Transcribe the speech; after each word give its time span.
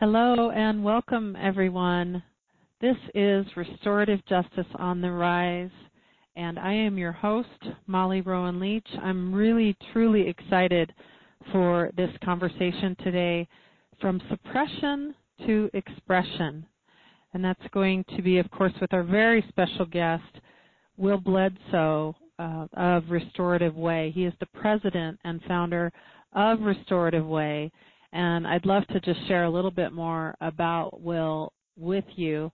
Hello 0.00 0.52
and 0.52 0.84
welcome, 0.84 1.34
everyone. 1.34 2.22
This 2.80 2.94
is 3.16 3.44
Restorative 3.56 4.24
Justice 4.26 4.68
on 4.76 5.00
the 5.00 5.10
Rise, 5.10 5.72
and 6.36 6.56
I 6.56 6.72
am 6.72 6.96
your 6.96 7.10
host, 7.10 7.48
Molly 7.88 8.20
Rowan 8.20 8.60
Leach. 8.60 8.86
I'm 9.02 9.34
really, 9.34 9.76
truly 9.92 10.28
excited 10.28 10.94
for 11.50 11.90
this 11.96 12.10
conversation 12.24 12.96
today 13.02 13.48
from 14.00 14.22
suppression 14.30 15.16
to 15.48 15.68
expression. 15.74 16.64
And 17.34 17.44
that's 17.44 17.58
going 17.72 18.04
to 18.14 18.22
be, 18.22 18.38
of 18.38 18.48
course, 18.52 18.74
with 18.80 18.94
our 18.94 19.02
very 19.02 19.44
special 19.48 19.84
guest, 19.84 20.22
Will 20.96 21.18
Bledsoe 21.18 22.14
uh, 22.38 22.66
of 22.74 23.10
Restorative 23.10 23.74
Way. 23.74 24.12
He 24.14 24.26
is 24.26 24.34
the 24.38 24.46
president 24.46 25.18
and 25.24 25.42
founder 25.48 25.90
of 26.34 26.60
Restorative 26.60 27.26
Way. 27.26 27.72
And 28.12 28.46
I'd 28.46 28.66
love 28.66 28.86
to 28.88 29.00
just 29.00 29.26
share 29.28 29.44
a 29.44 29.50
little 29.50 29.70
bit 29.70 29.92
more 29.92 30.34
about 30.40 31.00
Will 31.00 31.52
with 31.76 32.04
you. 32.16 32.50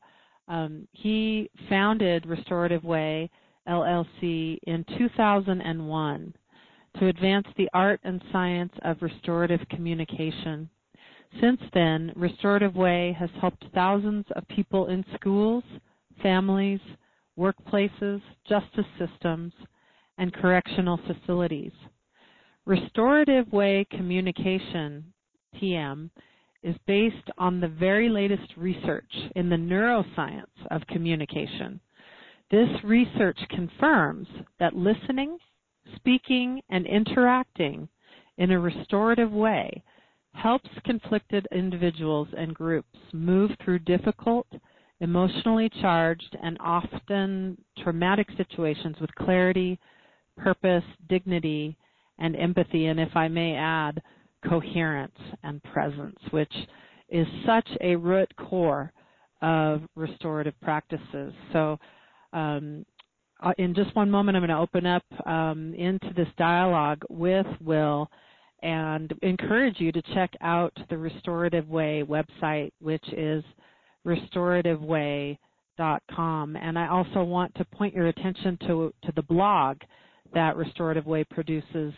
Um, 0.49 0.87
he 0.93 1.51
founded 1.69 2.27
Restorative 2.27 2.85
Way 2.85 3.31
LLC 3.69 4.59
in 4.67 4.85
2001 4.99 6.35
to 6.99 7.07
advance 7.07 7.47
the 7.57 7.69
art 7.73 8.01
and 8.05 8.23
science 8.31 8.73
of 8.83 9.01
restorative 9.01 9.61
communication. 9.71 10.69
Since 11.41 11.61
then, 11.73 12.13
Restorative 12.15 12.77
Way 12.77 13.17
has 13.19 13.31
helped 13.41 13.65
thousands 13.75 14.27
of 14.37 14.47
people 14.49 14.87
in 14.89 15.05
schools, 15.15 15.65
families, 16.23 16.81
workplaces, 17.39 18.21
justice 18.49 18.87
systems, 18.99 19.53
and 20.19 20.33
correctional 20.33 21.01
facilities. 21.07 21.73
Restorative 22.67 23.53
Way 23.53 23.87
communication, 23.91 25.13
TM, 25.61 26.11
is 26.63 26.77
based 26.87 27.31
on 27.37 27.61
the 27.61 27.69
very 27.69 28.09
latest 28.09 28.57
research 28.57 29.13
in 29.37 29.51
the 29.51 29.57
neuroscience 29.57 30.47
of 30.71 30.87
communication. 30.89 31.79
This 32.51 32.69
research 32.83 33.39
confirms 33.51 34.27
that 34.59 34.75
listening, 34.75 35.39
speaking, 35.97 36.63
and 36.71 36.87
interacting 36.87 37.89
in 38.39 38.51
a 38.51 38.59
restorative 38.59 39.33
way 39.33 39.83
helps 40.33 40.69
conflicted 40.85 41.47
individuals 41.53 42.29
and 42.37 42.55
groups 42.55 42.99
move 43.13 43.51
through 43.63 43.79
difficult, 43.81 44.47
emotionally 45.01 45.71
charged, 45.81 46.37
and 46.43 46.57
often 46.61 47.57
traumatic 47.83 48.29
situations 48.37 48.97
with 49.01 49.15
clarity, 49.15 49.79
purpose, 50.37 50.85
dignity, 51.09 51.77
and 52.19 52.37
empathy, 52.37 52.87
and 52.87 52.99
if 52.99 53.15
I 53.17 53.29
may 53.29 53.55
add, 53.55 54.03
coherence 54.49 55.19
and 55.43 55.63
presence, 55.65 56.17
which 56.31 56.53
is 57.09 57.27
such 57.47 57.69
a 57.81 57.97
root 57.97 58.31
core 58.37 58.93
of 59.43 59.83
restorative 59.95 60.59
practices. 60.61 61.33
So, 61.53 61.79
um, 62.33 62.87
uh, 63.43 63.53
in 63.59 63.75
just 63.75 63.95
one 63.95 64.11
moment, 64.11 64.37
I'm 64.37 64.41
going 64.41 64.49
to 64.49 64.57
open 64.57 64.87
up 64.87 65.05
um, 65.27 65.75
into 65.75 66.15
this 66.17 66.29
dialogue 66.39 67.03
with 67.11 67.45
Will 67.61 68.11
and 68.63 69.13
encourage 69.23 69.79
you 69.79 69.93
to 69.93 70.01
check 70.15 70.33
out 70.41 70.73
the 70.89 70.97
Restorative 70.97 71.69
Way 71.69 72.03
website, 72.09 72.73
which 72.81 73.05
is 73.13 73.45
restorativeway.com. 74.07 76.57
And 76.57 76.79
I 76.79 76.89
also 76.89 77.23
want 77.23 77.55
to 77.57 77.67
point 77.67 77.95
your 77.95 78.07
attention 78.07 78.57
to, 78.67 78.95
to 79.03 79.13
the 79.15 79.23
blog 79.23 79.77
that 80.33 80.57
Restorative 80.57 81.05
Way 81.07 81.25
produces 81.25 81.93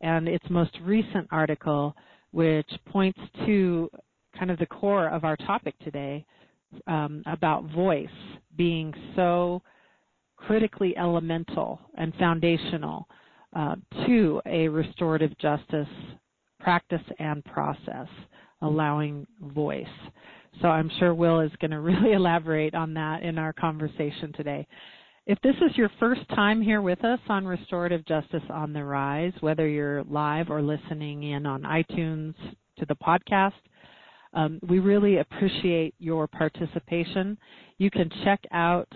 and 0.00 0.28
its 0.28 0.44
most 0.50 0.76
recent 0.82 1.26
article, 1.30 1.94
which 2.32 2.70
points 2.86 3.18
to 3.46 3.90
kind 4.38 4.50
of 4.50 4.58
the 4.58 4.66
core 4.66 5.08
of 5.08 5.24
our 5.24 5.36
topic 5.36 5.74
today 5.82 6.24
um, 6.86 7.22
about 7.26 7.64
voice 7.70 8.08
being 8.56 8.92
so 9.14 9.62
critically 10.36 10.96
elemental 10.96 11.80
and 11.96 12.14
foundational 12.16 13.08
uh, 13.54 13.74
to 14.06 14.40
a 14.46 14.68
restorative 14.68 15.36
justice 15.38 15.88
practice 16.60 17.02
and 17.18 17.44
process, 17.44 18.08
allowing 18.62 19.26
voice. 19.40 19.86
So 20.60 20.68
I'm 20.68 20.90
sure 20.98 21.14
Will 21.14 21.40
is 21.40 21.52
going 21.60 21.70
to 21.70 21.80
really 21.80 22.12
elaborate 22.12 22.74
on 22.74 22.94
that 22.94 23.22
in 23.22 23.38
our 23.38 23.52
conversation 23.52 24.32
today. 24.34 24.66
If 25.26 25.40
this 25.40 25.56
is 25.56 25.76
your 25.76 25.90
first 25.98 26.20
time 26.36 26.62
here 26.62 26.80
with 26.80 27.04
us 27.04 27.18
on 27.28 27.48
Restorative 27.48 28.06
Justice 28.06 28.44
on 28.48 28.72
the 28.72 28.84
Rise, 28.84 29.32
whether 29.40 29.66
you're 29.66 30.04
live 30.04 30.50
or 30.50 30.62
listening 30.62 31.24
in 31.24 31.46
on 31.46 31.62
iTunes 31.62 32.34
to 32.78 32.86
the 32.86 32.94
podcast, 32.94 33.54
um, 34.34 34.60
we 34.68 34.78
really 34.78 35.18
appreciate 35.18 35.96
your 35.98 36.28
participation. 36.28 37.36
You 37.78 37.90
can 37.90 38.08
check 38.22 38.40
out 38.52 38.86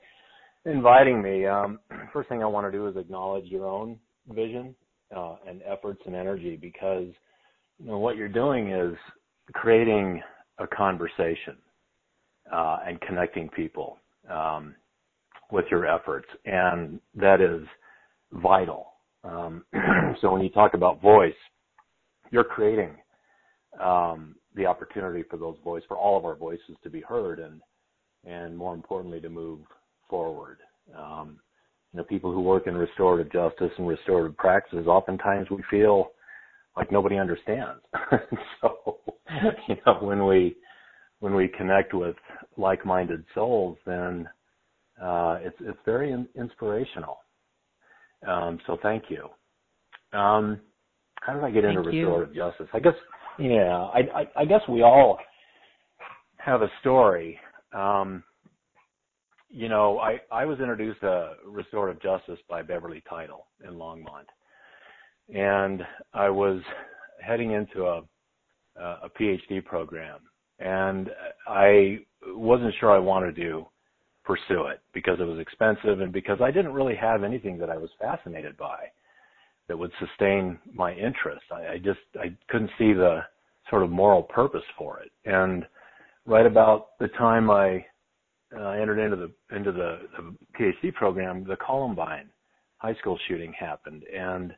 inviting 0.65 1.23
me. 1.23 1.47
Um, 1.47 1.79
first 2.13 2.29
thing 2.29 2.43
I 2.43 2.47
want 2.47 2.67
to 2.67 2.73
do 2.77 2.89
is 2.89 2.97
acknowledge 2.97 3.45
your 3.45 3.67
own 3.67 3.99
vision 4.29 4.75
uh, 5.17 5.37
and 5.47 5.63
efforts 5.63 6.03
and 6.07 6.17
energy 6.17 6.59
because 6.61 7.07
you 7.79 7.91
know, 7.91 7.99
what 7.99 8.17
you're 8.17 8.29
doing 8.29 8.71
is 8.71 8.95
creating 9.53 10.23
a 10.59 10.67
conversation 10.67 11.57
uh, 12.53 12.79
and 12.87 13.01
connecting 13.01 13.49
people 13.49 13.99
um, 14.31 14.75
with 15.51 15.65
your 15.71 15.87
efforts, 15.87 16.29
and 16.45 17.01
that 17.15 17.41
is 17.41 17.67
vital. 18.33 18.87
Um, 19.25 19.65
so 20.21 20.33
when 20.33 20.43
you 20.43 20.51
talk 20.51 20.75
about 20.75 21.03
voice, 21.03 21.35
you're 22.31 22.45
creating 22.45 22.91
um, 23.83 24.37
the 24.55 24.67
opportunity 24.67 25.25
for 25.29 25.37
those 25.37 25.57
voices, 25.65 25.87
for 25.89 25.97
all 25.97 26.17
of 26.17 26.25
our 26.25 26.37
voices 26.37 26.77
to 26.83 26.91
be 26.91 27.01
heard, 27.01 27.39
and 27.41 27.61
and 28.27 28.57
more 28.57 28.73
importantly, 28.73 29.21
to 29.21 29.29
move 29.29 29.61
forward. 30.09 30.59
Um, 30.97 31.39
you 31.93 31.99
know, 31.99 32.05
people 32.05 32.33
who 32.33 32.41
work 32.41 32.67
in 32.67 32.75
restorative 32.75 33.31
justice 33.31 33.71
and 33.77 33.87
restorative 33.87 34.37
practices, 34.37 34.87
oftentimes 34.87 35.51
we 35.51 35.63
feel 35.71 36.13
like 36.77 36.91
nobody 36.91 37.19
understands. 37.19 37.81
so, 38.61 38.99
you 39.69 39.77
know, 39.87 39.99
when 40.01 40.27
we 40.27 40.57
when 41.21 41.35
we 41.35 41.49
connect 41.49 41.95
with 41.95 42.17
like-minded 42.57 43.25
souls, 43.35 43.79
then 43.87 44.29
uh, 45.03 45.39
it's 45.41 45.57
it's 45.61 45.79
very 45.85 46.13
in- 46.13 46.29
inspirational. 46.37 47.19
Um, 48.27 48.59
so 48.67 48.79
thank 48.83 49.05
you. 49.09 49.29
Um, 50.19 50.61
how 51.21 51.35
did 51.35 51.45
I 51.45 51.51
get 51.51 51.65
thank 51.65 51.77
into 51.79 51.91
you. 51.91 52.07
restorative 52.07 52.35
justice? 52.35 52.69
I 52.73 52.81
guess 52.81 52.95
yeah, 53.39 53.89
I, 53.93 54.01
I, 54.15 54.29
I 54.37 54.45
guess 54.45 54.61
we 54.69 54.83
all 54.83 55.19
have 56.39 56.63
a 56.63 56.71
story. 56.81 57.39
Um, 57.73 58.23
you 59.51 59.69
know, 59.69 59.99
I, 59.99 60.19
I 60.33 60.45
was 60.45 60.59
introduced 60.59 61.01
to 61.01 61.35
restorative 61.47 62.03
justice 62.03 62.39
by 62.49 62.63
Beverly 62.63 63.03
Title 63.09 63.47
in 63.67 63.75
Longmont 63.75 64.27
and 65.33 65.83
I 66.13 66.29
was 66.31 66.61
heading 67.21 67.53
into 67.53 67.87
a 67.87 68.03
a 68.77 69.09
PhD 69.21 69.65
program, 69.65 70.21
and 70.59 71.09
I 71.47 72.01
wasn't 72.27 72.75
sure 72.81 72.91
I 72.91 72.99
wanted 72.99 73.37
to 73.37 73.67
pursue 74.25 74.67
it 74.67 74.81
because 74.93 75.21
it 75.21 75.25
was 75.25 75.39
expensive 75.39 76.01
and 76.01 76.13
because 76.13 76.39
I 76.41 76.51
didn't 76.51 76.73
really 76.73 76.97
have 76.97 77.23
anything 77.23 77.59
that 77.59 77.71
I 77.71 77.77
was 77.77 77.91
fascinated 78.01 78.57
by 78.57 78.87
that 79.69 79.79
would 79.79 79.93
sustain 80.01 80.59
my 80.73 80.93
interest. 80.93 81.45
I, 81.53 81.75
I 81.75 81.79
just 81.79 82.01
I 82.19 82.35
couldn't 82.49 82.71
see 82.79 82.93
the 82.93 83.21
sort 83.71 83.83
of 83.83 83.91
moral 83.91 84.23
purpose 84.23 84.65
for 84.77 85.01
it, 85.01 85.11
and 85.25 85.65
right 86.27 86.47
about 86.47 86.99
the 86.99 87.09
time 87.09 87.51
I 87.51 87.85
uh, 88.57 88.71
entered 88.71 88.99
into 88.99 89.17
the 89.17 89.57
into 89.57 89.73
the, 89.73 90.01
the 90.17 90.35
PhD 90.59 90.93
program, 90.95 91.45
the 91.45 91.57
Columbine 91.57 92.29
high 92.79 92.95
school 92.95 93.19
shooting 93.29 93.53
happened, 93.59 94.03
and 94.15 94.53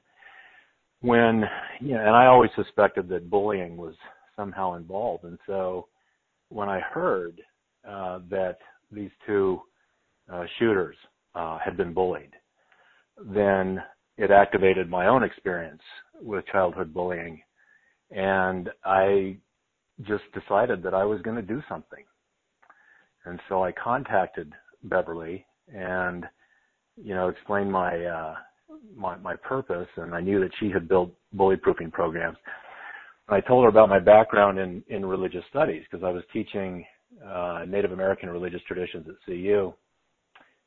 when 1.00 1.44
you 1.80 1.94
know, 1.94 2.00
and 2.00 2.16
I 2.16 2.26
always 2.26 2.50
suspected 2.56 3.08
that 3.08 3.30
bullying 3.30 3.76
was 3.76 3.94
somehow 4.34 4.74
involved, 4.74 5.24
and 5.24 5.38
so 5.46 5.88
when 6.48 6.68
I 6.68 6.80
heard 6.80 7.40
uh, 7.88 8.20
that 8.30 8.58
these 8.90 9.10
two 9.26 9.60
uh, 10.32 10.44
shooters 10.58 10.96
uh, 11.34 11.58
had 11.58 11.76
been 11.76 11.92
bullied, 11.92 12.32
then 13.24 13.82
it 14.16 14.30
activated 14.30 14.88
my 14.88 15.06
own 15.06 15.22
experience 15.22 15.82
with 16.20 16.46
childhood 16.46 16.94
bullying, 16.94 17.40
and 18.10 18.70
I 18.84 19.36
just 20.02 20.24
decided 20.34 20.82
that 20.82 20.94
I 20.94 21.04
was 21.04 21.22
going 21.22 21.36
to 21.36 21.42
do 21.42 21.62
something. 21.68 22.04
And 23.24 23.40
so 23.48 23.64
I 23.64 23.72
contacted 23.72 24.52
Beverly 24.84 25.44
and, 25.68 26.24
you 26.96 27.14
know, 27.14 27.28
explained 27.28 27.72
my, 27.72 28.04
uh, 28.04 28.34
my, 28.96 29.16
my 29.16 29.36
purpose 29.36 29.88
and 29.96 30.14
I 30.14 30.20
knew 30.20 30.40
that 30.40 30.50
she 30.60 30.70
had 30.70 30.88
built 30.88 31.12
bully 31.32 31.56
proofing 31.56 31.90
programs. 31.90 32.38
I 33.28 33.40
told 33.40 33.64
her 33.64 33.68
about 33.68 33.88
my 33.88 33.98
background 33.98 34.58
in, 34.58 34.82
in 34.88 35.04
religious 35.04 35.44
studies 35.50 35.82
because 35.90 36.04
I 36.04 36.10
was 36.10 36.22
teaching, 36.32 36.84
uh, 37.24 37.64
Native 37.66 37.92
American 37.92 38.30
religious 38.30 38.60
traditions 38.66 39.06
at 39.08 39.14
CU. 39.24 39.72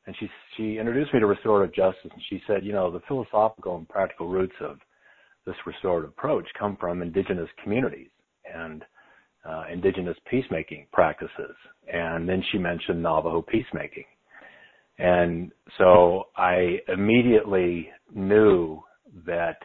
And 0.06 0.16
she, 0.18 0.28
she 0.56 0.78
introduced 0.78 1.12
me 1.14 1.20
to 1.20 1.26
restorative 1.26 1.74
justice 1.74 2.10
and 2.12 2.22
she 2.28 2.42
said, 2.46 2.64
you 2.64 2.72
know, 2.72 2.90
the 2.90 3.00
philosophical 3.06 3.76
and 3.76 3.88
practical 3.88 4.28
roots 4.28 4.54
of 4.60 4.78
this 5.46 5.56
restorative 5.66 6.10
approach 6.10 6.46
come 6.58 6.76
from 6.78 7.02
indigenous 7.02 7.48
communities 7.62 8.10
and 8.52 8.84
uh, 9.48 9.64
indigenous 9.72 10.16
peacemaking 10.30 10.86
practices. 10.92 11.56
And 11.92 12.28
then 12.28 12.42
she 12.50 12.58
mentioned 12.58 13.02
Navajo 13.02 13.42
peacemaking. 13.42 14.04
And 15.00 15.50
so 15.78 16.24
I 16.36 16.78
immediately 16.88 17.88
knew 18.14 18.82
that 19.26 19.56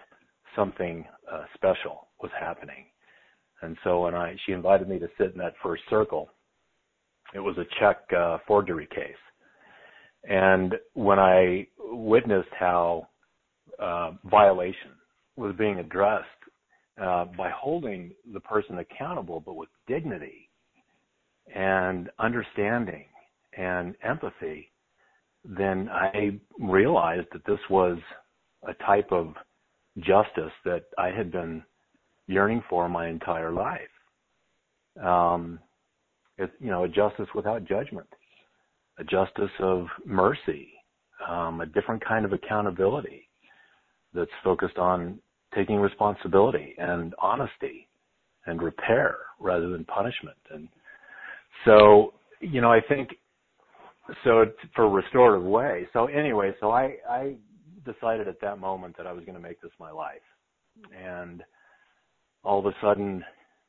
something 0.56 1.04
uh, 1.32 1.44
special 1.56 2.08
was 2.22 2.32
happening. 2.40 2.86
And 3.62 3.76
so 3.84 4.04
when 4.04 4.16
I, 4.16 4.36
she 4.46 4.54
invited 4.54 4.88
me 4.88 4.98
to 5.00 5.08
sit 5.18 5.34
in 5.34 5.38
that 5.40 5.56
first 5.62 5.84
circle, 5.90 6.30
it 7.34 7.40
was 7.40 7.58
a 7.58 7.66
check 7.80 7.98
uh, 8.18 8.38
forgery 8.48 8.88
case. 8.88 9.14
And 10.24 10.76
when 10.94 11.20
I 11.20 11.68
witnessed 11.80 12.50
how 12.58 13.08
uh, 13.78 14.12
violation 14.24 14.92
was 15.36 15.54
being 15.58 15.80
addressed 15.80 16.26
uh, 17.02 17.26
by 17.38 17.50
holding 17.50 18.14
the 18.34 18.40
person 18.40 18.80
accountable, 18.80 19.42
but 19.42 19.56
with 19.56 19.70
dignity 19.86 20.50
and 21.54 22.10
understanding 22.20 23.06
and 23.58 23.96
empathy, 24.02 24.72
then 25.48 25.90
I 25.90 26.40
realized 26.60 27.28
that 27.34 27.46
this 27.46 27.60
was 27.70 27.98
a 28.68 28.74
type 28.86 29.12
of 29.12 29.34
justice 30.00 30.52
that 30.66 30.84
I 30.98 31.10
had 31.10 31.32
been 31.32 31.64
yearning 32.28 32.64
for 32.70 32.90
my 32.90 33.08
entire 33.08 33.52
life. 33.52 33.82
Um, 35.02 35.60
you 36.38 36.70
know, 36.70 36.84
a 36.84 36.88
justice 36.88 37.28
without 37.36 37.66
judgment, 37.66 38.08
a 38.98 39.04
justice 39.04 39.52
of 39.60 39.88
mercy, 40.06 40.70
um, 41.28 41.62
a 41.62 41.66
different 41.66 42.04
kind 42.04 42.26
of 42.26 42.34
accountability 42.34 43.30
that's 44.14 44.32
focused 44.44 44.78
on 44.78 45.20
taking 45.54 45.78
responsibility 45.78 46.76
and 46.78 47.14
honesty 47.22 47.88
and 48.46 48.62
repair 48.62 49.18
rather 49.40 49.70
than 49.70 49.86
punishment. 49.86 50.38
And 50.52 50.68
so, 51.66 52.14
you 52.42 52.62
know, 52.62 52.72
I 52.72 52.82
think 52.82 53.10
so 54.24 54.46
for 54.76 54.90
restorative 54.90 55.46
way. 55.46 55.88
So 55.94 56.06
anyway, 56.06 56.54
so 56.60 56.72
I, 56.72 56.98
I 57.10 57.36
decided 57.86 58.28
at 58.28 58.42
that 58.42 58.60
moment 58.60 58.98
that 58.98 59.08
I 59.08 59.12
was 59.12 59.24
going 59.26 59.36
to 59.36 59.42
make 59.42 59.62
this 59.62 59.72
my 59.80 59.92
life. 59.92 60.22
And 60.96 61.44
all 62.44 62.60
of 62.60 62.66
a 62.66 62.76
sudden, 62.82 63.24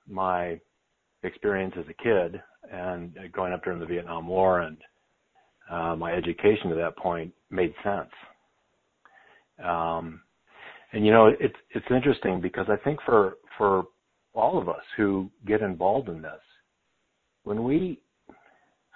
my 0.09 0.61
experience 1.23 1.75
as 1.79 1.85
a 1.89 2.03
kid 2.03 2.41
and 2.71 3.17
going 3.33 3.53
up 3.53 3.65
during 3.65 3.81
the 3.81 3.87
Vietnam 3.87 4.27
War 4.27 4.61
and 4.61 4.77
uh, 5.71 5.97
my 5.97 6.13
education 6.13 6.71
to 6.71 6.77
that 6.77 6.97
point 6.97 7.33
made 7.51 7.75
sense. 7.83 8.11
Um, 9.65 10.21
and 10.93 11.05
you 11.05 11.13
know, 11.13 11.27
it's 11.41 11.57
it's 11.71 11.87
interesting 11.91 12.41
because 12.41 12.67
I 12.69 12.77
think 12.77 13.01
for 13.05 13.35
for 13.59 13.85
all 14.35 14.59
of 14.59 14.69
us 14.69 14.83
who 14.97 15.31
get 15.47 15.63
involved 15.63 16.09
in 16.09 16.23
this, 16.23 16.41
when 17.45 17.65
we 17.65 18.01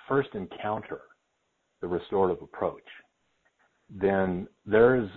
first 0.09 0.29
encounter 0.35 1.01
the 1.81 1.89
restorative 1.89 2.43
approach, 2.43 2.87
then 3.89 4.47
there's 4.67 5.09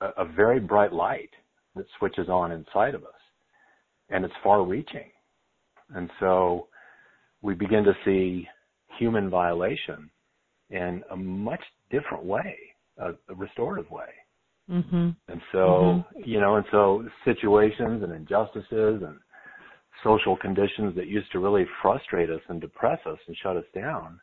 a, 0.00 0.08
a 0.18 0.24
very 0.24 0.60
bright 0.60 0.92
light 0.92 1.30
that 1.76 1.86
switches 1.98 2.28
on 2.28 2.52
inside 2.52 2.94
of 2.94 3.02
us, 3.02 3.10
and 4.10 4.24
it's 4.24 4.34
far-reaching, 4.42 5.10
and 5.94 6.10
so 6.20 6.68
we 7.42 7.54
begin 7.54 7.84
to 7.84 7.92
see 8.04 8.46
human 8.98 9.28
violation 9.28 10.10
in 10.70 11.02
a 11.10 11.16
much 11.16 11.60
different 11.90 12.24
way, 12.24 12.56
a, 12.98 13.10
a 13.28 13.34
restorative 13.34 13.90
way. 13.90 14.08
Mm-hmm. 14.70 15.10
And 15.28 15.40
so, 15.52 15.58
mm-hmm. 15.58 16.20
you 16.24 16.40
know, 16.40 16.56
and 16.56 16.64
so 16.70 17.06
situations 17.24 18.02
and 18.02 18.12
injustices 18.12 19.02
and 19.02 19.18
social 20.02 20.36
conditions 20.36 20.94
that 20.96 21.06
used 21.06 21.30
to 21.32 21.38
really 21.38 21.66
frustrate 21.82 22.30
us 22.30 22.40
and 22.48 22.60
depress 22.60 22.98
us 23.06 23.18
and 23.26 23.36
shut 23.42 23.56
us 23.56 23.64
down 23.74 24.18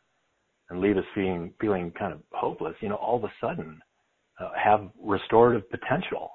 and 0.72 0.80
leave 0.80 0.96
us 0.96 1.04
feeling 1.14 1.52
feeling 1.60 1.92
kind 1.92 2.12
of 2.12 2.20
hopeless, 2.32 2.74
you 2.80 2.88
know, 2.88 2.96
all 2.96 3.16
of 3.16 3.24
a 3.24 3.32
sudden 3.40 3.80
uh, 4.40 4.50
have 4.62 4.88
restorative 5.00 5.70
potential. 5.70 6.32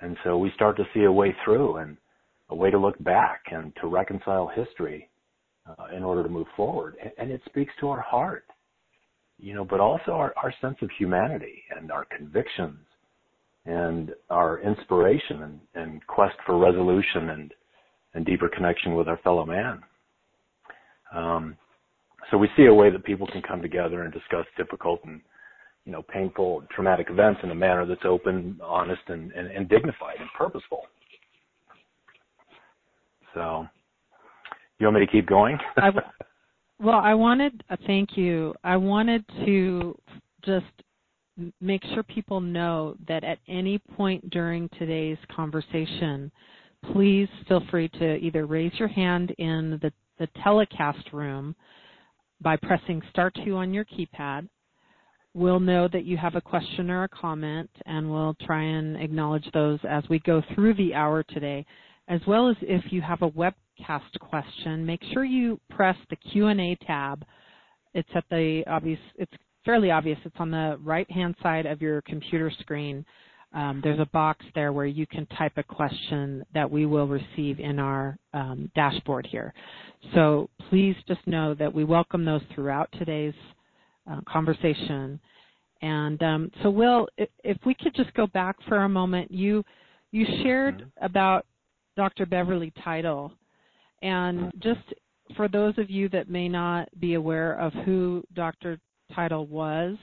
And 0.00 0.16
so 0.24 0.38
we 0.38 0.50
start 0.54 0.76
to 0.78 0.84
see 0.94 1.04
a 1.04 1.12
way 1.12 1.34
through 1.44 1.76
and 1.76 1.96
a 2.48 2.54
way 2.54 2.70
to 2.70 2.78
look 2.78 3.02
back 3.04 3.42
and 3.52 3.72
to 3.80 3.86
reconcile 3.86 4.48
history 4.48 5.08
uh, 5.68 5.94
in 5.94 6.02
order 6.02 6.22
to 6.22 6.28
move 6.28 6.46
forward. 6.56 6.96
And, 7.02 7.12
and 7.18 7.30
it 7.30 7.42
speaks 7.46 7.72
to 7.80 7.90
our 7.90 8.00
heart 8.00 8.44
you 9.40 9.54
know, 9.54 9.64
but 9.64 9.80
also 9.80 10.12
our, 10.12 10.34
our 10.36 10.52
sense 10.60 10.76
of 10.82 10.90
humanity 10.98 11.62
and 11.76 11.90
our 11.90 12.04
convictions 12.04 12.78
and 13.66 14.12
our 14.28 14.60
inspiration 14.60 15.42
and, 15.42 15.60
and 15.74 16.06
quest 16.06 16.36
for 16.46 16.58
resolution 16.58 17.30
and, 17.30 17.54
and 18.14 18.26
deeper 18.26 18.48
connection 18.48 18.94
with 18.94 19.08
our 19.08 19.18
fellow 19.18 19.46
man. 19.46 19.82
Um, 21.14 21.56
so 22.30 22.38
we 22.38 22.48
see 22.56 22.66
a 22.66 22.74
way 22.74 22.90
that 22.90 23.04
people 23.04 23.26
can 23.26 23.42
come 23.42 23.62
together 23.62 24.02
and 24.02 24.12
discuss 24.12 24.46
difficult 24.56 25.00
and 25.04 25.20
you 25.84 25.92
know 25.92 26.02
painful, 26.02 26.64
traumatic 26.74 27.08
events 27.10 27.40
in 27.42 27.50
a 27.50 27.54
manner 27.54 27.86
that's 27.86 28.04
open, 28.04 28.58
honest, 28.62 29.02
and, 29.08 29.32
and, 29.32 29.48
and 29.48 29.68
dignified 29.68 30.16
and 30.18 30.28
purposeful. 30.36 30.82
So, 33.34 33.66
you 34.78 34.86
want 34.86 34.98
me 34.98 35.06
to 35.06 35.12
keep 35.12 35.26
going? 35.26 35.58
I, 35.76 35.86
w- 35.86 36.06
well, 36.80 36.98
I 36.98 37.14
wanted, 37.14 37.62
uh, 37.70 37.76
thank 37.86 38.16
you. 38.16 38.54
I 38.64 38.76
wanted 38.76 39.24
to 39.44 39.96
just 40.44 40.66
make 41.60 41.82
sure 41.94 42.02
people 42.02 42.40
know 42.40 42.96
that 43.06 43.24
at 43.24 43.38
any 43.48 43.78
point 43.78 44.28
during 44.30 44.68
today's 44.78 45.18
conversation, 45.34 46.30
please 46.92 47.28
feel 47.46 47.62
free 47.70 47.88
to 47.88 48.16
either 48.16 48.46
raise 48.46 48.72
your 48.78 48.88
hand 48.88 49.32
in 49.38 49.78
the, 49.82 49.92
the 50.18 50.28
telecast 50.42 51.12
room 51.12 51.54
by 52.40 52.56
pressing 52.56 53.02
star 53.10 53.30
two 53.44 53.56
on 53.56 53.72
your 53.74 53.84
keypad. 53.84 54.48
We'll 55.34 55.60
know 55.60 55.88
that 55.92 56.04
you 56.04 56.16
have 56.16 56.34
a 56.34 56.40
question 56.40 56.90
or 56.90 57.04
a 57.04 57.08
comment, 57.08 57.70
and 57.86 58.10
we'll 58.10 58.34
try 58.42 58.62
and 58.62 58.96
acknowledge 58.96 59.48
those 59.52 59.78
as 59.88 60.02
we 60.10 60.18
go 60.20 60.42
through 60.54 60.74
the 60.74 60.94
hour 60.94 61.22
today 61.22 61.64
as 62.10 62.20
well 62.26 62.48
as 62.48 62.56
if 62.60 62.82
you 62.92 63.00
have 63.00 63.22
a 63.22 63.30
webcast 63.30 64.18
question, 64.18 64.84
make 64.84 65.00
sure 65.12 65.24
you 65.24 65.60
press 65.70 65.96
the 66.10 66.16
Q&A 66.16 66.76
tab. 66.84 67.24
It's 67.94 68.08
at 68.16 68.24
the 68.30 68.64
obvious, 68.66 68.98
it's 69.14 69.32
fairly 69.64 69.92
obvious. 69.92 70.18
It's 70.24 70.36
on 70.40 70.50
the 70.50 70.76
right-hand 70.82 71.36
side 71.40 71.66
of 71.66 71.80
your 71.80 72.02
computer 72.02 72.52
screen. 72.60 73.06
Um, 73.52 73.80
there's 73.82 73.98
a 73.98 74.06
box 74.06 74.44
there 74.54 74.72
where 74.72 74.86
you 74.86 75.06
can 75.06 75.26
type 75.26 75.52
a 75.56 75.62
question 75.62 76.44
that 76.54 76.70
we 76.70 76.86
will 76.86 77.08
receive 77.08 77.58
in 77.58 77.78
our 77.78 78.16
um, 78.32 78.70
dashboard 78.76 79.26
here. 79.30 79.52
So 80.14 80.48
please 80.68 80.94
just 81.08 81.26
know 81.26 81.54
that 81.54 81.72
we 81.72 81.84
welcome 81.84 82.24
those 82.24 82.42
throughout 82.54 82.88
today's 82.98 83.34
uh, 84.10 84.20
conversation. 84.28 85.18
And 85.82 86.22
um, 86.22 86.50
so, 86.62 86.70
Will, 86.70 87.08
if, 87.16 87.28
if, 87.42 87.56
we 87.64 87.74
could 87.74 87.94
just 87.94 88.12
go 88.14 88.26
back 88.28 88.56
for 88.68 88.84
a 88.84 88.88
moment, 88.88 89.30
you 89.30 89.64
you 90.12 90.26
shared 90.42 90.78
mm-hmm. 90.78 91.04
about 91.04 91.46
Dr. 91.96 92.26
Beverly 92.26 92.72
Title. 92.84 93.32
And 94.02 94.52
just 94.60 94.80
for 95.36 95.48
those 95.48 95.74
of 95.78 95.90
you 95.90 96.08
that 96.10 96.28
may 96.28 96.48
not 96.48 96.88
be 96.98 97.14
aware 97.14 97.58
of 97.60 97.72
who 97.84 98.22
Dr. 98.34 98.78
Title 99.14 99.46
was, 99.46 99.96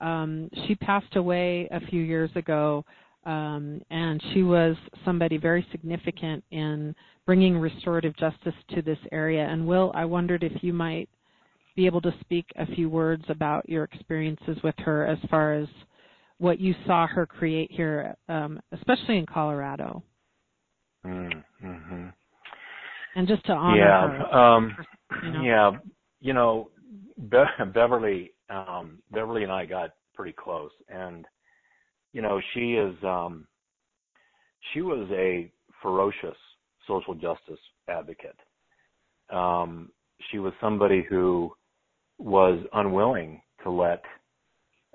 um, 0.00 0.48
she 0.66 0.74
passed 0.74 1.16
away 1.16 1.68
a 1.70 1.80
few 1.86 2.02
years 2.02 2.30
ago 2.34 2.84
um, 3.26 3.80
and 3.90 4.22
she 4.32 4.42
was 4.42 4.76
somebody 5.04 5.36
very 5.36 5.66
significant 5.72 6.44
in 6.52 6.94
bringing 7.26 7.58
restorative 7.58 8.16
justice 8.16 8.54
to 8.74 8.82
this 8.82 8.98
area. 9.10 9.44
And 9.44 9.66
Will, 9.66 9.90
I 9.94 10.04
wondered 10.04 10.44
if 10.44 10.62
you 10.62 10.72
might 10.72 11.08
be 11.74 11.86
able 11.86 12.00
to 12.02 12.14
speak 12.20 12.46
a 12.56 12.66
few 12.74 12.88
words 12.88 13.24
about 13.28 13.68
your 13.68 13.84
experiences 13.84 14.56
with 14.62 14.76
her 14.78 15.06
as 15.06 15.18
far 15.28 15.54
as 15.54 15.68
what 16.38 16.60
you 16.60 16.74
saw 16.86 17.06
her 17.06 17.26
create 17.26 17.70
here, 17.72 18.14
um, 18.28 18.60
especially 18.72 19.18
in 19.18 19.26
Colorado. 19.26 20.02
Mm-hmm. 21.04 22.06
And 23.16 23.28
just 23.28 23.44
to 23.46 23.52
honor 23.52 23.76
yeah, 23.76 24.08
her. 24.08 24.34
Um, 24.34 24.76
you 25.24 25.30
know. 25.32 25.42
Yeah, 25.42 25.70
you 26.20 26.32
know, 26.32 26.70
Be- 27.28 27.64
Beverly, 27.72 28.32
um, 28.50 28.98
Beverly 29.10 29.42
and 29.42 29.52
I 29.52 29.66
got 29.66 29.90
pretty 30.14 30.32
close, 30.32 30.70
and 30.88 31.26
you 32.12 32.22
know, 32.22 32.40
she 32.54 32.72
is, 32.72 32.94
um, 33.04 33.46
she 34.72 34.80
was 34.80 35.06
a 35.12 35.52
ferocious 35.82 36.36
social 36.86 37.14
justice 37.14 37.58
advocate. 37.88 38.38
Um, 39.30 39.90
she 40.30 40.38
was 40.38 40.54
somebody 40.58 41.04
who 41.08 41.52
was 42.18 42.58
unwilling 42.72 43.42
to 43.64 43.70
let 43.70 44.02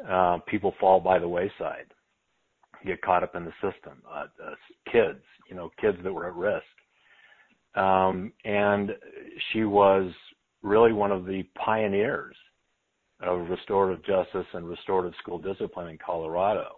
uh, 0.09 0.39
people 0.47 0.73
fall 0.79 0.99
by 0.99 1.19
the 1.19 1.27
wayside, 1.27 1.93
get 2.85 3.01
caught 3.03 3.21
up 3.21 3.35
in 3.35 3.45
the 3.45 3.53
system. 3.61 4.01
Uh, 4.11 4.25
uh, 4.43 4.55
kids, 4.91 5.21
you 5.47 5.55
know, 5.55 5.69
kids 5.79 5.99
that 6.03 6.11
were 6.11 6.27
at 6.27 6.35
risk. 6.35 6.65
Um, 7.75 8.33
and 8.43 8.91
she 9.51 9.63
was 9.63 10.11
really 10.63 10.91
one 10.91 11.11
of 11.11 11.25
the 11.25 11.43
pioneers 11.55 12.35
of 13.21 13.49
restorative 13.49 14.03
justice 14.05 14.47
and 14.53 14.67
restorative 14.67 15.13
school 15.21 15.37
discipline 15.37 15.89
in 15.89 15.97
Colorado. 16.03 16.69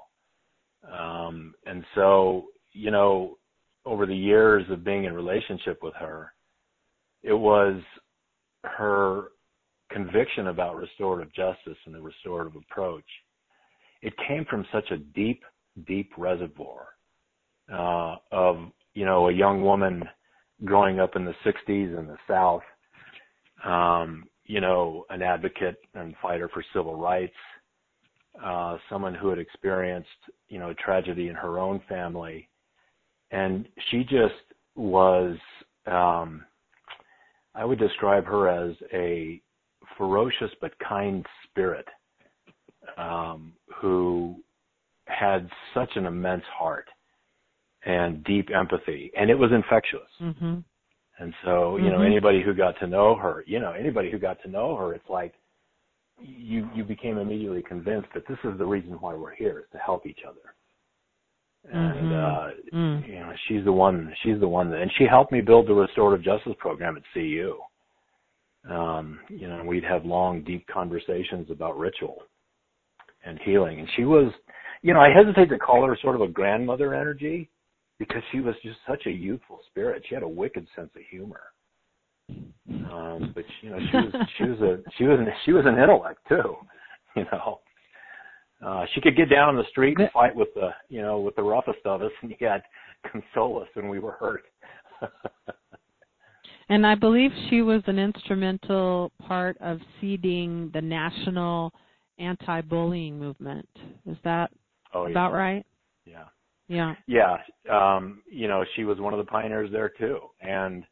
Um, 0.91 1.53
and 1.65 1.83
so, 1.95 2.45
you 2.73 2.91
know, 2.91 3.37
over 3.85 4.05
the 4.05 4.15
years 4.15 4.65
of 4.69 4.83
being 4.83 5.05
in 5.05 5.13
relationship 5.13 5.79
with 5.81 5.93
her, 5.95 6.33
it 7.21 7.33
was 7.33 7.81
her 8.63 9.29
conviction 9.91 10.47
about 10.47 10.75
restorative 10.75 11.33
justice 11.33 11.77
and 11.85 11.95
the 11.95 12.01
restorative 12.01 12.55
approach. 12.55 13.05
It 14.01 14.13
came 14.27 14.45
from 14.49 14.65
such 14.71 14.91
a 14.91 14.97
deep, 14.97 15.43
deep 15.87 16.11
reservoir 16.17 16.87
uh, 17.71 18.15
of, 18.31 18.57
you 18.93 19.05
know, 19.05 19.29
a 19.29 19.33
young 19.33 19.61
woman 19.61 20.03
growing 20.65 20.99
up 20.99 21.15
in 21.15 21.25
the 21.25 21.35
60s 21.45 21.97
in 21.97 22.07
the 22.07 22.17
South, 22.27 22.63
um, 23.63 24.25
you 24.45 24.61
know, 24.61 25.05
an 25.09 25.21
advocate 25.21 25.77
and 25.95 26.15
fighter 26.21 26.49
for 26.53 26.63
civil 26.73 26.95
rights, 26.95 27.33
uh, 28.43 28.77
someone 28.89 29.13
who 29.13 29.29
had 29.29 29.39
experienced, 29.39 30.09
you 30.49 30.59
know, 30.59 30.73
tragedy 30.83 31.29
in 31.29 31.35
her 31.35 31.59
own 31.59 31.81
family. 31.87 32.49
And 33.31 33.67
she 33.89 34.03
just 34.03 34.33
was, 34.75 35.37
um, 35.87 36.43
I 37.55 37.65
would 37.65 37.79
describe 37.79 38.25
her 38.25 38.47
as 38.47 38.75
a 38.91 39.41
ferocious 39.97 40.51
but 40.61 40.77
kind 40.79 41.25
spirit, 41.49 41.87
um, 42.97 43.53
who 43.75 44.35
had 45.05 45.49
such 45.73 45.91
an 45.95 46.05
immense 46.05 46.43
heart 46.57 46.87
and 47.85 48.23
deep 48.23 48.49
empathy, 48.53 49.11
and 49.17 49.29
it 49.29 49.37
was 49.37 49.51
infectious. 49.51 49.99
Mm-hmm. 50.21 50.59
And 51.19 51.33
so, 51.45 51.77
you 51.77 51.83
mm-hmm. 51.83 51.93
know, 51.93 52.01
anybody 52.01 52.41
who 52.43 52.53
got 52.53 52.77
to 52.79 52.87
know 52.87 53.15
her, 53.15 53.43
you 53.45 53.59
know, 53.59 53.71
anybody 53.71 54.11
who 54.11 54.17
got 54.17 54.41
to 54.43 54.49
know 54.49 54.75
her, 54.75 54.93
it's 54.93 55.09
like 55.09 55.33
you 56.19 56.69
you 56.73 56.83
became 56.83 57.17
immediately 57.17 57.61
convinced 57.61 58.07
that 58.13 58.27
this 58.27 58.37
is 58.43 58.57
the 58.57 58.65
reason 58.65 58.93
why 58.99 59.13
we're 59.13 59.35
here 59.35 59.59
is 59.59 59.65
to 59.71 59.77
help 59.77 60.05
each 60.05 60.19
other. 60.27 60.55
And 61.71 62.11
mm-hmm. 62.11 62.75
uh 62.75 62.77
mm. 62.77 63.07
you 63.07 63.15
know, 63.15 63.33
she's 63.47 63.63
the 63.63 63.71
one 63.71 64.13
she's 64.23 64.39
the 64.39 64.47
one 64.47 64.69
that 64.71 64.81
and 64.81 64.91
she 64.97 65.05
helped 65.09 65.31
me 65.31 65.41
build 65.41 65.67
the 65.67 65.73
restorative 65.73 66.23
justice 66.23 66.53
program 66.59 66.97
at 66.97 67.03
CU. 67.13 67.55
Um, 68.69 69.19
you 69.29 69.47
know, 69.47 69.63
we'd 69.65 69.83
have 69.83 70.05
long, 70.05 70.43
deep 70.43 70.65
conversations 70.67 71.51
about 71.51 71.77
ritual 71.77 72.23
and 73.25 73.39
healing. 73.43 73.79
And 73.79 73.89
she 73.95 74.03
was 74.03 74.31
you 74.81 74.93
know, 74.93 74.99
I 74.99 75.09
hesitate 75.09 75.49
to 75.49 75.59
call 75.59 75.85
her 75.85 75.97
sort 76.01 76.15
of 76.15 76.21
a 76.21 76.27
grandmother 76.27 76.93
energy 76.93 77.49
because 78.07 78.23
she 78.31 78.39
was 78.39 78.55
just 78.63 78.77
such 78.87 79.05
a 79.05 79.11
youthful 79.11 79.59
spirit. 79.69 80.03
She 80.07 80.15
had 80.15 80.23
a 80.23 80.27
wicked 80.27 80.67
sense 80.75 80.89
of 80.95 81.01
humor. 81.09 81.41
Um, 82.29 83.31
but 83.35 83.43
you 83.61 83.69
know, 83.69 83.79
she 83.91 83.97
was 83.97 84.27
she 84.37 84.43
was 84.43 84.59
a 84.61 84.77
she 84.97 85.03
was 85.03 85.19
an, 85.19 85.27
she 85.45 85.51
was 85.51 85.65
an 85.65 85.77
intellect 85.77 86.19
too. 86.27 86.55
You 87.15 87.25
know, 87.31 87.59
uh, 88.65 88.85
she 88.95 89.01
could 89.01 89.15
get 89.15 89.29
down 89.29 89.49
on 89.49 89.55
the 89.55 89.69
street 89.69 89.99
and 89.99 90.09
fight 90.11 90.35
with 90.35 90.47
the 90.55 90.69
you 90.89 91.03
know 91.03 91.19
with 91.19 91.35
the 91.35 91.43
roughest 91.43 91.77
of 91.85 92.01
us, 92.01 92.11
and 92.23 92.33
yet 92.41 92.63
console 93.11 93.61
us 93.61 93.67
when 93.75 93.87
we 93.87 93.99
were 93.99 94.13
hurt. 94.13 94.45
and 96.69 96.87
I 96.87 96.95
believe 96.95 97.29
she 97.51 97.61
was 97.61 97.83
an 97.85 97.99
instrumental 97.99 99.11
part 99.27 99.57
of 99.61 99.77
seeding 100.01 100.71
the 100.73 100.81
national 100.81 101.71
anti-bullying 102.17 103.19
movement. 103.19 103.69
Is 104.09 104.17
that 104.23 104.49
oh, 104.95 105.05
yeah. 105.05 105.11
about 105.11 105.33
right? 105.33 105.63
Yeah. 106.07 106.23
Yeah. 106.67 106.95
Yeah. 107.07 107.37
Um, 107.69 108.21
you 108.29 108.47
know, 108.47 108.63
she 108.75 108.83
was 108.83 108.99
one 108.99 109.13
of 109.13 109.19
the 109.19 109.29
pioneers 109.29 109.71
there 109.71 109.89
too. 109.89 110.19
And, 110.41 110.83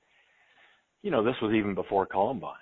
you 1.02 1.12
know, 1.12 1.24
this 1.24 1.36
was 1.42 1.54
even 1.54 1.74
before 1.74 2.06
Columbine. 2.06 2.56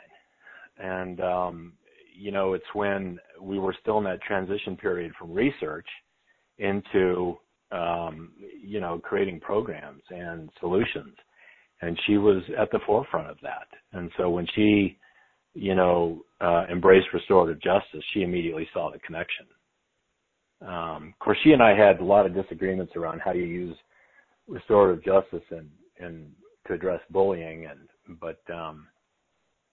And, 0.78 1.20
um, 1.22 1.74
you 2.16 2.32
know, 2.32 2.54
it's 2.54 2.66
when 2.74 3.20
we 3.42 3.60
were 3.60 3.76
still 3.82 3.98
in 3.98 4.04
that 4.06 4.22
transition 4.22 4.78
period 4.78 5.12
from 5.18 5.34
research 5.34 5.88
into, 6.58 7.38
um, 7.72 8.32
you 8.64 8.80
know, 8.80 9.00
creating 9.00 9.40
programs 9.40 10.04
and 10.10 10.50
solutions. 10.60 11.16
And 11.82 11.98
she 12.06 12.18
was 12.18 12.44
at 12.60 12.72
the 12.72 12.80
forefront 12.86 13.30
of 13.30 13.38
that. 13.42 13.68
And 13.94 14.12
so 14.18 14.30
when 14.30 14.46
she, 14.56 14.98
you 15.54 15.76
know, 15.76 16.22
uh, 16.42 16.66
embraced 16.72 17.08
restorative 17.14 17.62
justice, 17.62 18.04
she 18.14 18.22
immediately 18.22 18.68
saw 18.74 18.92
the 18.92 19.00
connection. 19.00 19.46
Um, 20.62 21.14
of 21.14 21.20
course, 21.20 21.38
she 21.44 21.52
and 21.52 21.64
I 21.64 21.76
had 21.76 22.00
a 22.00 22.04
lot 22.04 22.26
of 22.26 22.34
disagreements 22.34 22.94
around 22.96 23.22
how 23.24 23.32
you 23.32 23.46
use 23.46 23.78
restorative 24.48 25.04
justice 25.04 25.46
and 25.52 25.70
and 26.00 26.32
to 26.68 26.74
address 26.74 27.02
bullying, 27.10 27.66
and 27.66 28.20
but 28.20 28.42
um, 28.54 28.88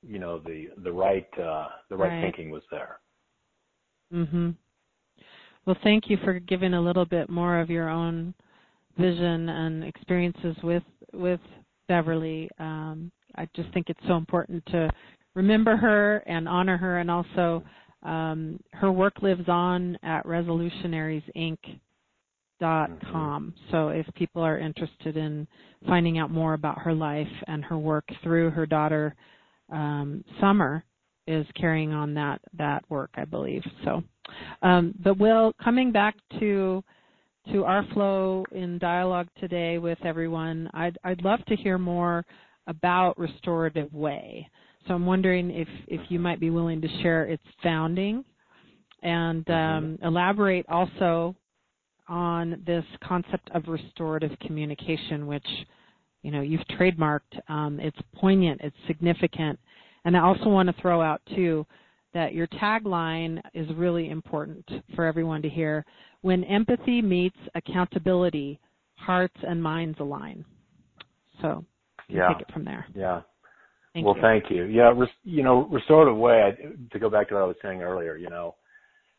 you 0.03 0.19
know 0.19 0.39
the 0.39 0.69
the 0.83 0.93
right 0.93 1.27
uh, 1.39 1.69
the 1.91 1.97
right, 1.97 2.11
right, 2.11 2.23
thinking 2.23 2.51
was 2.51 2.63
there. 2.71 3.01
Mhm. 4.13 4.55
Well, 5.65 5.77
thank 5.83 6.09
you 6.09 6.17
for 6.19 6.39
giving 6.39 6.75
a 6.75 6.81
little 6.81 7.05
bit 7.05 7.29
more 7.29 7.59
of 7.59 7.71
your 7.71 7.89
own 7.89 8.35
vision 8.97 9.49
and 9.49 9.85
experiences 9.85 10.57
with 10.63 10.85
with 11.13 11.41
Beverly. 11.89 12.49
Um, 12.59 13.11
I 13.35 13.49
just 13.55 13.73
think 13.73 13.91
it's 13.91 14.07
so 14.07 14.17
important 14.17 14.65
to 14.67 14.89
remember 15.35 15.77
her 15.77 16.19
and 16.27 16.49
honor 16.49 16.77
her, 16.77 16.99
and 16.99 17.11
also 17.11 17.65
um, 18.07 18.61
her 18.73 18.91
work 18.93 19.21
lives 19.21 19.49
on 19.49 19.99
at 20.03 20.25
resolutionariesinc.com. 20.25 21.81
Mm-hmm. 22.61 23.49
So 23.71 23.89
if 23.89 24.07
people 24.15 24.43
are 24.43 24.59
interested 24.59 25.17
in 25.17 25.47
finding 25.87 26.19
out 26.19 26.31
more 26.31 26.55
about 26.55 26.79
her 26.79 26.95
life 26.95 27.27
and 27.49 27.65
her 27.65 27.77
work 27.77 28.05
through 28.23 28.51
her 28.51 28.65
daughter, 28.65 29.15
um, 29.71 30.25
Summer 30.41 30.85
is 31.27 31.45
carrying 31.57 31.93
on 31.93 32.15
that 32.15 32.41
that 32.57 32.89
work, 32.89 33.11
I 33.15 33.25
believe. 33.25 33.65
So, 33.85 34.05
um, 34.63 34.95
but 35.03 35.19
Will, 35.19 35.53
coming 35.63 35.91
back 35.91 36.15
to 36.39 36.85
to 37.53 37.65
our 37.65 37.85
flow 37.93 38.45
in 38.53 38.79
dialogue 38.79 39.29
today 39.41 39.79
with 39.79 39.99
everyone, 40.05 40.71
I'd 40.73 40.97
I'd 41.03 41.23
love 41.23 41.45
to 41.47 41.57
hear 41.57 41.79
more 41.79 42.25
about 42.69 43.19
Restorative 43.19 43.93
Way. 43.93 44.49
So 44.87 44.95
I'm 44.95 45.07
wondering 45.07 45.51
if, 45.51 45.69
if 45.89 46.01
you 46.11 46.19
might 46.19 46.41
be 46.41 46.51
willing 46.51 46.81
to 46.81 46.89
share 47.03 47.25
its 47.25 47.43
founding 47.63 48.25
and 49.03 49.49
um, 49.51 49.99
elaborate 50.03 50.67
also 50.69 51.35
on 52.09 52.63
this 52.67 52.85
concept 53.03 53.51
of 53.55 53.65
restorative 53.67 54.31
communication, 54.47 55.27
which 55.27 55.47
you 56.23 56.31
know 56.31 56.41
you've 56.41 56.67
trademarked. 56.79 57.21
Um, 57.49 57.79
it's 57.81 57.99
poignant, 58.15 58.61
it's 58.63 58.77
significant, 58.87 59.59
and 60.05 60.17
I 60.17 60.21
also 60.21 60.49
want 60.49 60.69
to 60.69 60.83
throw 60.83 61.03
out 61.03 61.21
too 61.35 61.67
that 62.15 62.33
your 62.33 62.47
tagline 62.47 63.41
is 63.55 63.69
really 63.77 64.11
important 64.11 64.65
for 64.95 65.05
everyone 65.05 65.43
to 65.43 65.49
hear. 65.49 65.85
When 66.23 66.45
empathy 66.45 67.03
meets 67.03 67.37
accountability, 67.55 68.59
hearts 68.95 69.37
and 69.47 69.63
minds 69.63 69.99
align. 70.01 70.45
So 71.43 71.65
yeah. 72.09 72.29
take 72.29 72.41
it 72.41 72.53
from 72.53 72.65
there. 72.65 72.87
Yeah. 72.95 73.23
Thank 73.97 74.05
well, 74.05 74.17
you. 74.17 74.21
thank 74.21 74.51
you. 74.51 74.65
Yeah, 74.65 74.93
res, 74.95 75.09
you 75.25 75.43
know, 75.43 75.67
restorative 75.71 76.19
way. 76.19 76.43
I, 76.43 76.93
to 76.93 76.99
go 76.99 77.09
back 77.09 77.29
to 77.29 77.35
what 77.35 77.43
I 77.43 77.47
was 77.47 77.57
saying 77.63 77.81
earlier, 77.81 78.15
you 78.15 78.29
know, 78.29 78.57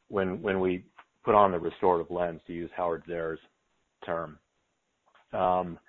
when 0.08 0.40
when 0.44 0.60
we 0.60 0.86
put 1.26 1.34
on 1.34 1.52
the 1.52 1.58
restorative 1.58 2.12
lens, 2.12 2.42
to 2.46 2.54
use 2.54 2.70
Howard 2.78 3.02
Zehr's 3.10 3.40
term, 4.06 4.38
um, 5.34 5.80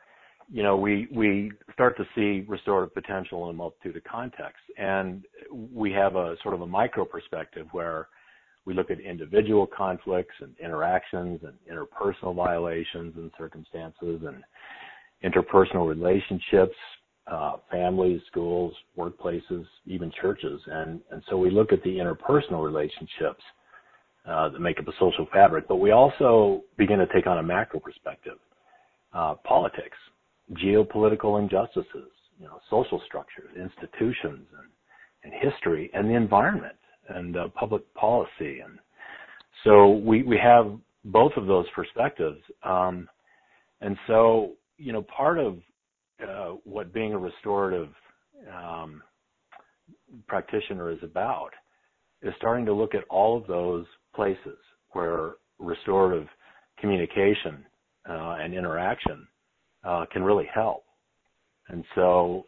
you 0.50 0.62
know, 0.62 0.74
we 0.74 1.06
we 1.12 1.52
start 1.74 1.98
to 1.98 2.06
see 2.14 2.46
restorative 2.48 2.94
potential 2.94 3.44
in 3.44 3.50
a 3.50 3.58
multitude 3.58 3.94
of 3.94 4.04
contexts, 4.04 4.64
and 4.78 5.22
we 5.52 5.92
have 5.92 6.16
a 6.16 6.36
sort 6.42 6.54
of 6.54 6.62
a 6.62 6.66
micro 6.66 7.04
perspective 7.04 7.66
where 7.72 8.08
we 8.64 8.72
look 8.72 8.90
at 8.90 9.00
individual 9.00 9.66
conflicts 9.66 10.34
and 10.40 10.54
interactions 10.64 11.40
and 11.42 11.58
interpersonal 11.70 12.34
violations 12.34 13.14
and 13.16 13.30
circumstances 13.36 14.22
and 14.26 14.42
interpersonal 15.22 15.86
relationships, 15.86 16.76
uh, 17.30 17.56
families, 17.70 18.20
schools, 18.30 18.74
workplaces, 18.96 19.64
even 19.86 20.10
churches. 20.20 20.60
And, 20.66 21.00
and 21.10 21.22
so 21.28 21.36
we 21.36 21.50
look 21.50 21.72
at 21.72 21.82
the 21.82 21.90
interpersonal 21.90 22.64
relationships 22.64 23.42
uh, 24.26 24.48
that 24.50 24.60
make 24.60 24.78
up 24.78 24.88
a 24.88 24.92
social 24.98 25.26
fabric, 25.32 25.66
but 25.68 25.76
we 25.76 25.90
also 25.90 26.62
begin 26.76 26.98
to 26.98 27.06
take 27.14 27.26
on 27.26 27.38
a 27.38 27.42
macro 27.42 27.80
perspective. 27.80 28.38
Uh, 29.14 29.34
politics, 29.44 29.96
geopolitical 30.52 31.40
injustices, 31.40 32.10
you 32.38 32.46
know, 32.46 32.60
social 32.70 33.00
structures, 33.06 33.50
institutions, 33.56 34.46
and, 34.58 34.68
and 35.24 35.32
history, 35.52 35.90
and 35.94 36.08
the 36.08 36.14
environment, 36.14 36.76
and 37.08 37.36
uh, 37.36 37.48
public 37.48 37.82
policy. 37.94 38.60
And 38.60 38.78
so 39.64 39.92
we, 39.92 40.22
we 40.22 40.38
have 40.42 40.78
both 41.04 41.32
of 41.36 41.46
those 41.46 41.66
perspectives. 41.74 42.38
Um, 42.62 43.08
and 43.80 43.96
so, 44.06 44.52
you 44.76 44.92
know, 44.92 45.02
part 45.02 45.38
of 45.38 45.58
uh, 46.26 46.52
what 46.64 46.92
being 46.92 47.12
a 47.12 47.18
restorative 47.18 47.88
um, 48.54 49.02
practitioner 50.26 50.90
is 50.90 50.98
about 51.02 51.50
is 52.22 52.34
starting 52.36 52.66
to 52.66 52.72
look 52.72 52.94
at 52.94 53.04
all 53.08 53.36
of 53.36 53.46
those 53.46 53.86
places 54.14 54.58
where 54.90 55.34
restorative 55.58 56.26
communication 56.80 57.64
uh, 58.08 58.36
and 58.40 58.54
interaction 58.54 59.26
uh, 59.84 60.04
can 60.12 60.22
really 60.22 60.48
help. 60.52 60.84
And 61.68 61.84
so, 61.94 62.46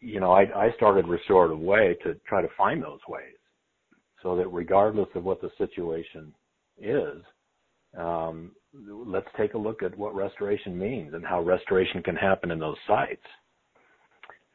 you 0.00 0.20
know, 0.20 0.30
I, 0.30 0.42
I 0.42 0.70
started 0.76 1.06
Restorative 1.08 1.58
Way 1.58 1.96
to 2.04 2.14
try 2.28 2.42
to 2.42 2.48
find 2.56 2.82
those 2.82 3.00
ways 3.08 3.34
so 4.22 4.36
that 4.36 4.48
regardless 4.48 5.08
of 5.14 5.24
what 5.24 5.40
the 5.40 5.50
situation 5.58 6.32
is, 6.78 7.22
um, 7.96 8.52
let's 8.74 9.26
take 9.36 9.54
a 9.54 9.58
look 9.58 9.82
at 9.82 9.96
what 9.96 10.14
restoration 10.14 10.78
means 10.78 11.14
and 11.14 11.24
how 11.24 11.42
restoration 11.42 12.02
can 12.02 12.16
happen 12.16 12.50
in 12.50 12.58
those 12.58 12.76
sites. 12.86 13.22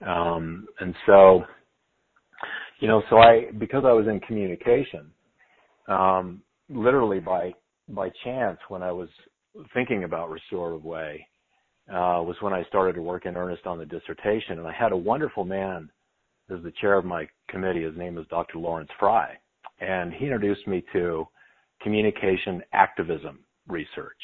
Um, 0.05 0.67
and 0.79 0.93
so, 1.05 1.43
you 2.79 2.87
know, 2.87 3.01
so 3.09 3.17
I, 3.17 3.45
because 3.57 3.83
I 3.85 3.93
was 3.93 4.07
in 4.07 4.19
communication, 4.21 5.09
um, 5.87 6.41
literally 6.69 7.19
by, 7.19 7.53
by 7.89 8.09
chance 8.23 8.59
when 8.67 8.83
I 8.83 8.91
was 8.91 9.09
thinking 9.73 10.03
about 10.03 10.29
restorative 10.29 10.83
way, 10.83 11.25
uh, 11.89 12.23
was 12.23 12.35
when 12.39 12.53
I 12.53 12.63
started 12.65 12.93
to 12.93 13.01
work 13.01 13.25
in 13.25 13.35
earnest 13.35 13.65
on 13.65 13.77
the 13.77 13.85
dissertation. 13.85 14.59
And 14.59 14.67
I 14.67 14.73
had 14.73 14.91
a 14.91 14.97
wonderful 14.97 15.43
man 15.43 15.89
as 16.49 16.63
the 16.63 16.71
chair 16.79 16.97
of 16.97 17.05
my 17.05 17.27
committee. 17.49 17.83
His 17.83 17.97
name 17.97 18.17
is 18.17 18.25
Dr. 18.29 18.59
Lawrence 18.59 18.89
Frey. 18.99 19.37
And 19.81 20.13
he 20.13 20.25
introduced 20.25 20.65
me 20.67 20.83
to 20.93 21.27
communication 21.81 22.61
activism 22.73 23.39
research. 23.67 24.17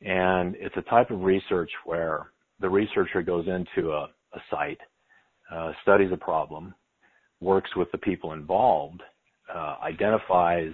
And 0.00 0.54
it's 0.58 0.76
a 0.76 0.82
type 0.82 1.10
of 1.10 1.22
research 1.22 1.70
where 1.84 2.30
the 2.60 2.68
researcher 2.68 3.22
goes 3.22 3.46
into 3.46 3.92
a, 3.92 4.08
site, 4.50 4.80
uh, 5.52 5.72
studies 5.82 6.10
a 6.12 6.16
problem, 6.16 6.74
works 7.40 7.70
with 7.76 7.90
the 7.92 7.98
people 7.98 8.32
involved, 8.32 9.00
uh, 9.54 9.76
identifies 9.82 10.72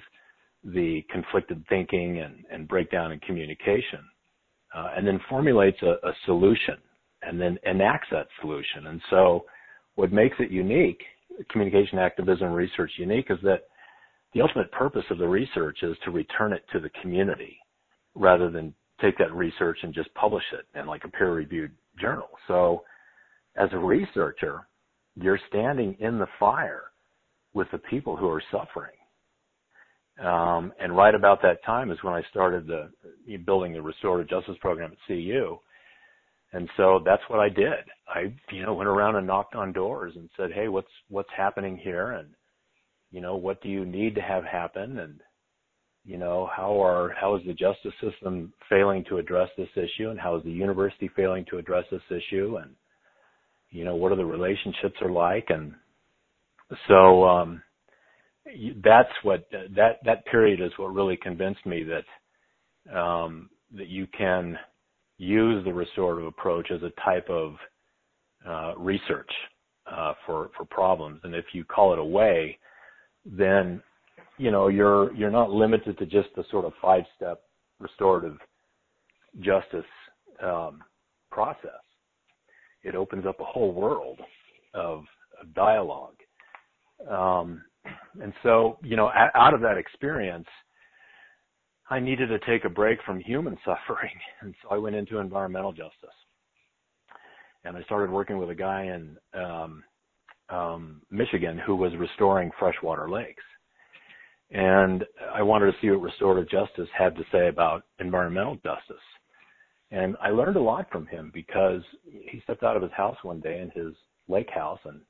the 0.64 1.02
conflicted 1.10 1.62
thinking 1.68 2.20
and, 2.50 2.68
breakdown 2.68 3.12
in 3.12 3.20
communication, 3.20 4.00
uh, 4.75 4.90
and 4.96 5.06
then 5.06 5.20
formulates 5.28 5.80
a, 5.82 6.12
solution 6.25 6.76
and 7.22 7.40
then 7.40 7.58
enacts 7.66 8.08
that 8.10 8.28
solution. 8.40 8.87
And 8.87 9.00
so 9.10 9.44
what 9.96 10.12
makes 10.12 10.37
it 10.38 10.50
unique, 10.50 11.02
communication 11.50 11.99
activism 11.99 12.52
research 12.52 12.92
unique, 12.96 13.26
is 13.30 13.38
that 13.42 13.64
the 14.32 14.40
ultimate 14.40 14.72
purpose 14.72 15.04
of 15.10 15.18
the 15.18 15.28
research 15.28 15.78
is 15.82 15.96
to 16.04 16.10
return 16.10 16.52
it 16.52 16.64
to 16.72 16.80
the 16.80 16.90
community 17.02 17.58
rather 18.20 18.50
than 18.50 18.74
take 19.00 19.16
that 19.18 19.34
research 19.34 19.78
and 19.82 19.94
just 19.94 20.12
publish 20.14 20.44
it 20.52 20.66
in 20.78 20.86
like 20.86 21.02
a 21.04 21.08
peer 21.08 21.32
reviewed 21.32 21.72
journal. 21.98 22.28
So 22.46 22.84
as 23.56 23.71
a 23.73 23.78
researcher, 23.78 24.66
you're 25.16 25.40
standing 25.49 25.97
in 25.99 26.18
the 26.18 26.26
fire 26.38 26.84
with 27.54 27.66
the 27.73 27.78
people 27.78 28.16
who 28.16 28.28
are 28.28 28.42
suffering. 28.52 28.92
Um, 30.23 30.73
and 30.78 30.95
right 30.95 31.14
about 31.14 31.40
that 31.42 31.64
time 31.64 31.90
is 31.90 31.99
when 32.02 32.12
I 32.12 32.23
started 32.30 32.66
the 32.66 32.90
building 33.38 33.73
the 33.73 33.80
restorative 33.80 34.28
justice 34.28 34.56
program 34.60 34.92
at 34.92 34.99
CU. 35.08 35.58
And 36.52 36.68
so 36.76 37.00
that's 37.04 37.23
what 37.28 37.40
I 37.40 37.49
did. 37.49 37.84
I, 38.06 38.34
you 38.50 38.62
know, 38.62 38.75
went 38.75 38.88
around 38.88 39.16
and 39.16 39.26
knocked 39.26 39.54
on 39.54 39.73
doors 39.73 40.12
and 40.16 40.28
said, 40.36 40.50
Hey, 40.52 40.68
what's, 40.68 40.90
what's 41.08 41.30
happening 41.34 41.76
here? 41.76 42.12
And, 42.12 42.28
you 43.10 43.21
know, 43.21 43.36
what 43.36 43.62
do 43.62 43.68
you 43.68 43.84
need 43.86 44.14
to 44.16 44.21
have 44.21 44.45
happen? 44.45 44.99
And, 44.99 45.21
you 46.10 46.18
know, 46.18 46.50
how 46.52 46.82
are 46.82 47.14
how 47.20 47.36
is 47.36 47.42
the 47.46 47.52
justice 47.52 47.92
system 48.02 48.52
failing 48.68 49.04
to 49.08 49.18
address 49.18 49.49
this 49.56 49.68
issue, 49.76 50.10
and 50.10 50.18
how 50.18 50.34
is 50.34 50.42
the 50.42 50.50
university 50.50 51.08
failing 51.14 51.44
to 51.49 51.58
address 51.58 51.84
this 51.92 52.02
issue, 52.10 52.56
and 52.60 52.73
you 53.70 53.84
know, 53.84 53.94
what 53.94 54.10
are 54.10 54.16
the 54.16 54.25
relationships 54.25 54.96
are 55.02 55.12
like, 55.12 55.46
and 55.50 55.73
so 56.88 57.25
um, 57.28 57.62
that's 58.82 59.12
what 59.23 59.46
that 59.52 59.99
that 60.04 60.26
period 60.26 60.60
is 60.60 60.73
what 60.78 60.92
really 60.92 61.16
convinced 61.16 61.64
me 61.64 61.84
that 61.84 62.99
um, 62.99 63.49
that 63.76 63.86
you 63.86 64.08
can 64.08 64.58
use 65.16 65.64
the 65.64 65.73
restorative 65.73 66.26
approach 66.26 66.73
as 66.73 66.82
a 66.82 66.90
type 67.04 67.30
of 67.30 67.54
uh, 68.44 68.76
research 68.76 69.30
uh, 69.86 70.14
for 70.26 70.50
for 70.56 70.64
problems, 70.64 71.20
and 71.23 71.36
if 71.36 71.44
you 71.52 71.62
call 71.62 71.92
it 71.92 72.00
a 72.00 72.04
way, 72.04 72.58
then 73.25 73.80
you 74.40 74.50
know, 74.50 74.68
you're 74.68 75.12
you're 75.14 75.30
not 75.30 75.50
limited 75.50 75.98
to 75.98 76.06
just 76.06 76.28
the 76.34 76.44
sort 76.50 76.64
of 76.64 76.72
five 76.80 77.04
step 77.14 77.42
restorative 77.78 78.38
justice 79.40 79.84
um, 80.42 80.80
process. 81.30 81.82
It 82.82 82.94
opens 82.94 83.26
up 83.26 83.38
a 83.40 83.44
whole 83.44 83.72
world 83.74 84.18
of, 84.72 85.04
of 85.40 85.54
dialogue. 85.54 86.16
Um, 87.10 87.62
and 88.22 88.32
so, 88.42 88.78
you 88.82 88.96
know, 88.96 89.08
a- 89.08 89.38
out 89.38 89.52
of 89.52 89.60
that 89.60 89.76
experience, 89.76 90.48
I 91.90 92.00
needed 92.00 92.28
to 92.28 92.38
take 92.46 92.64
a 92.64 92.70
break 92.70 92.98
from 93.04 93.20
human 93.20 93.58
suffering, 93.64 94.14
and 94.40 94.54
so 94.62 94.70
I 94.70 94.78
went 94.78 94.96
into 94.96 95.18
environmental 95.18 95.72
justice. 95.72 96.16
And 97.64 97.76
I 97.76 97.82
started 97.82 98.10
working 98.10 98.38
with 98.38 98.48
a 98.48 98.54
guy 98.54 98.84
in 98.84 99.18
um, 99.38 99.84
um, 100.48 101.02
Michigan 101.10 101.58
who 101.58 101.76
was 101.76 101.92
restoring 101.98 102.50
freshwater 102.58 103.10
lakes 103.10 103.44
and 104.52 105.04
I 105.32 105.43
wanted 105.43 105.67
to 105.67 105.78
see 105.80 105.91
what 105.91 106.02
restorative 106.02 106.50
justice 106.50 106.89
had 106.97 107.15
to 107.17 107.23
say 107.30 107.49
about 107.49 107.84
environmental 108.00 108.56
justice. 108.56 109.02
And 109.93 110.17
I 110.21 110.30
learned 110.30 110.56
a 110.56 110.63
lot 110.63 110.91
from 110.91 111.06
him 111.06 111.30
because 111.32 111.82
he 112.04 112.41
stepped 112.45 112.63
out 112.63 112.76
of 112.76 112.82
his 112.82 112.93
house 112.93 113.17
one 113.23 113.41
day 113.41 113.60
in 113.60 113.71
his 113.71 113.95
lake 114.28 114.50
house 114.50 114.78
and 114.84 115.00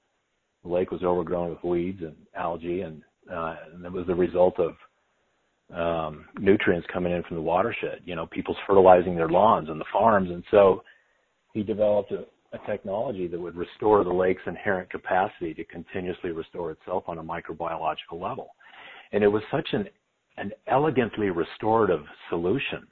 the 0.62 0.70
lake 0.70 0.90
was 0.90 1.02
overgrown 1.02 1.50
with 1.50 1.64
weeds 1.64 2.00
and 2.02 2.16
algae 2.34 2.82
and, 2.82 3.02
uh, 3.30 3.56
and 3.72 3.84
it 3.84 3.92
was 3.92 4.06
the 4.06 4.14
result 4.14 4.58
of 4.58 4.74
um, 5.74 6.26
nutrients 6.38 6.86
coming 6.92 7.12
in 7.12 7.22
from 7.22 7.36
the 7.36 7.42
watershed, 7.42 8.00
you 8.04 8.16
know, 8.16 8.26
people's 8.26 8.56
fertilizing 8.66 9.14
their 9.14 9.28
lawns 9.28 9.68
and 9.68 9.80
the 9.80 9.84
farms. 9.92 10.30
And 10.30 10.42
so 10.50 10.82
he 11.54 11.62
developed 11.62 12.12
a, 12.12 12.24
a 12.54 12.58
technology 12.66 13.26
that 13.28 13.40
would 13.40 13.56
restore 13.56 14.02
the 14.02 14.10
lake's 14.10 14.42
inherent 14.46 14.90
capacity 14.90 15.54
to 15.54 15.64
continuously 15.64 16.30
restore 16.30 16.72
itself 16.72 17.04
on 17.06 17.18
a 17.18 17.22
microbiological 17.22 18.20
level. 18.20 18.50
And 19.12 19.24
it 19.24 19.28
was 19.28 19.42
such 19.50 19.68
an, 19.72 19.86
an 20.36 20.52
elegantly 20.66 21.30
restorative 21.30 22.04
solution 22.28 22.86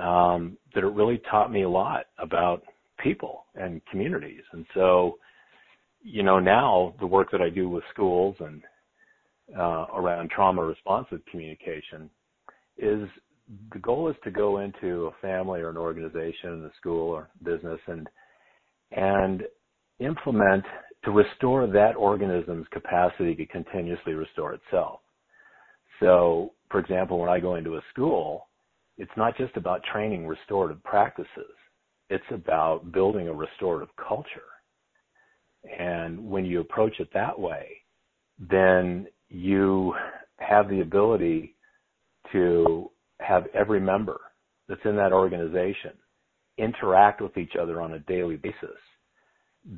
um, 0.00 0.58
that 0.74 0.84
it 0.84 0.88
really 0.88 1.20
taught 1.30 1.52
me 1.52 1.62
a 1.62 1.68
lot 1.68 2.06
about 2.18 2.62
people 2.98 3.44
and 3.54 3.80
communities. 3.90 4.42
And 4.52 4.66
so, 4.74 5.18
you 6.02 6.22
know, 6.22 6.38
now 6.38 6.94
the 7.00 7.06
work 7.06 7.30
that 7.32 7.40
I 7.40 7.48
do 7.48 7.68
with 7.68 7.84
schools 7.92 8.36
and 8.40 8.62
uh, 9.56 9.86
around 9.94 10.30
trauma 10.30 10.62
responsive 10.62 11.20
communication 11.30 12.10
is 12.76 13.08
the 13.72 13.78
goal 13.78 14.10
is 14.10 14.16
to 14.24 14.30
go 14.30 14.58
into 14.58 15.06
a 15.06 15.22
family 15.22 15.60
or 15.60 15.70
an 15.70 15.76
organization, 15.76 16.64
a 16.64 16.70
school 16.78 17.10
or 17.10 17.30
business, 17.42 17.80
and 17.86 18.06
and 18.92 19.42
implement 20.00 20.64
to 21.04 21.10
restore 21.10 21.66
that 21.66 21.96
organism's 21.96 22.66
capacity 22.70 23.34
to 23.34 23.46
continuously 23.46 24.14
restore 24.14 24.54
itself. 24.54 25.00
So, 26.00 26.52
for 26.70 26.80
example, 26.80 27.18
when 27.18 27.30
I 27.30 27.40
go 27.40 27.56
into 27.56 27.76
a 27.76 27.82
school, 27.92 28.48
it's 28.96 29.10
not 29.16 29.36
just 29.36 29.56
about 29.56 29.82
training 29.92 30.26
restorative 30.26 30.82
practices. 30.84 31.54
It's 32.10 32.24
about 32.30 32.92
building 32.92 33.28
a 33.28 33.32
restorative 33.32 33.94
culture. 33.96 34.42
And 35.78 36.30
when 36.30 36.44
you 36.44 36.60
approach 36.60 37.00
it 37.00 37.08
that 37.14 37.38
way, 37.38 37.68
then 38.38 39.06
you 39.28 39.94
have 40.38 40.68
the 40.68 40.80
ability 40.80 41.54
to 42.32 42.90
have 43.20 43.46
every 43.54 43.80
member 43.80 44.20
that's 44.68 44.80
in 44.84 44.96
that 44.96 45.12
organization 45.12 45.92
interact 46.58 47.20
with 47.20 47.36
each 47.36 47.52
other 47.60 47.80
on 47.80 47.94
a 47.94 47.98
daily 48.00 48.36
basis 48.36 48.76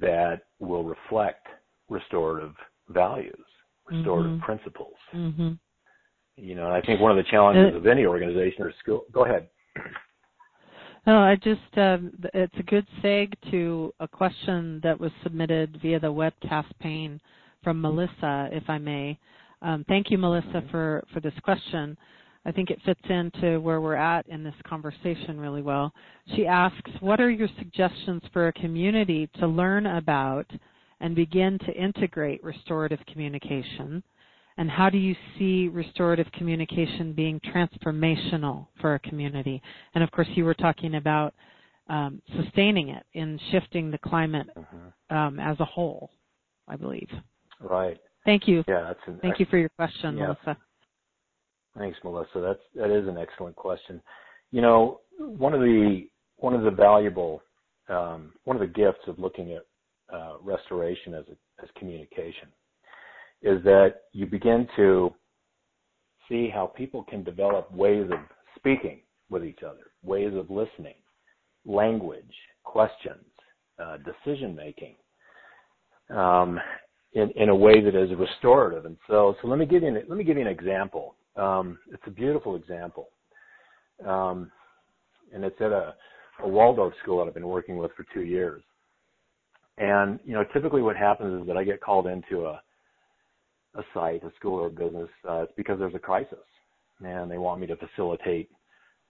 that 0.00 0.42
will 0.58 0.84
reflect 0.84 1.46
restorative 1.88 2.54
values, 2.88 3.44
restorative 3.86 4.32
mm-hmm. 4.32 4.44
principles. 4.44 4.96
Mm-hmm 5.14 5.52
You 6.40 6.54
know, 6.54 6.66
and 6.66 6.74
I 6.74 6.80
think 6.80 7.00
one 7.00 7.10
of 7.10 7.16
the 7.16 7.30
challenges 7.30 7.74
uh, 7.74 7.78
of 7.78 7.86
any 7.86 8.06
organization 8.06 8.62
or 8.62 8.72
school. 8.80 9.04
Go 9.12 9.24
ahead. 9.24 9.48
No, 11.06 11.18
I 11.18 11.34
just 11.36 11.78
um, 11.78 12.12
it's 12.34 12.54
a 12.58 12.62
good 12.62 12.86
seg 13.02 13.32
to 13.50 13.92
a 14.00 14.06
question 14.06 14.80
that 14.82 15.00
was 15.00 15.10
submitted 15.22 15.78
via 15.80 15.98
the 15.98 16.08
webcast 16.12 16.70
pane 16.78 17.18
from 17.64 17.80
Melissa, 17.80 18.50
if 18.52 18.68
I 18.68 18.76
may. 18.76 19.18
Um, 19.62 19.84
thank 19.88 20.10
you, 20.10 20.18
Melissa, 20.18 20.62
for 20.70 21.02
for 21.12 21.20
this 21.20 21.32
question. 21.42 21.96
I 22.44 22.52
think 22.52 22.70
it 22.70 22.80
fits 22.84 23.00
into 23.08 23.60
where 23.60 23.80
we're 23.80 23.96
at 23.96 24.28
in 24.28 24.42
this 24.42 24.54
conversation 24.66 25.40
really 25.40 25.62
well. 25.62 25.92
She 26.36 26.46
asks, 26.46 26.90
"What 27.00 27.20
are 27.20 27.30
your 27.30 27.48
suggestions 27.58 28.22
for 28.32 28.48
a 28.48 28.52
community 28.52 29.26
to 29.38 29.46
learn 29.46 29.86
about 29.86 30.50
and 31.00 31.14
begin 31.14 31.58
to 31.60 31.72
integrate 31.72 32.44
restorative 32.44 33.00
communication?" 33.06 34.02
And 34.56 34.70
how 34.70 34.90
do 34.90 34.98
you 34.98 35.14
see 35.38 35.68
restorative 35.68 36.30
communication 36.32 37.12
being 37.12 37.40
transformational 37.54 38.66
for 38.80 38.94
a 38.94 38.98
community? 39.00 39.62
And 39.94 40.04
of 40.04 40.10
course, 40.10 40.28
you 40.34 40.44
were 40.44 40.54
talking 40.54 40.96
about 40.96 41.34
um, 41.88 42.22
sustaining 42.36 42.90
it 42.90 43.04
in 43.14 43.38
shifting 43.50 43.90
the 43.90 43.98
climate 43.98 44.48
mm-hmm. 44.56 45.16
um, 45.16 45.40
as 45.40 45.58
a 45.60 45.64
whole, 45.64 46.10
I 46.68 46.76
believe. 46.76 47.08
Right. 47.60 47.98
Thank 48.24 48.46
you. 48.46 48.64
Yeah, 48.68 48.84
that's 48.88 49.00
an 49.06 49.18
Thank 49.22 49.32
ex- 49.32 49.40
you 49.40 49.46
for 49.46 49.58
your 49.58 49.70
question, 49.70 50.16
yeah. 50.16 50.26
Melissa. 50.26 50.56
Thanks, 51.76 51.98
Melissa. 52.04 52.40
That's 52.40 52.60
that 52.74 52.90
is 52.90 53.08
an 53.08 53.16
excellent 53.16 53.56
question. 53.56 54.00
You 54.50 54.60
know, 54.60 55.00
one 55.18 55.54
of 55.54 55.60
the 55.60 56.06
one 56.36 56.54
of 56.54 56.62
the 56.62 56.70
valuable 56.70 57.42
um, 57.88 58.32
one 58.44 58.56
of 58.56 58.60
the 58.60 58.72
gifts 58.72 59.06
of 59.06 59.18
looking 59.18 59.52
at 59.52 59.62
uh, 60.14 60.34
restoration 60.42 61.14
as 61.14 61.24
a, 61.28 61.62
as 61.62 61.68
communication 61.78 62.48
is 63.42 63.62
that 63.64 64.02
you 64.12 64.26
begin 64.26 64.68
to 64.76 65.14
see 66.28 66.48
how 66.48 66.66
people 66.66 67.04
can 67.04 67.24
develop 67.24 67.72
ways 67.72 68.08
of 68.12 68.18
speaking 68.56 69.00
with 69.30 69.44
each 69.44 69.62
other, 69.62 69.90
ways 70.02 70.32
of 70.34 70.50
listening, 70.50 70.94
language, 71.64 72.34
questions, 72.64 73.24
uh, 73.82 73.96
decision 73.98 74.54
making, 74.54 74.94
um, 76.10 76.58
in, 77.14 77.30
in 77.36 77.48
a 77.48 77.54
way 77.54 77.80
that 77.80 77.94
is 77.94 78.10
restorative. 78.16 78.84
And 78.84 78.96
so, 79.08 79.34
so 79.40 79.48
let 79.48 79.58
me 79.58 79.66
give 79.66 79.82
you 79.82 79.88
an, 79.88 80.02
let 80.08 80.18
me 80.18 80.24
give 80.24 80.36
you 80.36 80.42
an 80.42 80.48
example. 80.48 81.14
Um, 81.36 81.78
it's 81.92 82.02
a 82.06 82.10
beautiful 82.10 82.56
example, 82.56 83.08
um, 84.06 84.50
and 85.32 85.44
it's 85.44 85.60
at 85.60 85.72
a, 85.72 85.94
a 86.42 86.48
Waldorf 86.48 86.92
school 87.02 87.18
that 87.18 87.28
I've 87.28 87.34
been 87.34 87.46
working 87.46 87.78
with 87.78 87.92
for 87.96 88.04
two 88.12 88.22
years. 88.22 88.62
And 89.78 90.18
you 90.24 90.34
know, 90.34 90.44
typically 90.52 90.82
what 90.82 90.96
happens 90.96 91.40
is 91.40 91.46
that 91.46 91.56
I 91.56 91.64
get 91.64 91.80
called 91.80 92.06
into 92.06 92.46
a 92.46 92.60
a 93.74 93.82
site, 93.94 94.22
a 94.24 94.32
school 94.36 94.58
or 94.60 94.66
a 94.66 94.70
business, 94.70 95.08
uh, 95.28 95.42
it's 95.42 95.52
because 95.56 95.78
there's 95.78 95.94
a 95.94 95.98
crisis, 95.98 96.38
and 97.00 97.30
they 97.30 97.38
want 97.38 97.60
me 97.60 97.66
to 97.66 97.76
facilitate, 97.76 98.50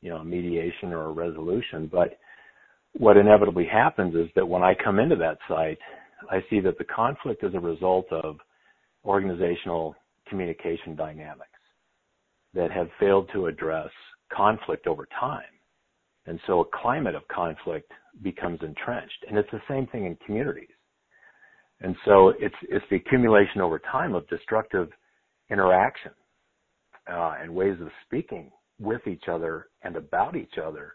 you 0.02 0.10
know, 0.10 0.18
a 0.18 0.24
mediation 0.24 0.92
or 0.92 1.06
a 1.06 1.12
resolution. 1.12 1.88
But 1.90 2.18
what 2.92 3.16
inevitably 3.16 3.66
happens 3.66 4.14
is 4.14 4.28
that 4.36 4.46
when 4.46 4.62
I 4.62 4.74
come 4.74 4.98
into 4.98 5.16
that 5.16 5.38
site, 5.48 5.78
I 6.30 6.40
see 6.50 6.60
that 6.60 6.78
the 6.78 6.84
conflict 6.84 7.44
is 7.44 7.54
a 7.54 7.60
result 7.60 8.06
of 8.12 8.36
organizational 9.04 9.94
communication 10.28 10.94
dynamics 10.94 11.46
that 12.54 12.70
have 12.70 12.88
failed 12.98 13.30
to 13.32 13.46
address 13.46 13.88
conflict 14.32 14.86
over 14.86 15.06
time. 15.18 15.42
And 16.26 16.38
so 16.46 16.60
a 16.60 16.64
climate 16.82 17.14
of 17.14 17.26
conflict 17.28 17.90
becomes 18.22 18.60
entrenched. 18.62 19.24
And 19.28 19.38
it's 19.38 19.50
the 19.50 19.62
same 19.68 19.86
thing 19.86 20.04
in 20.04 20.16
communities. 20.26 20.68
And 21.80 21.96
so 22.04 22.32
it's 22.38 22.54
it's 22.68 22.84
the 22.90 22.96
accumulation 22.96 23.60
over 23.60 23.78
time 23.78 24.14
of 24.14 24.28
destructive 24.28 24.88
interaction 25.50 26.12
uh, 27.10 27.34
and 27.40 27.54
ways 27.54 27.76
of 27.80 27.88
speaking 28.06 28.50
with 28.78 29.06
each 29.06 29.24
other 29.30 29.68
and 29.82 29.96
about 29.96 30.36
each 30.36 30.54
other 30.62 30.94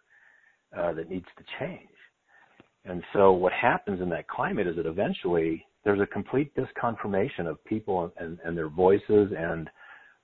uh, 0.78 0.94
that 0.94 1.10
needs 1.10 1.26
to 1.38 1.44
change. 1.60 1.90
And 2.86 3.04
so 3.14 3.32
what 3.32 3.54
happens 3.54 4.02
in 4.02 4.10
that 4.10 4.28
climate 4.28 4.68
is 4.68 4.76
that 4.76 4.86
eventually 4.86 5.66
there's 5.84 6.02
a 6.02 6.06
complete 6.06 6.52
disconfirmation 6.56 7.48
of 7.48 7.64
people 7.66 8.12
and, 8.18 8.38
and 8.44 8.58
their 8.58 8.70
voices 8.70 9.32
and 9.38 9.70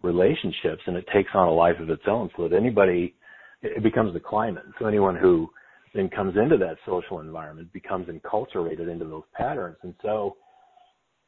relationships, 0.03 0.81
and 0.85 0.95
it 0.95 1.05
takes 1.13 1.29
on 1.33 1.47
a 1.47 1.51
life 1.51 1.75
of 1.79 1.89
its 1.89 2.03
own. 2.07 2.29
So 2.35 2.47
that 2.47 2.55
anybody, 2.55 3.15
it 3.61 3.83
becomes 3.83 4.13
the 4.13 4.19
climate. 4.19 4.63
So 4.79 4.85
anyone 4.85 5.15
who 5.15 5.49
then 5.93 6.09
comes 6.09 6.35
into 6.35 6.57
that 6.57 6.77
social 6.85 7.19
environment 7.19 7.71
becomes 7.73 8.07
enculturated 8.07 8.91
into 8.91 9.05
those 9.05 9.23
patterns. 9.35 9.77
And 9.83 9.93
so 10.01 10.37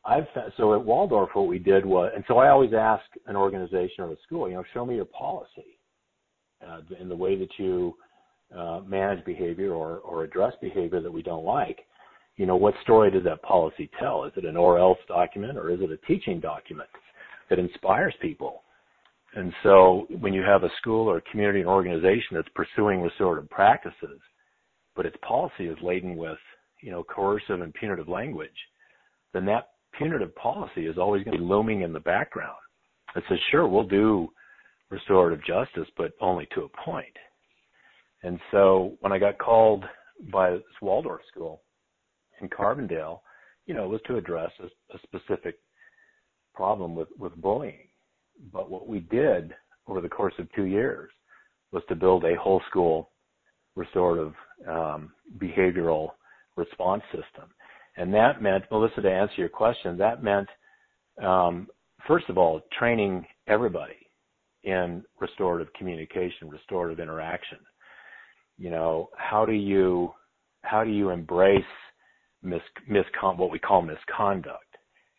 I've 0.05 0.25
so 0.57 0.73
at 0.73 0.83
Waldorf, 0.83 1.29
what 1.33 1.47
we 1.47 1.59
did 1.59 1.85
was, 1.85 2.11
and 2.13 2.25
so 2.27 2.37
I 2.37 2.49
always 2.49 2.73
ask 2.73 3.03
an 3.27 3.35
organization 3.35 4.03
or 4.03 4.11
a 4.11 4.17
school, 4.25 4.49
you 4.49 4.55
know, 4.55 4.63
show 4.73 4.85
me 4.85 4.95
your 4.95 5.05
policy 5.05 5.79
uh, 6.65 6.81
in 6.99 7.07
the 7.07 7.15
way 7.15 7.37
that 7.37 7.49
you 7.57 7.95
uh, 8.55 8.81
manage 8.85 9.23
behavior 9.25 9.73
or, 9.73 9.99
or 9.99 10.23
address 10.23 10.53
behavior 10.61 11.01
that 11.01 11.11
we 11.11 11.21
don't 11.21 11.45
like. 11.45 11.79
You 12.35 12.45
know, 12.45 12.55
what 12.55 12.73
story 12.81 13.11
does 13.11 13.23
that 13.23 13.41
policy 13.43 13.89
tell? 13.99 14.25
Is 14.25 14.33
it 14.35 14.45
an 14.45 14.57
or 14.57 14.77
else 14.77 14.97
document 15.07 15.57
or 15.57 15.69
is 15.71 15.79
it 15.81 15.91
a 15.91 15.97
teaching 16.05 16.39
document 16.39 16.89
that 17.49 17.59
inspires 17.59 18.13
people? 18.21 18.63
And 19.35 19.53
so 19.63 20.05
when 20.19 20.33
you 20.33 20.41
have 20.41 20.63
a 20.63 20.69
school 20.79 21.07
or 21.07 21.17
a 21.17 21.31
community 21.31 21.63
or 21.63 21.73
organization 21.73 22.35
that's 22.35 22.47
pursuing 22.55 23.01
restorative 23.01 23.49
practices, 23.49 24.19
but 24.95 25.05
its 25.05 25.17
policy 25.27 25.65
is 25.65 25.77
laden 25.81 26.15
with, 26.17 26.37
you 26.81 26.91
know, 26.91 27.03
coercive 27.03 27.61
and 27.61 27.73
punitive 27.73 28.09
language, 28.09 28.49
then 29.33 29.45
that 29.45 29.69
punitive 29.97 30.35
policy 30.35 30.85
is 30.85 30.97
always 30.97 31.23
going 31.23 31.37
to 31.37 31.43
be 31.43 31.49
looming 31.49 31.81
in 31.81 31.93
the 31.93 31.99
background. 31.99 32.57
It 33.15 33.23
says, 33.29 33.37
sure, 33.51 33.67
we'll 33.67 33.83
do 33.83 34.29
restorative 34.89 35.43
justice, 35.45 35.87
but 35.97 36.13
only 36.21 36.47
to 36.53 36.61
a 36.63 36.83
point. 36.85 37.15
And 38.23 38.39
so 38.51 38.97
when 39.01 39.11
I 39.11 39.19
got 39.19 39.37
called 39.37 39.83
by 40.31 40.51
this 40.51 40.61
Waldorf 40.81 41.21
school 41.29 41.61
in 42.41 42.47
Carbondale, 42.49 43.19
you 43.65 43.73
know, 43.73 43.85
it 43.85 43.89
was 43.89 44.01
to 44.07 44.17
address 44.17 44.51
a, 44.59 44.95
a 44.95 44.99
specific 45.03 45.55
problem 46.53 46.95
with, 46.95 47.09
with 47.17 47.35
bullying. 47.35 47.87
But 48.51 48.69
what 48.69 48.87
we 48.87 48.99
did 48.99 49.53
over 49.87 50.01
the 50.01 50.09
course 50.09 50.33
of 50.39 50.47
two 50.53 50.65
years 50.65 51.11
was 51.71 51.83
to 51.89 51.95
build 51.95 52.23
a 52.23 52.35
whole 52.39 52.61
school 52.69 53.09
restorative 53.75 54.33
um, 54.67 55.11
behavioral 55.37 56.09
response 56.55 57.03
system. 57.11 57.49
And 57.97 58.13
that 58.13 58.41
meant, 58.41 58.65
Melissa, 58.71 59.01
to 59.01 59.11
answer 59.11 59.35
your 59.37 59.49
question, 59.49 59.97
that 59.97 60.23
meant, 60.23 60.47
um, 61.23 61.67
first 62.07 62.29
of 62.29 62.37
all, 62.37 62.61
training 62.77 63.25
everybody 63.47 63.95
in 64.63 65.03
restorative 65.19 65.71
communication, 65.73 66.49
restorative 66.49 66.99
interaction. 66.99 67.59
You 68.57 68.71
know, 68.71 69.09
how 69.17 69.45
do 69.45 69.51
you, 69.51 70.13
how 70.61 70.83
do 70.83 70.89
you 70.91 71.09
embrace 71.09 71.63
mis, 72.41 72.61
miscon, 72.89 73.37
what 73.37 73.51
we 73.51 73.59
call 73.59 73.81
misconduct? 73.81 74.63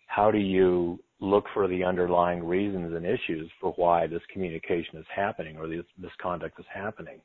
How 0.06 0.30
do 0.30 0.38
you 0.38 0.98
look 1.20 1.44
for 1.54 1.68
the 1.68 1.84
underlying 1.84 2.44
reasons 2.44 2.94
and 2.94 3.04
issues 3.04 3.50
for 3.60 3.72
why 3.76 4.06
this 4.06 4.22
communication 4.32 4.98
is 4.98 5.06
happening 5.14 5.56
or 5.56 5.68
this 5.68 5.84
misconduct 5.98 6.58
is 6.58 6.66
happening? 6.72 7.20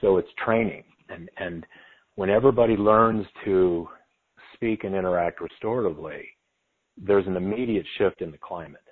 So 0.00 0.16
it's 0.16 0.28
training 0.44 0.84
and, 1.08 1.28
and 1.38 1.66
when 2.14 2.30
everybody 2.30 2.76
learns 2.76 3.26
to 3.44 3.88
speak 4.60 4.84
and 4.84 4.94
interact 4.94 5.40
restoratively, 5.40 6.20
there's 6.98 7.26
an 7.26 7.36
immediate 7.36 7.86
shift 7.96 8.20
in 8.20 8.30
the 8.30 8.38
climate, 8.38 8.84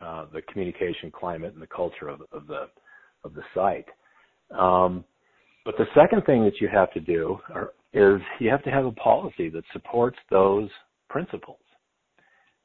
uh, 0.00 0.26
the 0.32 0.42
communication 0.42 1.10
climate 1.10 1.52
and 1.52 1.60
the 1.60 1.66
culture 1.66 2.08
of, 2.08 2.22
of 2.32 2.46
the 2.46 2.68
of 3.24 3.34
the 3.34 3.42
site. 3.52 3.86
Um, 4.56 5.04
but 5.64 5.74
the 5.76 5.86
second 5.94 6.24
thing 6.24 6.44
that 6.44 6.60
you 6.60 6.68
have 6.68 6.90
to 6.92 7.00
do 7.00 7.38
are, 7.52 7.72
is 7.92 8.20
you 8.38 8.48
have 8.48 8.62
to 8.62 8.70
have 8.70 8.86
a 8.86 8.92
policy 8.92 9.50
that 9.50 9.64
supports 9.72 10.16
those 10.30 10.70
principles. 11.10 11.58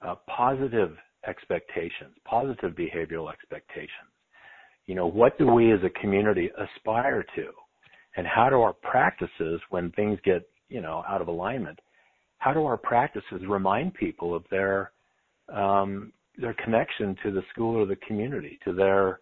Uh, 0.02 0.16
positive 0.28 0.96
expectations, 1.28 2.14
positive 2.24 2.74
behavioral 2.74 3.32
expectations. 3.32 4.12
You 4.86 4.96
know, 4.96 5.08
what 5.08 5.38
do 5.40 5.48
we 5.48 5.74
as 5.74 5.80
a 5.84 5.90
community 6.00 6.52
aspire 6.58 7.26
to? 7.36 7.48
And 8.16 8.28
how 8.28 8.50
do 8.50 8.62
our 8.62 8.74
practices, 8.74 9.60
when 9.72 9.92
things 9.92 10.20
get, 10.24 10.48
you 10.70 10.80
know, 10.80 11.04
out 11.10 11.22
of 11.22 11.28
alignment, 11.28 11.80
how 12.38 12.54
do 12.54 12.66
our 12.66 12.78
practices 12.78 13.42
remind 13.48 13.94
people 13.94 14.36
of 14.36 14.44
their 14.52 14.92
um, 15.54 16.12
their 16.38 16.56
connection 16.64 17.16
to 17.24 17.32
the 17.32 17.42
school 17.52 17.76
or 17.76 17.86
the 17.86 17.96
community, 18.08 18.60
to 18.66 18.74
their 18.74 19.20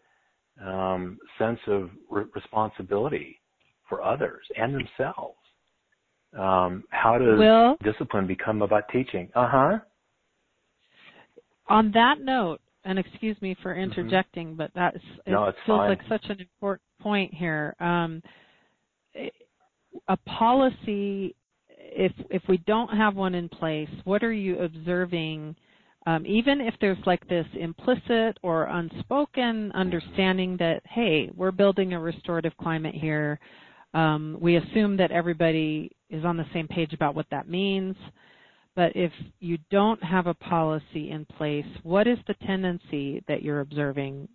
um, 0.65 1.19
sense 1.37 1.59
of 1.67 1.89
re- 2.09 2.25
responsibility 2.33 3.39
for 3.87 4.01
others 4.01 4.45
and 4.57 4.73
themselves? 4.73 5.37
Um, 6.37 6.83
how 6.89 7.17
does 7.17 7.37
Will, 7.37 7.77
discipline 7.83 8.25
become 8.25 8.61
about 8.61 8.83
teaching? 8.91 9.29
Uh 9.35 9.47
huh. 9.49 9.79
On 11.69 11.91
that 11.91 12.15
note, 12.19 12.59
and 12.85 12.97
excuse 12.97 13.39
me 13.41 13.55
for 13.61 13.73
mm-hmm. 13.73 13.91
interjecting, 13.91 14.47
mm-hmm. 14.49 14.57
but 14.57 14.71
that's 14.75 14.97
it 15.25 15.31
no, 15.31 15.51
feels 15.65 15.79
fine. 15.79 15.89
like 15.89 15.99
such 16.09 16.25
an 16.29 16.39
important 16.39 16.81
point 17.01 17.33
here. 17.33 17.75
Um, 17.79 18.21
a 20.07 20.17
policy 20.17 21.35
if 21.95 22.11
if 22.29 22.41
we 22.47 22.57
don't 22.57 22.89
have 22.89 23.15
one 23.15 23.35
in 23.35 23.49
place, 23.49 23.89
what 24.03 24.23
are 24.23 24.33
you 24.33 24.59
observing 24.59 25.55
um, 26.05 26.25
even 26.25 26.59
if 26.59 26.73
there's 26.81 26.97
like 27.05 27.27
this 27.29 27.45
implicit 27.57 28.37
or 28.41 28.65
unspoken 28.65 29.71
understanding 29.73 30.57
that, 30.57 30.81
hey, 30.89 31.29
we're 31.35 31.51
building 31.51 31.93
a 31.93 31.99
restorative 31.99 32.55
climate 32.57 32.95
here, 32.95 33.39
um, 33.93 34.37
we 34.41 34.57
assume 34.57 34.97
that 34.97 35.11
everybody 35.11 35.91
is 36.09 36.25
on 36.25 36.35
the 36.35 36.45
same 36.53 36.67
page 36.67 36.93
about 36.93 37.15
what 37.15 37.27
that 37.31 37.47
means. 37.47 37.95
But 38.75 38.95
if 38.95 39.11
you 39.39 39.57
don't 39.69 40.03
have 40.03 40.27
a 40.27 40.33
policy 40.33 41.11
in 41.11 41.25
place, 41.37 41.65
what 41.83 42.07
is 42.07 42.17
the 42.27 42.33
tendency 42.45 43.23
that 43.27 43.43
you're 43.43 43.61
observing 43.61 44.27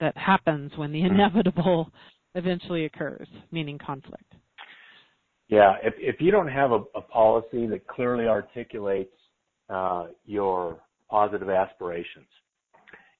that 0.00 0.16
happens 0.16 0.70
when 0.76 0.92
the 0.92 1.00
hmm. 1.00 1.06
inevitable 1.06 1.90
eventually 2.34 2.86
occurs, 2.86 3.28
meaning 3.50 3.78
conflict? 3.84 4.32
Yeah, 5.52 5.74
if, 5.82 6.18
you 6.18 6.30
don't 6.30 6.48
have 6.48 6.72
a, 6.72 6.78
policy 7.02 7.66
that 7.66 7.86
clearly 7.86 8.26
articulates 8.26 9.12
uh, 9.68 10.06
your 10.24 10.80
positive 11.10 11.50
aspirations 11.50 12.24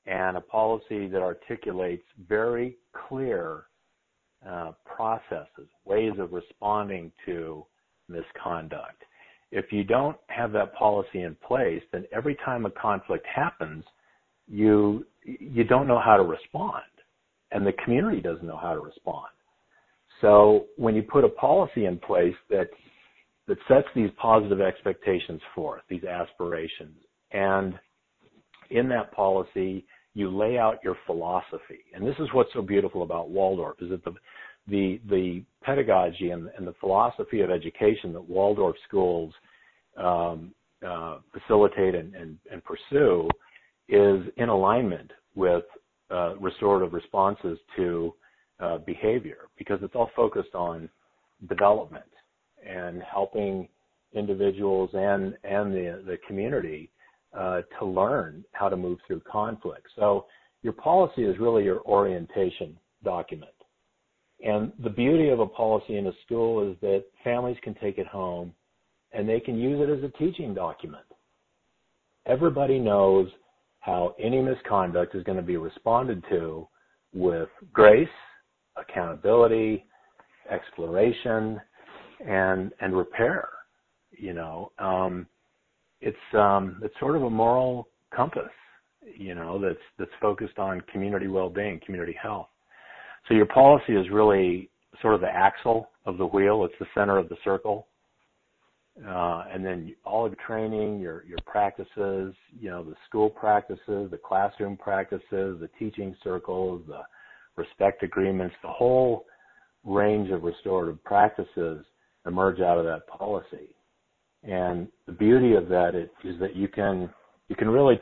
and 0.07 0.39
a 0.39 0.41
policy 0.41 1.09
that 1.09 1.21
articulates 1.21 2.05
very 2.27 2.79
clear 3.07 3.65
uh, 4.49 4.73
processes, 4.87 5.69
ways 5.85 6.13
of 6.19 6.33
responding 6.33 7.13
to 7.27 7.67
misconduct. 8.09 9.03
If 9.51 9.71
you 9.71 9.85
don't 9.85 10.17
have 10.29 10.53
that 10.53 10.75
policy 10.75 11.25
in 11.25 11.37
place, 11.47 11.83
then 11.93 12.07
every 12.17 12.37
time 12.47 12.65
a 12.65 12.71
conflict 12.71 13.27
happens, 13.27 13.85
you 14.49 15.05
you 15.23 15.65
don't 15.65 15.87
know 15.87 16.01
how 16.03 16.17
to 16.17 16.23
respond, 16.23 16.83
and 17.51 17.67
the 17.67 17.75
community 17.85 18.23
doesn't 18.23 18.47
know 18.47 18.57
how 18.57 18.73
to 18.73 18.81
respond. 18.81 19.29
So 20.23 20.67
when 20.77 20.95
you 20.95 21.03
put 21.03 21.25
a 21.25 21.29
policy 21.29 21.85
in 21.85 21.99
place 21.99 22.35
that 22.49 22.69
that 23.49 23.59
sets 23.69 23.89
these 23.95 24.11
positive 24.19 24.61
expectations 24.61 25.41
forth, 25.55 25.83
these 25.91 26.05
aspirations, 26.05 26.97
and 27.33 27.75
in 28.71 28.89
that 28.89 29.13
policy 29.13 29.85
you 30.15 30.31
lay 30.31 30.59
out 30.59 30.79
your 30.85 30.97
philosophy. 31.07 31.81
And 31.95 32.07
this 32.07 32.15
is 32.19 32.29
what's 32.33 32.53
so 32.53 32.63
beautiful 32.63 33.03
about 33.03 33.31
Waldorf 33.31 33.77
is 33.81 33.91
that 33.91 34.05
the 34.69 35.45
pedagogy 35.63 36.31
and, 36.31 36.49
the 36.61 36.75
philosophy 36.81 37.41
of 37.41 37.51
education 37.51 38.13
that 38.13 38.21
Waldorf 38.29 38.77
schools 38.87 39.33
um, 39.97 40.53
uh, 40.87 41.19
facilitate 41.33 41.95
and, 41.95 42.39
pursue 42.65 43.29
is 43.89 44.21
in 44.37 44.49
alignment 44.49 45.11
with 45.35 45.65
uh, 46.11 46.37
restorative 46.37 46.93
responses 46.93 47.59
to 47.77 48.15
uh, 48.61 48.79
behavior 48.79 49.49
because 49.59 49.79
it's 49.83 49.95
all 49.95 50.11
focused 50.15 50.55
on 50.55 50.89
development 51.49 52.05
and 52.67 53.03
helping 53.03 53.69
individuals 54.15 54.91
and 54.93 55.35
and 55.45 55.73
the 55.73 56.03
the 56.07 56.19
community 56.27 56.91
uh, 57.37 57.63
to 57.79 57.87
learn 57.87 58.45
how 58.53 58.69
to 58.69 58.77
move 58.77 58.99
through 59.07 59.21
conflict. 59.21 59.87
So 59.97 60.27
your 60.63 60.75
policy 60.75 61.25
is 61.25 61.39
really 61.39 61.65
your 61.65 61.81
orientation 61.83 62.77
document. 63.05 63.53
And 64.45 64.73
the 64.83 64.91
beauty 64.91 65.29
of 65.29 65.41
a 65.41 65.47
policy 65.47 65.97
in 65.97 66.07
a 66.09 66.13
school 66.25 66.69
is 66.71 66.77
that 66.81 67.05
families 67.23 67.57
can 67.63 67.75
take 67.75 67.99
it 67.99 68.07
home 68.07 68.53
and 69.13 69.29
they 69.29 69.41
can 69.41 69.59
use 69.59 69.81
it 69.81 69.91
as 69.91 70.03
a 70.05 70.19
teaching 70.19 70.55
document. 70.55 71.05
Everybody 72.27 72.79
knows 72.79 73.29
how 73.81 74.15
any 74.19 74.41
misconduct 74.41 75.15
is 75.15 75.25
going 75.25 75.37
to 75.37 75.43
be 75.43 75.57
responded 75.57 76.25
to 76.31 76.67
with 77.13 77.49
grace, 77.73 78.09
accountability, 78.77 79.85
exploration, 80.51 81.61
and 82.27 82.73
and 82.81 82.97
repair. 82.97 83.49
You 84.13 84.35
know, 84.35 84.73
um, 84.79 85.27
it's 86.01 86.17
um, 86.35 86.81
it's 86.83 86.95
sort 87.01 87.17
of 87.17 87.23
a 87.23 87.31
moral 87.31 87.89
compass. 88.15 88.51
You 89.17 89.35
know, 89.35 89.61
that's 89.61 89.79
that's 89.99 90.11
focused 90.21 90.59
on 90.59 90.81
community 90.93 91.29
well-being, 91.29 91.81
community 91.85 92.17
health. 92.21 92.49
So 93.29 93.35
your 93.35 93.47
policy 93.47 93.95
is 93.95 94.11
really 94.11 94.69
sort 95.01 95.15
of 95.15 95.21
the 95.21 95.31
axle 95.31 95.89
of 96.07 96.19
the 96.19 96.27
wheel. 96.27 96.65
It's 96.65 96.75
the 96.79 96.87
center 96.95 97.19
of 97.19 97.29
the 97.29 97.37
circle. 97.45 97.87
Uh, 99.09 99.45
and 99.51 99.65
then 99.65 99.95
all 100.05 100.27
of 100.27 100.33
your 100.33 100.47
training, 100.47 101.01
your 101.01 101.25
your 101.25 101.39
practices, 101.47 102.35
you 102.61 102.69
know, 102.69 102.85
the 102.85 102.95
school 103.09 103.31
practices, 103.31 104.11
the 104.11 104.21
classroom 104.23 104.77
practices, 104.77 105.59
the 105.61 105.71
teaching 105.79 106.15
circles, 106.23 106.83
the 106.87 107.01
respect 107.57 108.03
agreements, 108.03 108.55
the 108.63 108.69
whole 108.69 109.27
range 109.85 110.31
of 110.31 110.43
restorative 110.43 111.03
practices 111.05 111.85
emerge 112.27 112.61
out 112.61 112.79
of 112.79 112.85
that 112.85 113.07
policy. 113.07 113.75
And 114.45 114.89
the 115.07 115.13
beauty 115.13 115.55
of 115.55 115.69
that 115.69 115.95
is, 115.95 116.09
is 116.25 116.39
that 116.41 116.57
you 116.57 116.69
can 116.69 117.11
you 117.49 117.57
can 117.57 117.69
really 117.69 118.01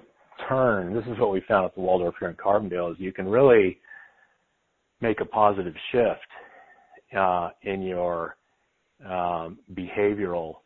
turn. 0.49 0.95
This 0.95 1.05
is 1.05 1.19
what 1.19 1.33
we 1.33 1.43
found 1.47 1.67
at 1.67 1.75
the 1.75 1.81
Waldorf 1.81 2.15
here 2.19 2.29
in 2.29 2.37
Carbondale: 2.37 2.93
is 2.93 2.97
you 2.99 3.13
can 3.13 3.29
really 3.29 3.79
make 5.01 5.21
a 5.21 5.25
positive 5.25 5.75
shift 5.93 7.17
uh, 7.17 7.51
in 7.63 7.83
your 7.83 8.37
um, 9.07 9.59
behavioral 9.75 10.57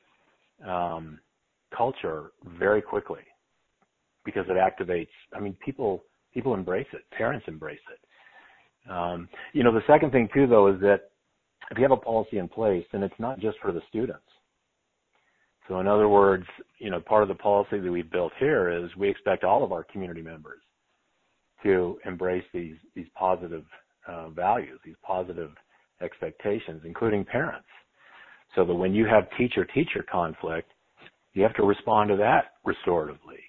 um, 0.66 1.18
culture 1.76 2.32
very 2.58 2.82
quickly 2.82 3.22
because 4.24 4.44
it 4.48 4.56
activates. 4.56 5.08
I 5.34 5.40
mean, 5.40 5.56
people 5.64 6.04
people 6.32 6.54
embrace 6.54 6.86
it. 6.92 7.02
Parents 7.16 7.44
embrace 7.48 7.78
it. 7.92 7.98
Um, 8.88 9.28
you 9.52 9.62
know, 9.62 9.72
the 9.72 9.82
second 9.86 10.12
thing 10.12 10.28
too, 10.34 10.46
though, 10.46 10.68
is 10.68 10.80
that 10.80 11.10
if 11.70 11.78
you 11.78 11.82
have 11.82 11.92
a 11.92 11.96
policy 11.96 12.38
in 12.38 12.48
place, 12.48 12.84
then 12.92 13.02
it's 13.02 13.14
not 13.18 13.38
just 13.38 13.58
for 13.60 13.72
the 13.72 13.80
students. 13.88 14.24
So 15.68 15.80
in 15.80 15.86
other 15.86 16.08
words, 16.08 16.44
you 16.78 16.90
know, 16.90 17.00
part 17.00 17.22
of 17.22 17.28
the 17.28 17.34
policy 17.34 17.80
that 17.80 17.90
we've 17.90 18.10
built 18.10 18.32
here 18.38 18.68
is 18.70 18.94
we 18.96 19.08
expect 19.08 19.44
all 19.44 19.64
of 19.64 19.72
our 19.72 19.84
community 19.84 20.20
members 20.20 20.60
to 21.62 21.98
embrace 22.04 22.44
these 22.52 22.76
these 22.94 23.06
positive 23.14 23.64
uh, 24.06 24.28
values, 24.28 24.78
these 24.84 24.96
positive 25.02 25.50
expectations, 26.02 26.82
including 26.84 27.24
parents. 27.24 27.66
So 28.54 28.64
that 28.64 28.74
when 28.74 28.94
you 28.94 29.06
have 29.06 29.24
teacher-teacher 29.36 30.04
conflict, 30.10 30.70
you 31.32 31.42
have 31.42 31.54
to 31.54 31.64
respond 31.64 32.10
to 32.10 32.16
that 32.16 32.52
restoratively. 32.66 33.40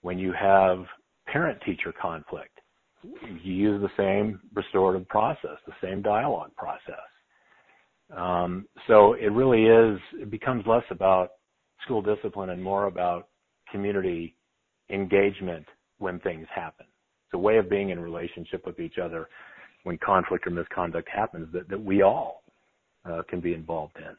When 0.00 0.18
you 0.18 0.32
have 0.32 0.84
parent-teacher 1.26 1.92
conflict, 2.00 2.51
you 3.02 3.52
use 3.52 3.82
the 3.82 3.90
same 3.96 4.40
restorative 4.54 5.08
process, 5.08 5.58
the 5.66 5.72
same 5.82 6.02
dialogue 6.02 6.50
process. 6.56 6.94
Um, 8.16 8.66
so 8.86 9.14
it 9.14 9.32
really 9.32 9.64
is, 9.64 9.98
it 10.14 10.30
becomes 10.30 10.64
less 10.66 10.84
about 10.90 11.30
school 11.84 12.02
discipline 12.02 12.50
and 12.50 12.62
more 12.62 12.86
about 12.86 13.28
community 13.70 14.36
engagement 14.90 15.66
when 15.98 16.18
things 16.20 16.46
happen. 16.54 16.86
It's 16.86 17.34
a 17.34 17.38
way 17.38 17.56
of 17.56 17.70
being 17.70 17.90
in 17.90 18.00
relationship 18.00 18.66
with 18.66 18.78
each 18.78 18.98
other 19.02 19.28
when 19.84 19.98
conflict 19.98 20.46
or 20.46 20.50
misconduct 20.50 21.08
happens 21.08 21.48
that, 21.52 21.68
that 21.68 21.82
we 21.82 22.02
all 22.02 22.42
uh, 23.04 23.22
can 23.28 23.40
be 23.40 23.54
involved 23.54 23.96
in. 23.96 24.14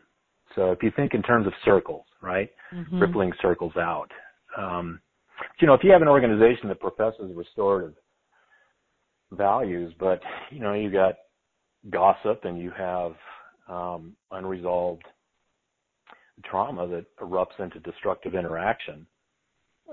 So 0.56 0.72
if 0.72 0.84
you 0.84 0.92
think 0.96 1.14
in 1.14 1.22
terms 1.22 1.48
of 1.48 1.54
circles, 1.64 2.06
right, 2.22 2.50
mm-hmm. 2.74 3.00
rippling 3.00 3.32
circles 3.42 3.74
out. 3.78 4.10
Um, 4.58 5.00
you 5.60 5.68
know, 5.68 5.74
if 5.74 5.84
you 5.84 5.92
have 5.92 6.02
an 6.02 6.08
organization 6.08 6.68
that 6.68 6.80
professes 6.80 7.32
restorative 7.36 7.94
values, 9.36 9.94
but 10.00 10.22
you 10.52 10.60
know 10.60 10.74
you 10.74 10.92
got 10.92 11.16
gossip 11.90 12.46
and 12.46 12.60
you 12.60 12.72
have 12.72 13.14
um, 13.68 14.16
unresolved 14.32 15.04
trauma 16.46 16.88
that 16.88 17.06
erupts 17.18 17.60
into 17.60 17.80
destructive 17.80 18.36
interaction, 18.36 19.06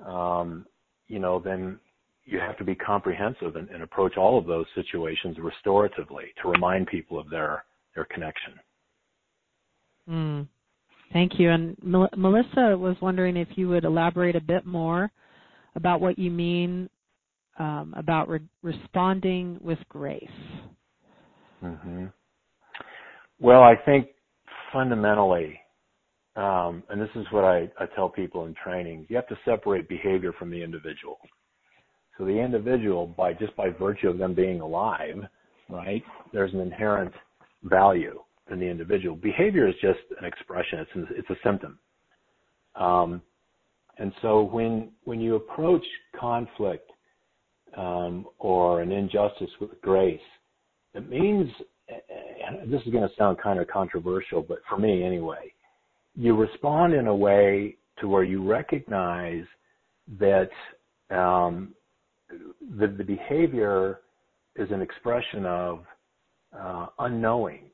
um, 0.07 0.67
you 1.09 1.19
know, 1.19 1.41
then 1.45 1.79
you 2.25 2.39
have 2.39 2.57
to 2.59 2.65
be 2.65 2.75
comprehensive 2.75 3.57
and, 3.57 3.69
and, 3.71 3.83
approach 3.83 4.17
all 4.17 4.39
of 4.39 4.47
those 4.47 4.67
situations 4.75 5.37
restoratively 5.39 6.27
to 6.43 6.49
remind 6.49 6.87
people 6.87 7.19
of 7.19 7.29
their 7.29 7.65
their 7.95 8.05
connection. 8.05 8.53
Mm. 10.09 10.49
Thank 11.13 11.41
you. 11.41 11.51
And 11.51 11.77
Mel- 11.83 12.11
Melissa 12.17 12.77
was 12.77 12.97
wondering 13.01 13.37
if 13.37 13.49
you 13.57 13.69
would 13.69 13.85
elaborate 13.85 14.37
a 14.37 14.41
bit 14.41 14.65
more 14.65 15.11
about 15.75 16.01
what 16.01 16.19
you 16.19 16.31
mean 16.31 16.89
um, 17.61 17.93
about 17.97 18.29
re- 18.29 18.41
responding 18.63 19.59
with 19.61 19.79
grace. 19.91 20.25
Mm-hmm. 21.63 22.07
Well, 23.39 23.63
I 23.63 23.75
think 23.85 24.09
fundamentally, 24.73 25.61
um, 26.37 26.83
and 26.89 27.01
this 27.01 27.11
is 27.15 27.27
what 27.31 27.45
I, 27.45 27.71
I 27.79 27.85
tell 27.95 28.09
people 28.09 28.47
in 28.47 28.55
training, 28.65 29.07
you 29.11 29.17
have 29.17 29.29
to 29.29 29.39
separate 29.45 29.91
behavior 29.91 30.33
from 30.39 30.51
the 30.51 30.63
individual. 30.63 31.19
So 32.17 32.25
the 32.25 32.39
individual, 32.39 33.07
by 33.07 33.35
just 33.35 33.55
by 33.57 33.69
virtue 33.69 34.09
of 34.09 34.17
them 34.17 34.35
being 34.35 34.63
alive, 34.63 35.17
right, 35.69 36.03
there's 36.33 36.55
an 36.55 36.61
inherent 36.61 37.13
value 37.65 38.21
in 38.51 38.59
the 38.59 38.67
individual. 38.67 39.17
Behavior 39.17 39.69
is 39.69 39.75
just 39.83 40.01
an 40.19 40.25
expression; 40.25 40.79
it's 40.81 41.11
it's 41.11 41.31
a 41.31 41.37
symptom. 41.45 41.79
Um, 42.75 43.21
and 43.99 44.13
so 44.23 44.43
when 44.45 44.93
when 45.05 45.21
you 45.21 45.37
approach 45.37 45.85
conflict 46.19 46.91
um, 47.77 48.27
or 48.39 48.81
an 48.81 48.93
injustice 48.93 49.51
with 49.61 49.81
grace, 49.81 50.21
it 50.95 51.09
means 51.09 51.49
this 52.67 52.81
is 52.83 52.93
going 52.93 53.09
to 53.09 53.15
sound 53.17 53.39
kind 53.43 53.59
of 53.59 53.69
controversial, 53.69 54.43
but 54.43 54.59
for 54.69 54.79
me 54.79 55.05
anyway, 55.05 55.53
you 56.15 56.37
respond 56.37 56.95
in 56.95 57.07
a 57.07 57.15
way 57.15 57.77
to 58.01 58.09
where 58.09 58.25
you 58.25 58.47
recognize 58.47 59.45
that 60.19 60.51
um, 61.11 61.75
the, 62.79 62.87
the 62.87 63.05
behavior 63.05 64.01
is 64.57 64.71
an 64.71 64.81
expression 64.83 65.47
of 65.47 65.85
uh, 66.59 66.87
unknowing. 66.99 67.65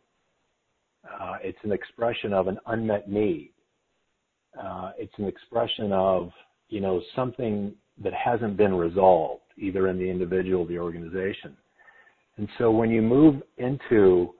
Uh, 1.04 1.36
it's 1.42 1.58
an 1.62 1.72
expression 1.72 2.32
of 2.32 2.48
an 2.48 2.58
unmet 2.66 3.08
need. 3.08 3.52
Uh, 4.60 4.92
it's 4.98 5.12
an 5.18 5.26
expression 5.26 5.92
of 5.92 6.30
you 6.68 6.80
know 6.80 7.00
something 7.14 7.72
that 8.02 8.12
hasn't 8.12 8.56
been 8.56 8.74
resolved 8.74 9.42
either 9.58 9.88
in 9.88 9.98
the 9.98 10.08
individual 10.08 10.62
or 10.62 10.66
the 10.66 10.78
organization. 10.78 11.56
And 12.36 12.48
so 12.58 12.70
when 12.70 12.90
you 12.90 13.02
move 13.02 13.42
into 13.58 14.34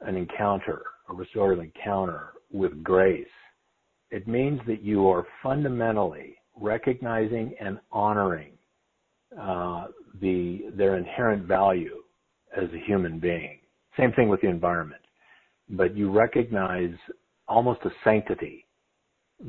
an 0.00 0.16
encounter, 0.16 0.82
a 1.08 1.14
restorative 1.14 1.64
encounter 1.64 2.34
with 2.52 2.82
grace, 2.82 3.26
it 4.10 4.28
means 4.28 4.60
that 4.66 4.82
you 4.82 5.08
are 5.08 5.26
fundamentally 5.42 6.36
recognizing 6.60 7.54
and 7.60 7.78
honoring 7.90 8.52
uh, 9.40 9.86
the 10.20 10.66
their 10.76 10.96
inherent 10.96 11.46
value 11.46 12.02
as 12.56 12.68
a 12.74 12.86
human 12.86 13.18
being. 13.18 13.58
Same 13.98 14.12
thing 14.12 14.28
with 14.28 14.42
the 14.42 14.48
environment, 14.48 15.00
but 15.70 15.96
you 15.96 16.10
recognize 16.10 16.94
almost 17.48 17.80
a 17.84 17.90
sanctity 18.04 18.66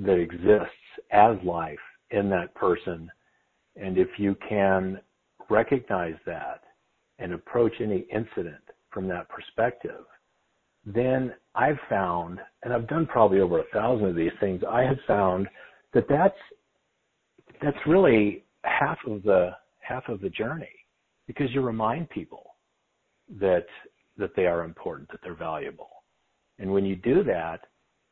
that 0.06 0.16
exists 0.16 0.74
as 1.12 1.36
life 1.44 1.78
in 2.12 2.30
that 2.30 2.54
person, 2.56 3.10
and 3.76 3.98
if 3.98 4.08
you 4.18 4.36
can 4.48 5.00
recognize 5.50 6.16
that 6.26 6.62
and 7.20 7.34
approach 7.34 7.74
any 7.80 8.06
incident 8.14 8.64
from 8.92 9.08
that 9.08 9.28
perspective, 9.30 10.06
then 10.86 11.34
I've 11.56 11.80
found, 11.90 12.40
and 12.64 12.74
I've 12.74 12.88
done 12.88 13.06
probably 13.06 13.40
over 13.40 13.60
a 13.60 13.64
thousand 13.74 14.08
of 14.08 14.16
these 14.16 14.32
things, 14.40 14.62
I 14.70 14.82
have 14.84 14.98
found 15.08 15.48
that 15.94 16.06
that's 16.10 16.36
that's 17.62 17.78
really 17.88 18.44
half 18.64 18.98
of 19.08 19.24
the 19.24 19.52
half 19.80 20.08
of 20.10 20.20
the 20.22 20.30
journey. 20.30 20.68
Because 21.28 21.52
you 21.52 21.62
remind 21.62 22.10
people 22.10 22.56
that 23.40 23.66
that 24.18 24.36
they 24.36 24.46
are 24.46 24.64
important, 24.64 25.10
that 25.12 25.20
they're 25.24 25.36
valuable, 25.36 25.90
and 26.60 26.72
when 26.72 26.86
you 26.86 26.96
do 26.96 27.24
that, 27.24 27.62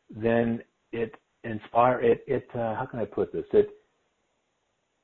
then 0.10 0.62
it 0.92 1.14
inspire 1.44 2.00
it 2.02 2.24
it 2.28 2.48
uh, 2.54 2.76
how 2.76 2.88
can 2.90 3.00
I 3.00 3.06
put 3.06 3.34
this? 3.34 3.46
It 3.54 3.70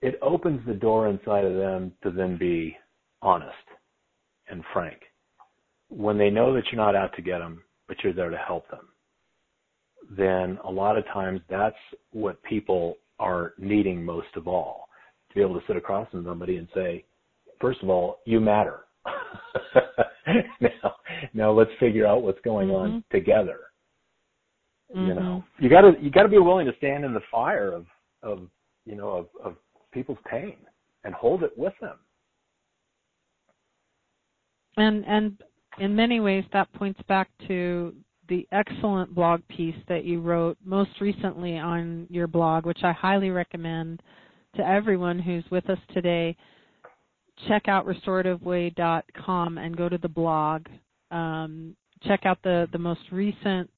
it 0.01 0.19
opens 0.21 0.61
the 0.65 0.73
door 0.73 1.07
inside 1.07 1.45
of 1.45 1.55
them 1.55 1.91
to 2.03 2.11
then 2.11 2.37
be 2.37 2.75
honest 3.21 3.55
and 4.49 4.63
frank 4.73 4.99
when 5.89 6.17
they 6.17 6.29
know 6.29 6.53
that 6.53 6.63
you're 6.71 6.81
not 6.81 6.95
out 6.95 7.15
to 7.15 7.21
get 7.21 7.39
them, 7.39 7.61
but 7.87 7.97
you're 8.03 8.13
there 8.13 8.29
to 8.29 8.37
help 8.37 8.69
them, 8.69 8.87
then 10.09 10.57
a 10.63 10.71
lot 10.71 10.97
of 10.97 11.05
times 11.05 11.41
that's 11.49 11.75
what 12.11 12.41
people 12.43 12.97
are 13.19 13.53
needing 13.57 14.03
most 14.03 14.27
of 14.35 14.47
all. 14.47 14.87
To 15.29 15.35
be 15.35 15.41
able 15.41 15.59
to 15.59 15.65
sit 15.67 15.75
across 15.75 16.09
from 16.09 16.25
somebody 16.25 16.57
and 16.57 16.67
say, 16.73 17.03
first 17.59 17.81
of 17.83 17.89
all, 17.89 18.19
you 18.25 18.39
matter. 18.39 18.81
now, 20.61 20.95
now 21.33 21.51
let's 21.51 21.71
figure 21.79 22.05
out 22.05 22.23
what's 22.23 22.39
going 22.41 22.67
mm-hmm. 22.67 22.93
on 22.93 23.03
together. 23.11 23.59
Mm-hmm. 24.95 25.07
You 25.07 25.13
know, 25.15 25.43
you 25.59 25.69
got 25.69 25.81
to 25.81 25.93
you 25.99 26.09
got 26.09 26.23
to 26.23 26.29
be 26.29 26.37
willing 26.37 26.65
to 26.65 26.75
stand 26.77 27.03
in 27.03 27.13
the 27.13 27.21
fire 27.29 27.73
of 27.73 27.85
of 28.23 28.47
you 28.85 28.95
know 28.95 29.09
of, 29.09 29.27
of 29.43 29.55
people's 29.97 30.19
pain 30.29 30.57
and 31.03 31.13
hold 31.15 31.41
it 31.41 31.57
with 31.57 31.73
them. 31.81 31.97
And 34.77 35.03
and 35.07 35.41
in 35.79 35.95
many 35.95 36.19
ways, 36.19 36.43
that 36.53 36.71
points 36.73 36.99
back 37.07 37.29
to 37.47 37.95
the 38.29 38.47
excellent 38.51 39.15
blog 39.15 39.41
piece 39.47 39.75
that 39.87 40.03
you 40.05 40.21
wrote 40.21 40.57
most 40.63 40.91
recently 41.01 41.57
on 41.57 42.05
your 42.11 42.27
blog, 42.27 42.65
which 42.65 42.83
I 42.83 42.91
highly 42.91 43.31
recommend 43.31 44.03
to 44.55 44.67
everyone 44.67 45.17
who's 45.17 45.45
with 45.49 45.67
us 45.69 45.79
today. 45.93 46.35
Check 47.47 47.67
out 47.67 47.87
restorativeway.com 47.87 49.57
and 49.57 49.77
go 49.77 49.89
to 49.89 49.97
the 49.97 50.09
blog. 50.09 50.67
Um, 51.09 51.75
check 52.03 52.25
out 52.25 52.39
the, 52.43 52.67
the 52.71 52.77
most 52.77 53.01
recent 53.11 53.71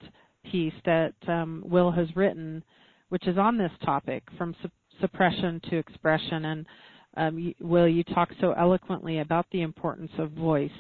piece 0.51 0.73
that 0.85 1.13
um, 1.27 1.63
Will 1.65 1.91
has 1.91 2.07
written, 2.15 2.63
which 3.09 3.27
is 3.27 3.37
on 3.37 3.57
this 3.57 3.71
topic 3.85 4.23
from 4.37 4.55
suppression 5.01 5.61
to 5.69 5.77
expression. 5.77 6.45
And 6.45 6.65
um, 7.17 7.53
Will, 7.59 7.87
you 7.87 8.03
talk 8.03 8.29
so 8.39 8.51
eloquently 8.53 9.19
about 9.19 9.45
the 9.51 9.61
importance 9.61 10.11
of 10.17 10.31
voice 10.31 10.71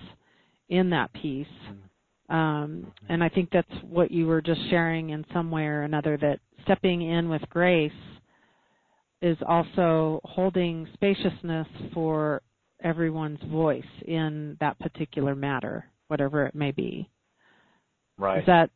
in 0.69 0.89
that 0.91 1.11
piece. 1.13 1.47
Mm-hmm. 1.65 2.35
Um, 2.35 2.93
and 3.09 3.23
I 3.23 3.29
think 3.29 3.49
that's 3.51 3.67
what 3.83 4.11
you 4.11 4.27
were 4.27 4.41
just 4.41 4.61
sharing 4.69 5.09
in 5.09 5.25
some 5.33 5.49
way 5.49 5.63
or 5.63 5.81
another 5.81 6.15
that 6.17 6.39
stepping 6.63 7.01
in 7.01 7.27
with 7.27 7.41
grace 7.49 7.91
is 9.21 9.37
also 9.47 10.21
holding 10.23 10.87
spaciousness 10.93 11.67
for 11.93 12.41
everyone's 12.83 13.41
voice 13.51 13.83
in 14.07 14.55
that 14.59 14.79
particular 14.79 15.35
matter, 15.35 15.85
whatever 16.07 16.45
it 16.45 16.55
may 16.55 16.71
be. 16.71 17.09
Right. 18.17 18.39
Is 18.39 18.45
that? 18.45 18.69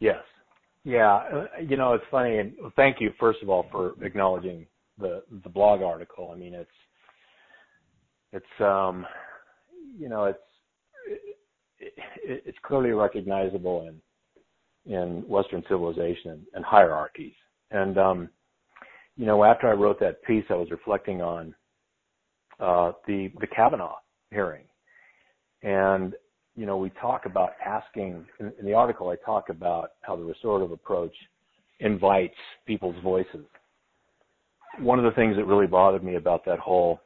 Yes. 0.00 0.22
Yeah. 0.86 1.16
Uh, 1.16 1.46
you 1.60 1.76
know, 1.76 1.94
it's 1.94 2.04
funny, 2.12 2.38
and 2.38 2.52
thank 2.76 3.00
you 3.00 3.10
first 3.18 3.42
of 3.42 3.50
all 3.50 3.66
for 3.72 3.94
acknowledging 4.02 4.66
the 4.98 5.22
blog 5.52 5.82
article. 5.82 6.30
I 6.32 6.38
mean, 6.38 6.54
it's 6.54 6.70
it's 8.32 8.60
um 8.60 9.04
you 9.98 10.08
know, 10.08 10.32
it's 11.80 12.58
clearly 12.62 12.90
recognizable 12.90 13.90
in 14.86 15.24
Western 15.28 15.64
civilization 15.68 16.46
and, 16.54 16.64
hierarchies. 16.64 17.34
And 17.72 17.98
um, 17.98 18.28
you 19.16 19.26
know, 19.26 19.42
after 19.42 19.68
I 19.68 19.72
wrote 19.72 19.98
that 20.00 20.22
piece, 20.22 20.44
I 20.50 20.54
was 20.54 20.70
reflecting 20.70 21.20
on 21.20 21.52
uh, 22.60 22.92
the 23.08 23.32
the 23.40 23.48
Kavanaugh 23.48 23.96
hearing, 24.30 24.66
and 25.64 26.14
you 26.56 26.64
know, 26.64 26.78
we 26.78 26.90
talk 26.90 27.26
about 27.26 27.50
asking 27.64 28.26
in, 28.40 28.52
in 28.58 28.64
the 28.64 28.72
article. 28.72 29.10
I 29.10 29.16
talk 29.24 29.50
about 29.50 29.92
how 30.00 30.16
the 30.16 30.24
restorative 30.24 30.72
approach 30.72 31.14
invites 31.80 32.34
people's 32.66 32.96
voices. 33.02 33.44
One 34.78 34.98
of 34.98 35.04
the 35.04 35.10
things 35.12 35.36
that 35.36 35.44
really 35.44 35.66
bothered 35.66 36.02
me 36.02 36.16
about 36.16 36.44
that 36.46 36.58
whole 36.58 37.00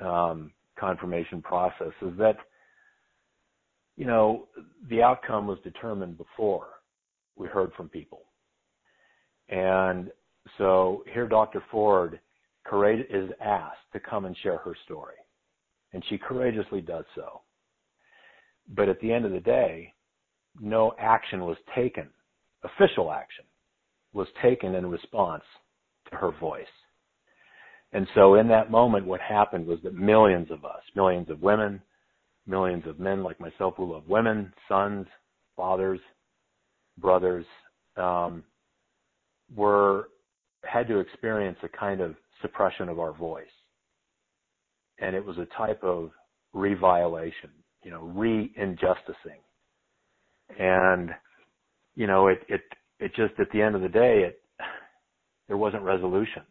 um, 0.00 0.52
confirmation 0.78 1.40
process 1.40 1.92
is 2.02 2.12
that, 2.18 2.36
you 3.96 4.04
know, 4.04 4.48
the 4.90 5.02
outcome 5.02 5.46
was 5.46 5.58
determined 5.62 6.18
before 6.18 6.66
we 7.36 7.46
heard 7.46 7.72
from 7.76 7.88
people. 7.88 8.22
And 9.48 10.10
so 10.58 11.04
here 11.12 11.28
Dr. 11.28 11.62
Ford 11.70 12.18
is 12.72 13.30
asked 13.40 13.76
to 13.92 14.00
come 14.00 14.24
and 14.24 14.36
share 14.42 14.58
her 14.58 14.74
story. 14.84 15.14
And 15.92 16.02
she 16.08 16.18
courageously 16.18 16.80
does 16.80 17.04
so. 17.14 17.42
But 18.68 18.88
at 18.88 19.00
the 19.00 19.12
end 19.12 19.24
of 19.24 19.32
the 19.32 19.40
day, 19.40 19.92
no 20.60 20.92
action 20.98 21.40
was 21.40 21.56
taken, 21.74 22.08
official 22.62 23.12
action 23.12 23.44
was 24.12 24.28
taken 24.42 24.74
in 24.74 24.86
response 24.86 25.44
to 26.10 26.16
her 26.16 26.32
voice. 26.38 26.66
And 27.92 28.06
so 28.14 28.34
in 28.34 28.48
that 28.48 28.70
moment, 28.70 29.06
what 29.06 29.20
happened 29.20 29.66
was 29.66 29.78
that 29.84 29.94
millions 29.94 30.50
of 30.50 30.64
us, 30.64 30.82
millions 30.94 31.28
of 31.30 31.42
women, 31.42 31.80
millions 32.46 32.84
of 32.86 32.98
men 32.98 33.22
like 33.22 33.40
myself 33.40 33.74
who 33.76 33.92
love 33.92 34.08
women, 34.08 34.52
sons, 34.68 35.06
fathers, 35.56 36.00
brothers, 36.98 37.46
um, 37.96 38.42
were 39.54 40.08
had 40.64 40.86
to 40.88 41.00
experience 41.00 41.58
a 41.62 41.68
kind 41.68 42.00
of 42.00 42.14
suppression 42.40 42.88
of 42.88 42.98
our 42.98 43.12
voice. 43.12 43.44
And 44.98 45.16
it 45.16 45.24
was 45.24 45.36
a 45.38 45.46
type 45.56 45.82
of 45.82 46.10
reviolation, 46.54 47.50
you 47.82 47.90
know, 47.90 48.02
re-injusticing. 48.02 49.40
And, 50.58 51.10
you 51.94 52.06
know, 52.06 52.28
it, 52.28 52.42
it, 52.48 52.62
it 52.98 53.14
just, 53.14 53.38
at 53.38 53.50
the 53.52 53.62
end 53.62 53.74
of 53.74 53.82
the 53.82 53.88
day, 53.88 54.24
it, 54.24 54.42
there 55.48 55.56
wasn't 55.56 55.82
resolution 55.82 56.42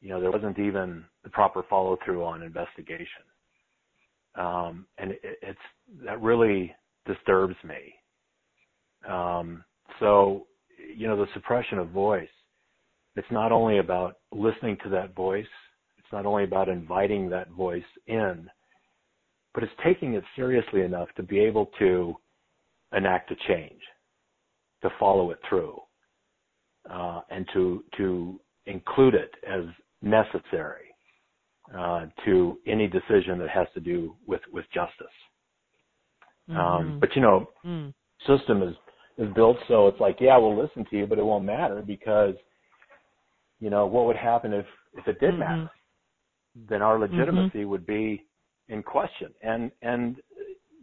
you 0.00 0.10
know, 0.10 0.20
there 0.20 0.30
wasn't 0.30 0.58
even 0.58 1.04
the 1.24 1.30
proper 1.30 1.62
follow 1.68 1.98
through 2.04 2.24
on 2.24 2.42
investigation. 2.42 3.22
Um, 4.36 4.86
and 4.98 5.12
it, 5.12 5.20
it's, 5.42 5.58
that 6.04 6.20
really 6.20 6.74
disturbs 7.06 7.56
me. 7.64 7.94
Um, 9.08 9.64
so, 10.00 10.46
you 10.96 11.06
know, 11.06 11.16
the 11.16 11.26
suppression 11.34 11.78
of 11.78 11.88
voice, 11.90 12.28
it's 13.16 13.26
not 13.30 13.50
only 13.50 13.78
about 13.78 14.18
listening 14.32 14.76
to 14.84 14.90
that 14.90 15.14
voice, 15.14 15.46
it's 15.98 16.12
not 16.12 16.26
only 16.26 16.44
about 16.44 16.68
inviting 16.68 17.30
that 17.30 17.50
voice 17.50 17.82
in, 18.06 18.48
but 19.56 19.64
it's 19.64 19.72
taking 19.82 20.12
it 20.14 20.22
seriously 20.36 20.82
enough 20.82 21.08
to 21.16 21.22
be 21.22 21.40
able 21.40 21.70
to 21.78 22.14
enact 22.94 23.30
a 23.30 23.36
change, 23.48 23.80
to 24.82 24.90
follow 25.00 25.30
it 25.30 25.38
through, 25.48 25.80
uh, 26.92 27.22
and 27.30 27.48
to 27.54 27.82
to 27.96 28.38
include 28.66 29.14
it 29.14 29.32
as 29.48 29.64
necessary 30.02 30.94
uh, 31.74 32.04
to 32.26 32.58
any 32.66 32.86
decision 32.86 33.38
that 33.38 33.48
has 33.48 33.66
to 33.72 33.80
do 33.80 34.14
with 34.26 34.42
with 34.52 34.66
justice. 34.74 35.06
Um, 36.50 36.56
mm-hmm. 36.56 36.60
Um, 36.60 37.00
but 37.00 37.16
you 37.16 37.22
know, 37.22 37.48
mm. 37.64 37.94
system 38.26 38.62
is 38.62 38.74
is 39.16 39.32
built 39.34 39.56
so 39.68 39.88
it's 39.88 40.00
like, 40.00 40.18
yeah, 40.20 40.36
we'll 40.36 40.54
listen 40.54 40.84
to 40.90 40.98
you, 40.98 41.06
but 41.06 41.18
it 41.18 41.24
won't 41.24 41.46
matter 41.46 41.82
because 41.84 42.34
you 43.58 43.70
know, 43.70 43.86
what 43.86 44.04
would 44.04 44.16
happen 44.16 44.52
if 44.52 44.66
if 44.92 45.08
it 45.08 45.18
did 45.18 45.32
Mhm. 45.32 45.38
matter? 45.38 45.70
Then 46.68 46.82
our 46.82 46.98
legitimacy 46.98 47.64
would 47.64 47.86
be 47.86 48.25
in 48.68 48.82
question, 48.82 49.32
and 49.42 49.70
and 49.82 50.16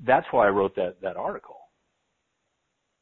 that's 0.06 0.26
why 0.32 0.48
I 0.48 0.50
wrote 0.50 0.76
that 0.76 1.02
that 1.02 1.18
article. 1.18 1.58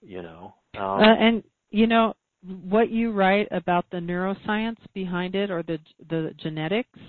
You 0.01 0.21
know, 0.23 0.53
um, 0.77 1.01
Uh, 1.01 1.15
and 1.15 1.43
you 1.69 1.87
know 1.87 2.15
what 2.63 2.89
you 2.89 3.11
write 3.11 3.47
about 3.51 3.85
the 3.91 3.97
neuroscience 3.97 4.79
behind 4.93 5.35
it 5.35 5.51
or 5.51 5.63
the 5.63 5.79
the 6.09 6.33
genetics 6.37 6.99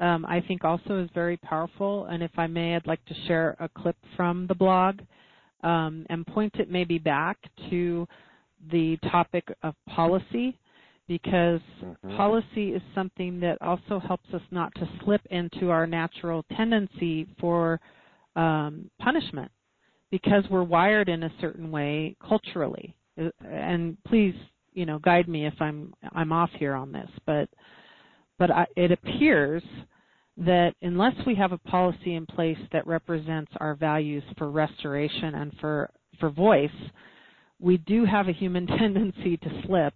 um, 0.00 0.26
I 0.26 0.40
think 0.40 0.64
also 0.64 1.02
is 1.02 1.08
very 1.14 1.36
powerful. 1.38 2.06
And 2.06 2.22
if 2.22 2.30
I 2.36 2.46
may 2.46 2.76
I'd 2.76 2.86
like 2.86 3.04
to 3.06 3.14
share 3.26 3.56
a 3.60 3.68
clip 3.68 3.96
from 4.14 4.46
the 4.46 4.54
blog 4.54 5.00
um, 5.62 6.06
and 6.10 6.26
point 6.26 6.54
it 6.56 6.70
maybe 6.70 6.98
back 6.98 7.38
to 7.70 8.06
the 8.70 8.96
topic 9.10 9.44
of 9.62 9.74
policy 9.88 10.58
because 11.08 11.60
Mhm. 11.82 12.16
policy 12.16 12.72
is 12.74 12.82
something 12.94 13.40
that 13.40 13.60
also 13.62 13.98
helps 13.98 14.32
us 14.34 14.42
not 14.50 14.74
to 14.76 14.88
slip 15.02 15.24
into 15.30 15.70
our 15.70 15.86
natural 15.86 16.44
tendency 16.56 17.26
for 17.38 17.80
um, 18.34 18.90
punishment 18.98 19.50
because 20.10 20.44
we're 20.50 20.62
wired 20.62 21.08
in 21.08 21.24
a 21.24 21.32
certain 21.40 21.70
way 21.70 22.16
culturally. 22.20 22.94
Uh, 23.20 23.30
And 23.44 23.96
please, 24.04 24.34
you 24.72 24.86
know, 24.86 24.98
guide 24.98 25.28
me 25.28 25.46
if 25.46 25.54
I'm 25.60 25.94
I'm 26.12 26.32
off 26.32 26.50
here 26.52 26.74
on 26.74 26.92
this, 26.92 27.10
but 27.24 27.48
but 28.38 28.50
I, 28.50 28.66
it 28.76 28.92
appears 28.92 29.62
that 30.36 30.74
unless 30.82 31.14
we 31.26 31.34
have 31.36 31.52
a 31.52 31.58
policy 31.58 32.14
in 32.14 32.26
place 32.26 32.58
that 32.72 32.86
represents 32.86 33.50
our 33.58 33.74
values 33.74 34.22
for 34.36 34.50
restoration 34.50 35.34
and 35.36 35.52
for 35.60 35.90
for 36.20 36.30
voice, 36.30 36.70
we 37.58 37.78
do 37.78 38.04
have 38.04 38.28
a 38.28 38.32
human 38.32 38.66
tendency 38.78 39.36
to 39.38 39.62
slip 39.66 39.94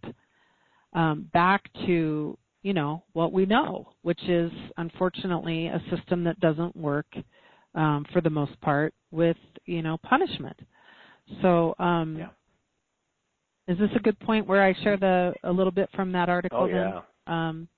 um, 0.92 1.28
back 1.32 1.68
to 1.86 2.36
you 2.62 2.72
know 2.74 3.02
what 3.12 3.32
we 3.32 3.46
know, 3.46 3.88
which 4.02 4.22
is 4.28 4.52
unfortunately 4.76 5.66
a 5.68 5.82
system 5.94 6.24
that 6.24 6.38
doesn't 6.40 6.76
work 6.76 7.06
um, 7.74 8.04
for 8.12 8.20
the 8.20 8.30
most 8.30 8.60
part 8.60 8.92
with 9.10 9.36
you 9.66 9.82
know 9.82 9.96
punishment. 9.98 10.58
So, 11.42 11.74
um, 11.78 12.16
Yeah. 12.18 12.28
is 13.68 13.78
this 13.78 13.90
a 13.94 14.00
good 14.00 14.18
point 14.20 14.46
where 14.46 14.62
I 14.62 14.74
share 14.82 14.96
the 14.96 15.32
a 15.44 15.52
little 15.52 15.70
bit 15.72 15.88
from 15.94 16.12
that 16.12 16.28
article? 16.28 16.58
oh 16.62 16.66
then? 16.66 16.74
yeah, 16.76 17.00
Um, 17.26 17.68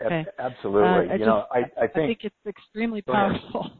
Ab- 0.00 0.06
okay. 0.06 0.26
absolutely. 0.38 1.08
Uh, 1.10 1.12
I 1.12 1.16
you 1.16 1.26
know, 1.26 1.44
I 1.52 1.58
I 1.58 1.84
I 1.84 1.86
think. 1.86 2.06
think 2.06 2.18
it's 2.24 2.46
extremely 2.46 3.00
powerful. 3.02 3.70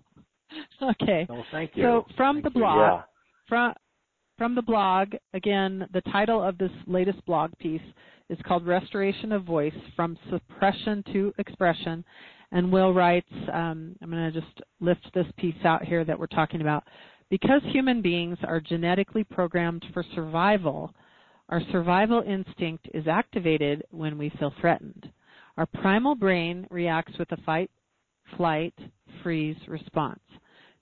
okay. 0.83 1.27
no, 1.29 1.45
thank 1.51 1.73
you. 1.75 1.83
So 1.83 2.07
from 2.17 2.37
Thank 2.37 2.45
the 2.45 2.51
you. 2.59 2.65
blog, 2.65 2.93
yeah. 2.93 3.03
from 3.49 3.75
from 4.39 4.55
the 4.55 4.63
blog 4.63 5.13
again 5.35 5.87
the 5.93 6.01
title 6.13 6.43
of 6.43 6.59
this 6.59 6.71
latest 6.87 7.25
blog 7.27 7.51
piece 7.59 7.81
is 8.29 8.39
called 8.47 8.67
restoration 8.67 9.33
of 9.33 9.45
voice 9.45 9.75
from 9.95 10.19
suppression 10.31 11.03
to 11.13 11.33
expression. 11.39 12.05
And 12.53 12.73
will 12.73 12.93
writes 12.93 13.33
um, 13.53 13.97
i'm 14.03 14.11
going 14.11 14.33
to 14.33 14.41
just 14.41 14.61
lift 14.81 15.07
this 15.15 15.27
piece 15.37 15.65
out 15.65 15.85
here 15.85 16.05
that 16.05 16.19
we're 16.19 16.27
talking 16.27 16.61
about. 16.61 16.85
Because 17.29 17.61
human 17.73 18.03
beings 18.03 18.39
are 18.45 18.61
genetically 18.61 19.25
programmed 19.25 19.85
for 19.93 20.05
survival 20.15 20.95
our 21.49 21.63
survival 21.71 22.25
instinct 22.27 22.89
is 22.93 23.07
activated 23.07 23.85
when 23.91 24.19
we 24.19 24.31
feel 24.39 24.53
threatened. 24.61 25.09
Our 25.57 25.67
primal 25.67 26.17
brain 26.17 26.67
reacts 26.71 27.17
with 27.19 27.31
a 27.31 27.37
fight 27.43 27.71
flight 28.37 28.75
freeze 29.23 29.57
response 29.69 30.21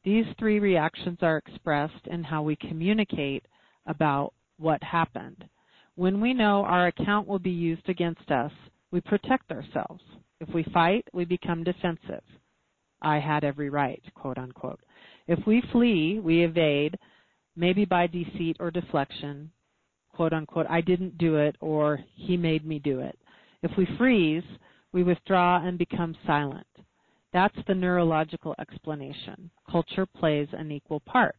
these 0.04 0.26
three 0.38 0.58
reactions 0.60 1.18
are 1.22 1.38
expressed 1.38 2.06
in 2.06 2.22
how 2.22 2.42
we 2.42 2.56
communicate 2.56 3.46
about 3.86 4.32
what 4.58 4.82
happened. 4.82 5.44
When 5.96 6.20
we 6.20 6.34
know 6.34 6.64
our 6.64 6.88
account 6.88 7.26
will 7.26 7.38
be 7.38 7.50
used 7.50 7.88
against 7.88 8.30
us, 8.30 8.52
we 8.90 9.00
protect 9.00 9.50
ourselves. 9.50 10.02
If 10.40 10.48
we 10.54 10.64
fight, 10.72 11.06
we 11.12 11.24
become 11.24 11.64
defensive. 11.64 12.22
I 13.00 13.18
had 13.18 13.44
every 13.44 13.70
right, 13.70 14.02
quote 14.14 14.38
unquote. 14.38 14.80
If 15.26 15.38
we 15.46 15.62
flee, 15.72 16.20
we 16.22 16.44
evade, 16.44 16.98
maybe 17.56 17.84
by 17.84 18.06
deceit 18.06 18.56
or 18.60 18.70
deflection, 18.70 19.50
quote 20.12 20.32
unquote, 20.32 20.66
I 20.68 20.80
didn't 20.80 21.18
do 21.18 21.36
it 21.36 21.56
or 21.60 22.00
he 22.14 22.36
made 22.36 22.66
me 22.66 22.78
do 22.78 23.00
it. 23.00 23.18
If 23.62 23.70
we 23.78 23.86
freeze, 23.98 24.44
we 24.92 25.02
withdraw 25.02 25.66
and 25.66 25.78
become 25.78 26.14
silent. 26.26 26.66
That's 27.34 27.58
the 27.66 27.74
neurological 27.74 28.54
explanation. 28.60 29.50
Culture 29.68 30.06
plays 30.06 30.46
an 30.52 30.70
equal 30.70 31.00
part. 31.00 31.34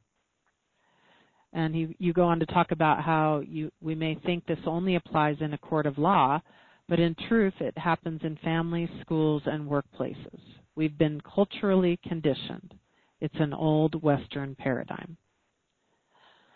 And 1.53 1.73
he, 1.73 1.95
you 1.99 2.11
go 2.11 2.25
on 2.25 2.37
to 2.41 2.45
talk 2.45 2.71
about 2.71 3.01
how 3.01 3.41
you, 3.47 3.71
we 3.81 3.95
may 3.95 4.15
think 4.25 4.45
this 4.45 4.59
only 4.65 4.95
applies 4.95 5.37
in 5.39 5.53
a 5.53 5.57
court 5.57 5.85
of 5.85 5.97
law, 5.97 6.41
but 6.89 6.99
in 6.99 7.15
truth, 7.29 7.53
it 7.61 7.77
happens 7.77 8.19
in 8.25 8.37
families, 8.43 8.89
schools, 8.99 9.41
and 9.45 9.69
workplaces. 9.69 10.41
We've 10.75 10.97
been 10.97 11.21
culturally 11.21 11.97
conditioned. 12.05 12.73
It's 13.21 13.39
an 13.39 13.53
old 13.53 14.03
Western 14.03 14.53
paradigm. 14.55 15.15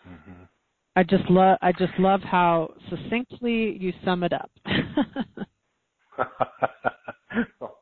Mhm. 0.06 0.48
I 0.96 1.02
just 1.02 1.30
love 1.30 1.56
I 1.62 1.72
just 1.72 1.98
love 1.98 2.20
how 2.22 2.74
succinctly 2.90 3.78
you 3.78 3.94
sum 4.04 4.22
it 4.22 4.34
up. 4.34 4.50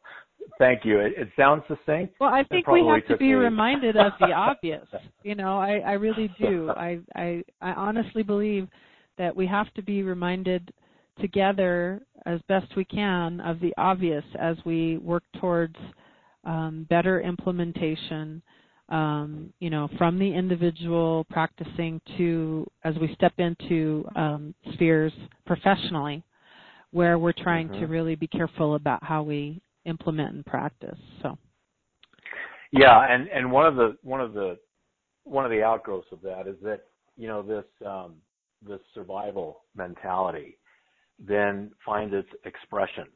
Thank 0.59 0.85
you. 0.85 0.99
It, 0.99 1.15
it 1.17 1.29
sounds 1.37 1.63
succinct. 1.69 2.15
Well, 2.21 2.31
I 2.33 2.43
think 2.45 2.67
we 2.67 2.85
have 2.87 3.07
to 3.07 3.17
be 3.17 3.35
reminded 3.35 3.97
of 3.97 4.13
the 4.21 4.33
obvious. 4.33 4.87
You 5.23 5.37
know, 5.37 5.59
I, 5.59 5.79
I 5.79 5.93
really 5.93 6.31
do. 6.39 6.71
I, 6.71 6.99
I 7.15 7.43
I 7.61 7.73
honestly 7.73 8.23
believe 8.23 8.69
that 9.19 9.35
we 9.35 9.47
have 9.47 9.73
to 9.75 9.83
be 9.83 10.03
reminded 10.03 10.73
together 11.21 12.03
as 12.27 12.41
best 12.49 12.67
we 12.77 12.85
can 12.85 13.41
of 13.41 13.61
the 13.61 13.73
obvious 13.77 14.25
as 14.39 14.57
we 14.65 14.99
work 14.99 15.25
towards 15.41 15.77
um, 16.45 16.87
better 16.91 17.21
implementation. 17.21 18.43
Um, 18.89 19.53
you 19.61 19.69
know, 19.69 19.89
from 19.99 20.19
the 20.19 20.33
individual 20.33 21.27
practicing 21.31 22.01
to 22.17 22.67
as 22.85 22.95
we 22.99 23.13
step 23.15 23.35
into 23.37 24.09
um, 24.17 24.55
spheres 24.73 25.13
professionally, 25.47 26.23
where 26.93 27.19
we're 27.19 27.33
trying 27.33 27.69
to 27.69 27.87
Mhm. 27.87 27.91
really 27.91 28.15
be 28.15 28.27
careful 28.27 28.77
about 28.77 29.05
how 29.05 29.23
we 29.23 29.61
implement 29.85 30.35
and 30.35 30.47
practice. 30.47 30.99
So. 31.23 31.39
Yeah, 32.71 33.07
and 33.09 33.29
and 33.29 33.51
one 33.51 33.67
of 33.67 33.77
the 33.77 33.97
one 34.03 34.21
of 34.21 34.35
the 34.35 34.59
one 35.25 35.45
of 35.45 35.51
the 35.51 35.63
outgrowths 35.63 36.09
of 36.13 36.21
that 36.23 36.47
is 36.47 36.57
that 36.63 36.83
you 37.17 37.27
know 37.27 37.43
this 37.43 37.65
um, 37.87 38.17
this 38.67 38.81
survival 38.95 39.63
mentality 39.75 40.59
then 41.19 41.71
finds 41.85 42.15
its 42.15 42.29
expression 42.45 43.07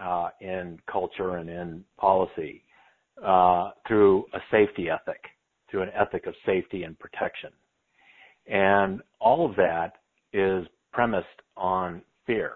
uh, 0.00 0.30
in 0.40 0.78
culture 0.90 1.36
and 1.36 1.50
in 1.50 1.84
policy 1.98 2.64
uh, 3.24 3.70
through 3.86 4.24
a 4.32 4.38
safety 4.50 4.88
ethic, 4.88 5.22
through 5.70 5.82
an 5.82 5.90
ethic 5.94 6.26
of 6.26 6.34
safety 6.46 6.84
and 6.84 6.98
protection, 6.98 7.50
and 8.46 9.00
all 9.20 9.48
of 9.48 9.56
that 9.56 9.94
is 10.32 10.66
premised 10.92 11.26
on 11.56 12.00
fear. 12.26 12.54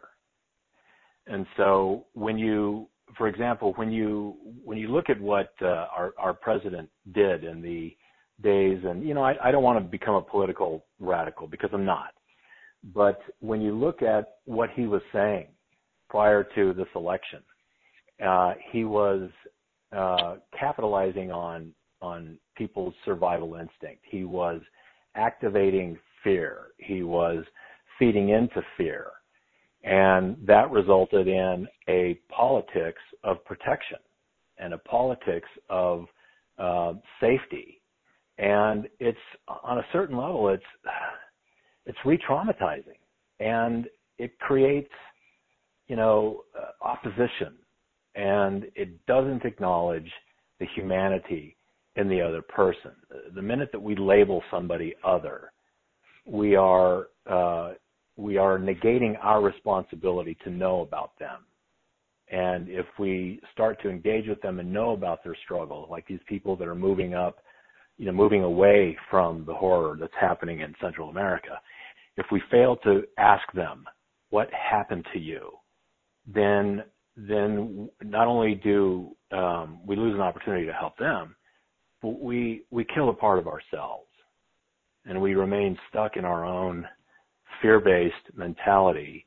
And 1.27 1.47
so 1.57 2.07
when 2.13 2.39
you 2.39 2.89
for 3.17 3.29
example, 3.29 3.73
when 3.77 3.91
you 3.93 4.37
when 4.65 4.79
you 4.79 4.89
look 4.89 5.11
at 5.11 5.21
what 5.21 5.53
uh, 5.63 5.87
our 5.97 6.15
our 6.19 6.35
president 6.35 6.89
did 7.13 7.45
in 7.45 7.63
the 7.63 7.97
days, 8.43 8.81
and 8.85 9.07
you 9.07 9.15
know, 9.15 9.23
I, 9.23 9.35
I 9.43 9.51
don't 9.51 9.63
want 9.63 9.79
to 9.79 9.85
become 9.85 10.15
a 10.15 10.23
political 10.23 10.85
radical 11.01 11.47
because 11.47 11.71
I'm 11.73 11.85
not. 11.85 12.15
But 12.93 13.21
when 13.41 13.61
you 13.61 13.75
look 13.75 14.03
at 14.03 14.37
what 14.45 14.71
he 14.75 14.87
was 14.87 15.03
saying 15.13 15.47
prior 16.11 16.47
to 16.55 16.75
this 16.75 16.89
election, 16.95 17.41
uh, 18.25 18.55
he 18.71 18.85
was 18.85 19.31
uh, 19.97 20.37
capitalizing 20.59 21.31
on 21.31 21.73
on 22.01 22.39
people's 22.57 22.95
survival 23.05 23.55
instinct. 23.55 24.03
He 24.09 24.25
was 24.25 24.61
activating 25.15 25.99
fear. 26.23 26.67
He 26.79 27.03
was 27.03 27.45
feeding 27.99 28.31
into 28.31 28.63
fear. 28.77 29.07
And 29.85 30.37
that 30.47 30.71
resulted 30.71 31.29
in 31.29 31.69
a 31.89 32.19
politics 32.35 33.03
of 33.23 33.45
protection 33.45 33.99
and 34.59 34.73
a 34.73 34.79
politics 34.79 35.49
of 35.69 36.07
uh, 36.59 36.95
safety. 37.21 37.83
And 38.39 38.89
it's 38.99 39.19
on 39.63 39.79
a 39.79 39.87
certain 39.93 40.17
level, 40.17 40.49
it's 40.49 40.63
it's 41.87 41.99
re-traumatizing, 42.05 42.99
and 43.41 43.87
it 44.19 44.39
creates, 44.39 44.91
you 45.87 45.97
know, 45.97 46.45
uh, 46.59 46.85
opposition, 46.85 47.55
and 48.15 48.65
it 48.75 49.05
doesn't 49.07 49.45
acknowledge 49.45 50.11
the 50.61 50.67
humanity 50.75 51.57
in 51.97 52.09
the 52.09 52.23
other 52.23 52.41
person. 52.41 52.93
The 53.35 53.43
minute 53.43 53.69
that 53.73 53.81
we 53.81 53.97
label 53.97 54.43
somebody 54.51 54.95
other, 55.05 55.53
we 56.27 56.57
are 56.57 57.09
uh, 57.31 57.73
we 58.17 58.37
are 58.37 58.59
negating 58.59 59.17
our 59.23 59.43
responsibility 59.43 60.37
to 60.45 60.51
know 60.51 60.81
about 60.83 61.19
them. 61.19 61.45
And 62.31 62.69
if 62.69 62.87
we 62.99 63.41
start 63.53 63.81
to 63.83 63.91
engage 63.91 64.29
with 64.29 64.41
them 64.41 64.61
and 64.61 64.73
know 64.73 64.93
about 64.93 65.23
their 65.23 65.37
struggle, 65.45 65.87
like 65.91 66.07
these 66.07 66.21
people 66.29 66.57
that 66.57 66.69
are 66.69 66.75
moving 66.75 67.15
up, 67.15 67.39
you 67.99 68.07
know, 68.07 68.13
moving 68.13 68.43
away 68.43 68.97
from 69.11 69.45
the 69.47 69.55
horror 69.55 69.97
that's 69.99 70.13
happening 70.21 70.61
in 70.61 70.75
Central 70.81 71.11
America, 71.11 71.61
if 72.17 72.27
we 72.33 72.41
fail 72.51 72.77
to 72.85 73.03
ask 73.19 73.43
them 73.53 73.85
what 74.31 74.49
happened 74.53 75.05
to 75.13 75.19
you, 75.19 75.51
then 76.27 76.83
then 77.17 77.89
not 78.03 78.27
only 78.27 78.57
do 78.57 79.15
um, 79.31 79.79
we 79.87 79.95
lose 79.95 80.15
an 80.15 80.21
opportunity 80.21 80.67
to 80.67 80.73
help 80.73 80.97
them, 80.99 81.37
but 82.03 82.21
we 82.21 82.65
we 82.71 82.85
kill 82.95 83.11
a 83.11 83.15
part 83.15 83.39
of 83.39 83.47
ourselves, 83.47 84.09
and 85.05 85.21
we 85.21 85.35
remain 85.35 85.79
stuck 85.91 86.17
in 86.17 86.25
our 86.25 86.45
own 86.45 86.87
fear-based 87.65 88.37
mentality, 88.37 89.27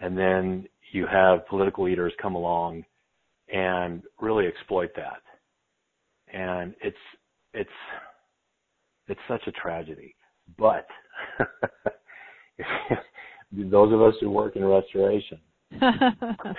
and 0.00 0.18
then 0.18 0.66
you 0.92 1.06
have 1.06 1.46
political 1.46 1.84
leaders 1.84 2.12
come 2.20 2.34
along 2.34 2.82
and 3.52 4.02
really 4.20 4.48
exploit 4.48 4.90
that, 4.96 5.22
and 6.36 6.74
it's 6.82 6.96
it's 7.54 7.70
it's 9.06 9.20
such 9.28 9.42
a 9.46 9.52
tragedy. 9.52 10.16
But 10.58 10.88
those 13.52 13.92
of 13.92 14.02
us 14.02 14.14
who 14.20 14.30
work 14.30 14.56
in 14.56 14.64
restoration 14.64 15.38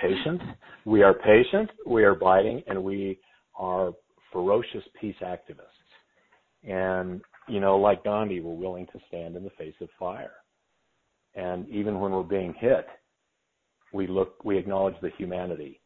patient. 0.00 0.40
We 0.86 1.02
are 1.02 1.12
patient, 1.12 1.70
we 1.86 2.04
are 2.04 2.14
biting, 2.14 2.62
and 2.66 2.82
we 2.82 3.18
are 3.54 3.92
ferocious 4.32 4.82
peace 4.98 5.16
activists. 5.22 5.66
And, 6.64 7.20
you 7.48 7.60
know, 7.60 7.76
like 7.76 8.02
Gandhi, 8.04 8.40
we're 8.40 8.54
willing 8.54 8.86
to 8.86 8.98
stand 9.08 9.36
in 9.36 9.44
the 9.44 9.50
face 9.50 9.74
of 9.82 9.88
fire. 9.98 10.32
And 11.34 11.68
even 11.68 12.00
when 12.00 12.12
we're 12.12 12.22
being 12.22 12.54
hit, 12.58 12.86
we 13.92 14.06
look, 14.06 14.42
we 14.44 14.58
acknowledge 14.58 14.94
the 15.02 15.10
humanity 15.16 15.80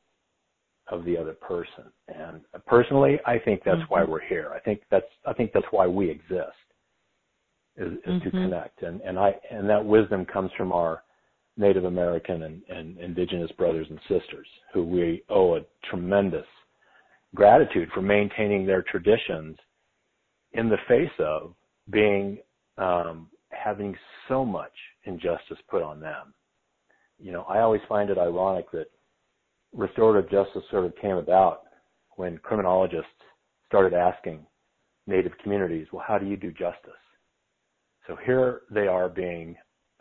of 0.88 1.05
the 1.05 1.16
other 1.16 1.32
person. 1.32 1.84
And 2.09 2.40
personally, 2.66 3.18
I 3.26 3.38
think 3.38 3.62
that's 3.64 3.78
mm-hmm. 3.78 3.92
why 3.92 4.05
we're 4.05 4.26
here. 4.26 4.53
I 4.55 4.61
think 4.61 4.82
that's, 4.90 5.07
I 5.26 5.32
think 5.32 5.53
that's 5.53 5.66
why 5.70 5.86
we 5.86 6.09
exist 6.11 6.53
is, 7.76 7.92
is 7.92 7.99
mm-hmm. 8.07 8.18
to 8.24 8.30
connect. 8.30 8.82
And, 8.82 9.01
and 9.01 9.18
I, 9.18 9.34
and 9.51 9.68
that 9.68 9.84
wisdom 9.84 10.24
comes 10.24 10.51
from 10.57 10.72
our 10.72 11.03
Native 11.57 11.84
American 11.84 12.42
and, 12.42 12.62
and 12.68 12.99
indigenous 12.99 13.51
brothers 13.53 13.86
and 13.90 13.99
sisters 14.09 14.47
who 14.72 14.84
we 14.84 15.22
owe 15.28 15.57
a 15.57 15.61
tremendous 15.90 16.47
gratitude 17.34 17.88
for 17.94 18.03
maintaining 18.03 18.66
their 18.66 18.82
traditions 18.82 19.57
in 20.53 20.68
the 20.68 20.78
face 20.88 21.11
of 21.18 21.55
being 21.90 22.38
um, 22.78 23.28
having 23.51 23.97
so 24.28 24.44
much 24.44 24.72
injustice 25.07 25.59
put 25.68 25.82
on 25.82 26.00
them. 26.00 26.34
You 27.18 27.32
know, 27.32 27.42
I 27.42 27.61
always 27.61 27.80
find 27.88 28.11
it 28.11 28.18
ironic 28.18 28.70
that 28.72 28.86
restorative 29.72 30.30
justice 30.30 30.62
sort 30.70 30.84
of 30.84 30.94
came 30.96 31.16
about 31.16 31.62
when 32.16 32.38
criminologists 32.38 33.11
started 33.68 33.94
asking 33.94 34.46
Native 35.07 35.32
communities, 35.42 35.86
well, 35.92 36.04
how 36.07 36.18
do 36.18 36.26
you 36.26 36.36
do 36.36 36.50
justice? 36.50 36.92
So 38.07 38.16
here 38.24 38.62
they 38.70 38.88
are 38.88 39.09
being 39.09 39.57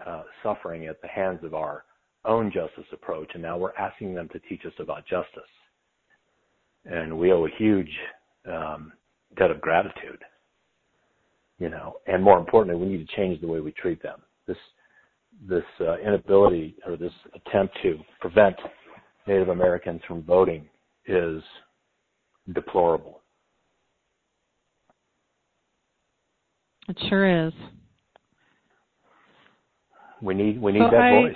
uh, 0.06 0.24
suffering 0.42 0.88
at 0.88 1.00
the 1.02 1.08
hands 1.08 1.44
of 1.44 1.54
our 1.54 1.86
own 2.26 2.52
justice 2.52 2.86
approach, 2.92 3.30
and 3.34 3.44
now 3.44 3.58
we're 3.58 3.76
asking 3.76 4.16
them 4.16 4.28
to 4.30 4.40
teach 4.40 4.66
us 4.66 4.74
about 4.80 5.06
justice. 5.08 5.44
And 6.86 7.18
we 7.18 7.32
owe 7.32 7.46
a 7.46 7.58
huge 7.58 7.90
um, 8.52 8.94
debt 9.38 9.52
of 9.52 9.62
gratitude, 9.62 10.24
you 11.60 11.70
know. 11.70 11.98
And 12.08 12.24
more 12.24 12.40
importantly, 12.40 12.84
we 12.84 12.92
need 12.92 13.08
to 13.08 13.16
change 13.16 13.42
the 13.42 13.48
way 13.48 13.60
we 13.60 13.72
treat 13.74 14.02
them. 14.02 14.22
This 14.48 14.58
this 15.48 15.64
uh, 15.82 15.98
inability 15.98 16.76
or 16.86 16.98
this 16.98 17.12
attempt 17.34 17.76
to 17.84 18.00
prevent 18.20 18.56
Native 19.28 19.50
Americans 19.50 20.02
from 20.08 20.24
voting 20.24 20.68
is 21.08 21.42
deplorable. 22.54 23.22
It 26.88 26.98
sure 27.10 27.48
is. 27.48 27.54
We 30.22 30.34
need 30.34 30.62
we 30.62 30.72
need 30.72 30.80
so 30.80 30.92
that 30.92 31.02
I, 31.02 31.22
voice. 31.22 31.36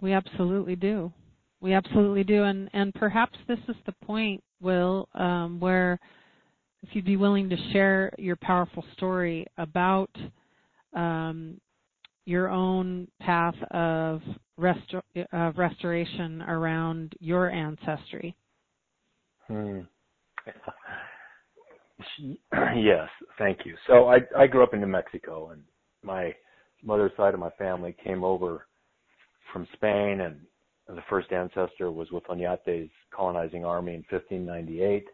We 0.00 0.12
absolutely 0.12 0.76
do. 0.76 1.12
We 1.60 1.74
absolutely 1.74 2.24
do, 2.24 2.44
and 2.44 2.70
and 2.72 2.94
perhaps 2.94 3.38
this 3.46 3.58
is 3.68 3.76
the 3.86 3.92
point, 4.04 4.42
Will, 4.60 5.08
um, 5.14 5.60
where 5.60 5.98
if 6.82 6.90
you'd 6.92 7.04
be 7.04 7.16
willing 7.16 7.48
to 7.48 7.56
share 7.72 8.12
your 8.18 8.36
powerful 8.36 8.84
story 8.94 9.46
about 9.58 10.10
um, 10.94 11.60
your 12.24 12.48
own 12.48 13.08
path 13.20 13.54
of 13.70 14.20
restor- 14.58 15.02
of 15.32 15.58
restoration 15.58 16.42
around 16.42 17.14
your 17.20 17.50
ancestry. 17.50 18.34
Hmm. 19.48 19.80
yes, 22.76 23.08
thank 23.38 23.60
you. 23.64 23.76
So 23.86 24.08
I 24.08 24.18
I 24.36 24.46
grew 24.46 24.62
up 24.62 24.74
in 24.74 24.80
New 24.80 24.86
Mexico, 24.86 25.50
and 25.50 25.62
my 26.02 26.34
mother's 26.82 27.12
side 27.16 27.34
of 27.34 27.40
my 27.40 27.50
family 27.50 27.94
came 28.04 28.24
over 28.24 28.66
from 29.52 29.66
Spain, 29.74 30.20
and 30.20 30.40
the 30.88 31.02
first 31.08 31.32
ancestor 31.32 31.90
was 31.90 32.10
with 32.10 32.24
Oñate's 32.24 32.90
colonizing 33.14 33.64
army 33.64 33.94
in 33.94 34.04
1598. 34.10 35.04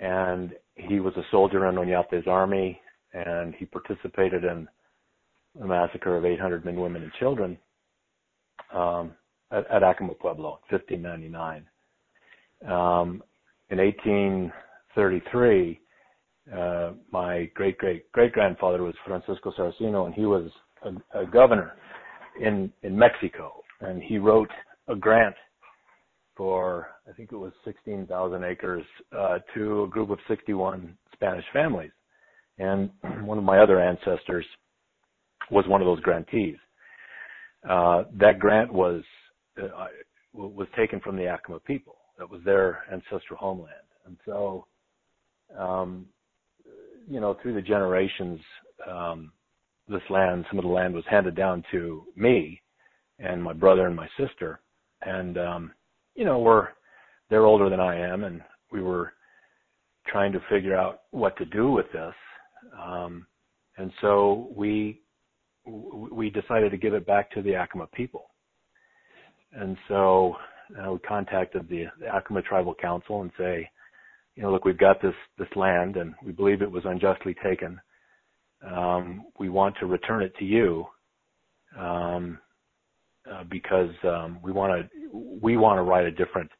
And 0.00 0.52
he 0.76 1.00
was 1.00 1.14
a 1.16 1.24
soldier 1.30 1.68
in 1.68 1.74
Oñate's 1.74 2.26
army, 2.28 2.80
and 3.12 3.54
he 3.56 3.64
participated 3.64 4.44
in 4.44 4.68
the 5.58 5.66
massacre 5.66 6.16
of 6.16 6.24
800 6.24 6.64
men, 6.64 6.76
women, 6.76 7.02
and 7.02 7.12
children 7.18 7.58
um, 8.72 9.12
at, 9.50 9.68
at 9.70 9.82
Acoma 9.82 10.14
Pueblo 10.14 10.60
in 10.70 10.78
1599. 10.78 11.66
Um, 12.66 13.22
in 13.70 13.78
1833, 13.78 15.80
uh, 16.54 16.92
my 17.12 17.50
great 17.54 17.78
great 17.78 18.10
great 18.12 18.32
grandfather 18.32 18.82
was 18.82 18.94
Francisco 19.06 19.52
Sarracino, 19.56 20.06
and 20.06 20.14
he 20.14 20.26
was 20.26 20.50
a, 20.82 21.20
a 21.20 21.26
governor 21.26 21.74
in 22.40 22.72
in 22.82 22.98
Mexico, 22.98 23.62
and 23.80 24.02
he 24.02 24.18
wrote 24.18 24.50
a 24.88 24.96
grant 24.96 25.36
for 26.36 26.88
I 27.08 27.12
think 27.12 27.30
it 27.32 27.36
was 27.36 27.52
16,000 27.64 28.44
acres 28.44 28.84
uh, 29.16 29.38
to 29.54 29.84
a 29.84 29.88
group 29.88 30.10
of 30.10 30.18
61 30.26 30.96
Spanish 31.12 31.44
families, 31.52 31.92
and 32.58 32.90
one 33.22 33.38
of 33.38 33.44
my 33.44 33.58
other 33.58 33.80
ancestors 33.80 34.46
was 35.50 35.66
one 35.66 35.80
of 35.80 35.86
those 35.86 36.00
grantees. 36.00 36.56
Uh, 37.68 38.04
that 38.18 38.38
grant 38.38 38.72
was 38.72 39.02
uh, 39.62 39.86
was 40.32 40.68
taken 40.76 41.00
from 41.00 41.16
the 41.16 41.26
Acoma 41.32 41.60
people. 41.60 41.96
That 42.18 42.30
was 42.30 42.40
their 42.44 42.84
ancestral 42.92 43.38
homeland, 43.38 43.74
and 44.06 44.16
so 44.24 44.66
um, 45.58 46.06
you 47.08 47.20
know, 47.20 47.36
through 47.42 47.54
the 47.54 47.62
generations, 47.62 48.38
um, 48.88 49.32
this 49.88 50.02
land, 50.08 50.44
some 50.48 50.58
of 50.58 50.64
the 50.64 50.70
land 50.70 50.94
was 50.94 51.04
handed 51.10 51.34
down 51.34 51.64
to 51.72 52.04
me 52.16 52.60
and 53.18 53.42
my 53.42 53.52
brother 53.52 53.86
and 53.86 53.96
my 53.96 54.08
sister. 54.18 54.60
And, 55.02 55.36
um, 55.36 55.72
you 56.14 56.24
know, 56.24 56.38
we're, 56.38 56.68
they're 57.28 57.46
older 57.46 57.68
than 57.68 57.80
I 57.80 57.96
am 57.96 58.24
and 58.24 58.40
we 58.70 58.80
were 58.80 59.12
trying 60.06 60.32
to 60.32 60.40
figure 60.48 60.76
out 60.76 61.02
what 61.10 61.36
to 61.38 61.44
do 61.44 61.70
with 61.70 61.86
this. 61.92 62.14
Um, 62.80 63.26
and 63.76 63.90
so 64.00 64.48
we, 64.54 65.00
we 65.66 66.30
decided 66.30 66.70
to 66.70 66.76
give 66.76 66.94
it 66.94 67.06
back 67.06 67.30
to 67.32 67.42
the 67.42 67.54
Acoma 67.54 67.86
people. 67.92 68.30
And 69.52 69.76
so 69.88 70.36
uh, 70.78 70.92
we 70.92 70.98
contacted 71.00 71.68
the, 71.68 71.86
the 72.00 72.42
Tribal 72.42 72.74
Council 72.74 73.22
and 73.22 73.30
say, 73.36 73.68
you 74.36 74.42
know, 74.42 74.52
look, 74.52 74.64
we've 74.64 74.78
got 74.78 75.02
this 75.02 75.14
this 75.38 75.48
land, 75.56 75.96
and 75.96 76.14
we 76.24 76.32
believe 76.32 76.62
it 76.62 76.70
was 76.70 76.84
unjustly 76.86 77.34
taken. 77.44 77.80
Um, 78.66 79.24
we 79.38 79.48
want 79.48 79.74
to 79.80 79.86
return 79.86 80.22
it 80.22 80.34
to 80.38 80.44
you 80.44 80.86
um, 81.78 82.38
uh, 83.30 83.44
because 83.50 83.90
um, 84.04 84.38
we 84.42 84.52
want 84.52 84.72
to 84.72 85.38
we 85.42 85.56
want 85.56 85.78
to 85.78 85.82
write 85.82 86.06
a 86.06 86.10
different 86.10 86.50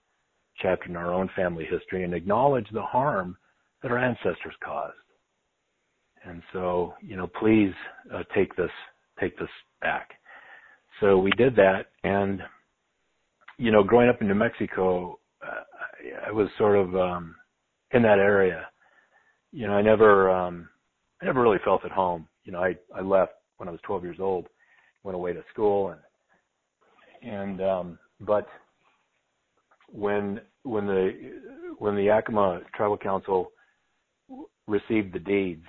chapter 0.61 0.89
in 0.89 0.97
our 0.97 1.13
own 1.13 1.31
family 1.37 1.65
history 1.65 2.05
and 2.05 2.13
acknowledge 2.13 2.67
the 2.73 2.83
harm 2.83 3.37
that 3.83 3.91
our 3.91 3.99
ancestors 3.99 4.55
caused. 4.63 4.95
And 6.31 6.43
so, 6.53 6.95
you 7.03 7.17
know, 7.17 7.27
please 7.27 7.73
uh, 8.15 8.23
take 8.35 8.55
this 8.55 8.71
take 9.19 9.37
this 9.39 9.49
back. 9.81 10.11
So 11.01 11.19
we 11.19 11.31
did 11.33 11.57
that, 11.57 11.87
and 12.05 12.41
you 13.59 13.73
know, 13.73 13.83
growing 13.83 14.09
up 14.09 14.21
in 14.21 14.29
New 14.29 14.35
Mexico, 14.35 15.19
uh, 15.43 15.63
I 16.27 16.31
was 16.31 16.49
sort 16.57 16.77
of 16.77 16.95
um, 16.95 17.35
in 17.91 18.03
that 18.03 18.19
area. 18.19 18.67
You 19.53 19.67
know, 19.67 19.73
I 19.73 19.83
never 19.83 20.31
um 20.31 20.69
I 21.21 21.25
never 21.25 21.43
really 21.43 21.59
felt 21.65 21.85
at 21.85 21.91
home. 21.91 22.29
You 22.45 22.53
know, 22.53 22.63
I 22.63 22.77
I 22.95 23.01
left 23.01 23.33
when 23.57 23.69
I 23.69 23.73
was 23.73 23.81
12 23.83 24.05
years 24.05 24.19
old, 24.21 24.47
went 25.03 25.17
away 25.17 25.33
to 25.33 25.43
school 25.53 25.91
and 25.91 26.01
and 27.33 27.61
um 27.61 27.99
but 28.21 28.47
when 29.93 30.41
when 30.63 30.87
the 30.87 31.33
when 31.79 31.97
the 31.97 32.09
Acoma 32.09 32.61
Tribal 32.75 32.97
Council 32.97 33.51
received 34.69 35.13
the 35.13 35.19
deeds, 35.19 35.67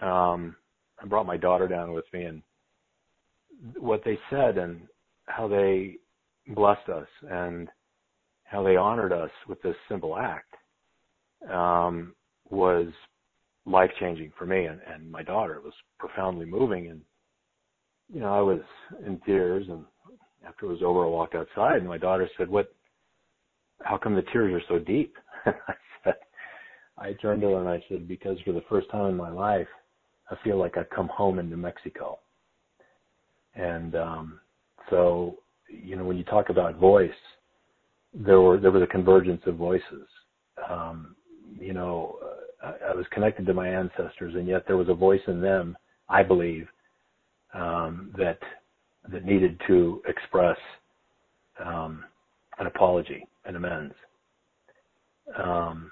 um, 0.00 0.56
I 1.02 1.06
brought 1.06 1.26
my 1.26 1.36
daughter 1.36 1.68
down 1.68 1.92
with 1.92 2.04
me, 2.12 2.24
and 2.24 2.42
what 3.78 4.02
they 4.04 4.18
said 4.30 4.58
and 4.58 4.82
how 5.26 5.48
they 5.48 5.96
blessed 6.48 6.88
us 6.88 7.06
and 7.28 7.68
how 8.44 8.62
they 8.62 8.76
honored 8.76 9.12
us 9.12 9.30
with 9.48 9.60
this 9.62 9.76
simple 9.88 10.16
act 10.16 10.54
um, 11.52 12.14
was 12.48 12.88
life 13.66 13.90
changing 14.00 14.32
for 14.36 14.46
me 14.46 14.64
and, 14.64 14.80
and 14.92 15.10
my 15.10 15.22
daughter. 15.22 15.54
It 15.54 15.64
was 15.64 15.74
profoundly 15.98 16.46
moving, 16.46 16.88
and 16.88 17.00
you 18.12 18.20
know 18.20 18.32
I 18.32 18.40
was 18.40 18.60
in 19.06 19.20
tears 19.26 19.66
and 19.68 19.84
after 20.46 20.66
it 20.66 20.70
was 20.70 20.82
over, 20.82 21.04
I 21.04 21.08
walked 21.08 21.34
outside, 21.34 21.76
and 21.76 21.88
my 21.88 21.98
daughter 21.98 22.28
said, 22.36 22.48
"What? 22.48 22.74
How 23.82 23.96
come 23.98 24.14
the 24.14 24.22
tears 24.32 24.52
are 24.52 24.66
so 24.68 24.82
deep?" 24.82 25.16
I 25.46 25.52
said, 26.04 26.14
I 26.98 27.12
turned 27.14 27.42
to 27.42 27.48
her 27.48 27.60
and 27.60 27.68
I 27.68 27.84
said, 27.88 28.08
"Because 28.08 28.38
for 28.44 28.52
the 28.52 28.64
first 28.68 28.90
time 28.90 29.10
in 29.10 29.16
my 29.16 29.30
life, 29.30 29.68
I 30.30 30.36
feel 30.44 30.58
like 30.58 30.76
I've 30.76 30.90
come 30.90 31.08
home 31.08 31.38
in 31.38 31.48
New 31.50 31.56
Mexico." 31.56 32.18
And 33.54 33.94
um, 33.96 34.40
so, 34.88 35.38
you 35.68 35.96
know, 35.96 36.04
when 36.04 36.16
you 36.16 36.24
talk 36.24 36.50
about 36.50 36.76
voice, 36.76 37.10
there 38.14 38.40
were 38.40 38.58
there 38.58 38.70
was 38.70 38.82
a 38.82 38.86
convergence 38.86 39.42
of 39.46 39.56
voices. 39.56 40.06
Um, 40.68 41.16
you 41.58 41.72
know, 41.72 42.18
uh, 42.22 42.66
I, 42.66 42.90
I 42.90 42.94
was 42.94 43.06
connected 43.10 43.46
to 43.46 43.54
my 43.54 43.68
ancestors, 43.68 44.34
and 44.34 44.46
yet 44.46 44.64
there 44.66 44.76
was 44.76 44.88
a 44.88 44.94
voice 44.94 45.20
in 45.26 45.40
them, 45.40 45.76
I 46.08 46.22
believe, 46.22 46.68
um, 47.54 48.12
that 48.18 48.38
that 49.12 49.24
needed 49.24 49.60
to 49.66 50.02
express 50.06 50.58
um, 51.64 52.04
an 52.58 52.66
apology, 52.66 53.26
an 53.44 53.56
amends. 53.56 53.94
Um, 55.42 55.90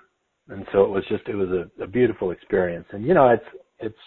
and 0.49 0.67
so 0.73 0.83
it 0.85 0.91
was 0.91 1.05
just 1.09 1.27
it 1.29 1.35
was 1.35 1.49
a, 1.51 1.83
a 1.83 1.87
beautiful 1.87 2.31
experience, 2.31 2.87
and 2.93 3.05
you 3.05 3.15
know, 3.15 3.29
it's 3.29 3.45
it's 3.79 3.99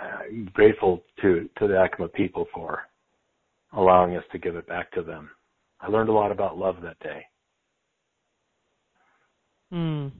uh, 0.00 0.22
grateful 0.52 1.02
to 1.22 1.48
to 1.58 1.66
the 1.68 1.82
Acoma 1.82 2.08
people 2.08 2.46
for 2.54 2.82
allowing 3.72 4.16
us 4.16 4.24
to 4.32 4.38
give 4.38 4.56
it 4.56 4.66
back 4.66 4.90
to 4.92 5.02
them. 5.02 5.30
I 5.80 5.88
learned 5.88 6.08
a 6.08 6.12
lot 6.12 6.32
about 6.32 6.58
love 6.58 6.76
that 6.82 6.98
day. 7.00 7.24
Mm. 9.72 10.10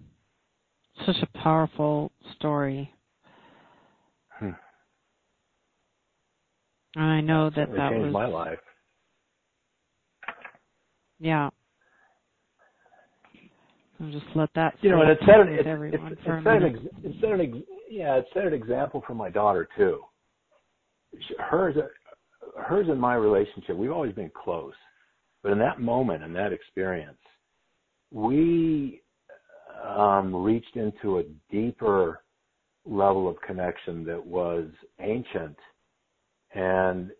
Such 1.06 1.16
a 1.22 1.38
powerful 1.38 2.12
story. 2.36 2.92
Hmm. 4.38 4.50
I 6.96 7.20
know 7.20 7.50
that 7.50 7.72
that 7.74 7.90
changed 7.90 8.04
was 8.06 8.12
my 8.12 8.26
life. 8.26 8.58
Yeah. 11.18 11.50
I'll 14.00 14.10
just 14.10 14.24
let 14.34 14.48
that 14.54 14.74
you 14.80 14.90
know, 14.90 15.02
and 15.02 15.10
it 15.10 15.18
set 15.26 15.40
an, 15.40 15.48
it, 15.48 15.66
it, 15.66 15.94
it 15.94 16.00
a 16.00 16.42
set 16.42 16.56
an 16.56 16.64
ex, 16.64 16.78
it 17.04 17.14
set 17.20 17.32
an 17.32 17.40
ex, 17.40 17.52
yeah, 17.90 18.16
it 18.16 18.26
set 18.32 18.46
an 18.46 18.54
example 18.54 19.02
for 19.06 19.14
my 19.14 19.28
daughter 19.28 19.68
too. 19.76 20.00
Hers, 21.38 21.76
hers 22.56 22.86
and 22.88 22.98
my 22.98 23.14
relationship, 23.14 23.76
we've 23.76 23.90
always 23.90 24.14
been 24.14 24.30
close, 24.30 24.72
but 25.42 25.52
in 25.52 25.58
that 25.58 25.80
moment, 25.80 26.22
in 26.22 26.32
that 26.32 26.52
experience, 26.52 27.18
we 28.10 29.02
um, 29.84 30.34
reached 30.34 30.76
into 30.76 31.18
a 31.18 31.24
deeper 31.50 32.22
level 32.86 33.28
of 33.28 33.40
connection 33.42 34.04
that 34.04 34.24
was 34.24 34.66
ancient 35.00 35.56
and 36.54 37.10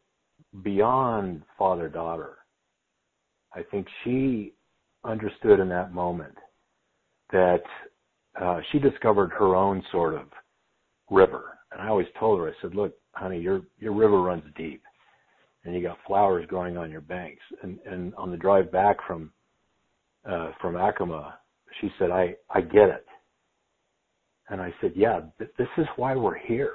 beyond 0.63 1.43
father 1.59 1.89
daughter. 1.89 2.39
I 3.55 3.63
think 3.71 3.87
she 4.05 4.55
understood 5.05 5.61
in 5.61 5.69
that 5.69 5.93
moment 5.93 6.35
that 7.33 7.63
uh, 8.41 8.61
she 8.71 8.79
discovered 8.79 9.31
her 9.31 9.55
own 9.55 9.83
sort 9.91 10.15
of 10.15 10.27
river. 11.11 11.59
And 11.73 11.81
I 11.81 11.89
always 11.89 12.07
told 12.19 12.41
her, 12.41 12.49
I 12.49 12.53
said, 12.63 12.75
look, 12.75 12.95
honey, 13.13 13.41
your, 13.41 13.63
your 13.79 13.93
river 13.93 14.21
runs 14.21 14.45
deep 14.57 14.83
and 15.65 15.75
you 15.75 15.83
got 15.83 15.99
flowers 16.07 16.47
growing 16.49 16.77
on 16.77 16.91
your 16.91 17.01
banks. 17.01 17.43
And, 17.63 17.79
and 17.87 18.15
on 18.15 18.31
the 18.31 18.37
drive 18.37 18.73
back 18.73 18.97
from, 19.07 19.31
uh, 20.29 20.51
from 20.61 20.77
Acoma, 20.77 21.39
she 21.81 21.91
said, 21.99 22.11
I, 22.11 22.35
I 22.51 22.61
get 22.61 22.89
it. 22.89 23.07
And 24.49 24.61
I 24.61 24.75
said, 24.81 24.93
yeah, 24.97 25.21
th- 25.39 25.51
this 25.59 25.69
is 25.79 25.87
why 25.97 26.17
we're 26.17 26.39
here. 26.39 26.75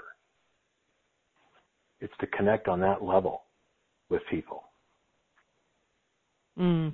It's 1.99 2.13
to 2.19 2.27
connect 2.27 2.67
on 2.67 2.79
that 2.81 3.03
level 3.03 3.43
with 4.09 4.21
people. 4.29 4.63
Mm. 6.59 6.93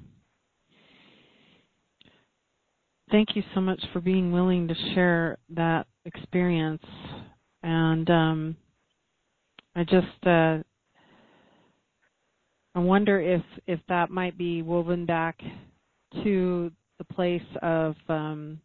Thank 3.11 3.35
you 3.35 3.43
so 3.53 3.59
much 3.59 3.83
for 3.91 3.99
being 3.99 4.31
willing 4.31 4.69
to 4.69 4.75
share 4.93 5.37
that 5.49 5.85
experience. 6.05 6.83
And 7.61 8.09
um, 8.09 8.55
I 9.75 9.83
just 9.83 10.25
uh, 10.25 10.59
I 12.73 12.79
wonder 12.79 13.19
if 13.19 13.43
if 13.67 13.81
that 13.89 14.09
might 14.11 14.37
be 14.37 14.61
woven 14.61 15.05
back 15.05 15.39
to 16.23 16.71
the 16.99 17.03
place 17.13 17.41
of 17.61 17.95
um, 18.07 18.61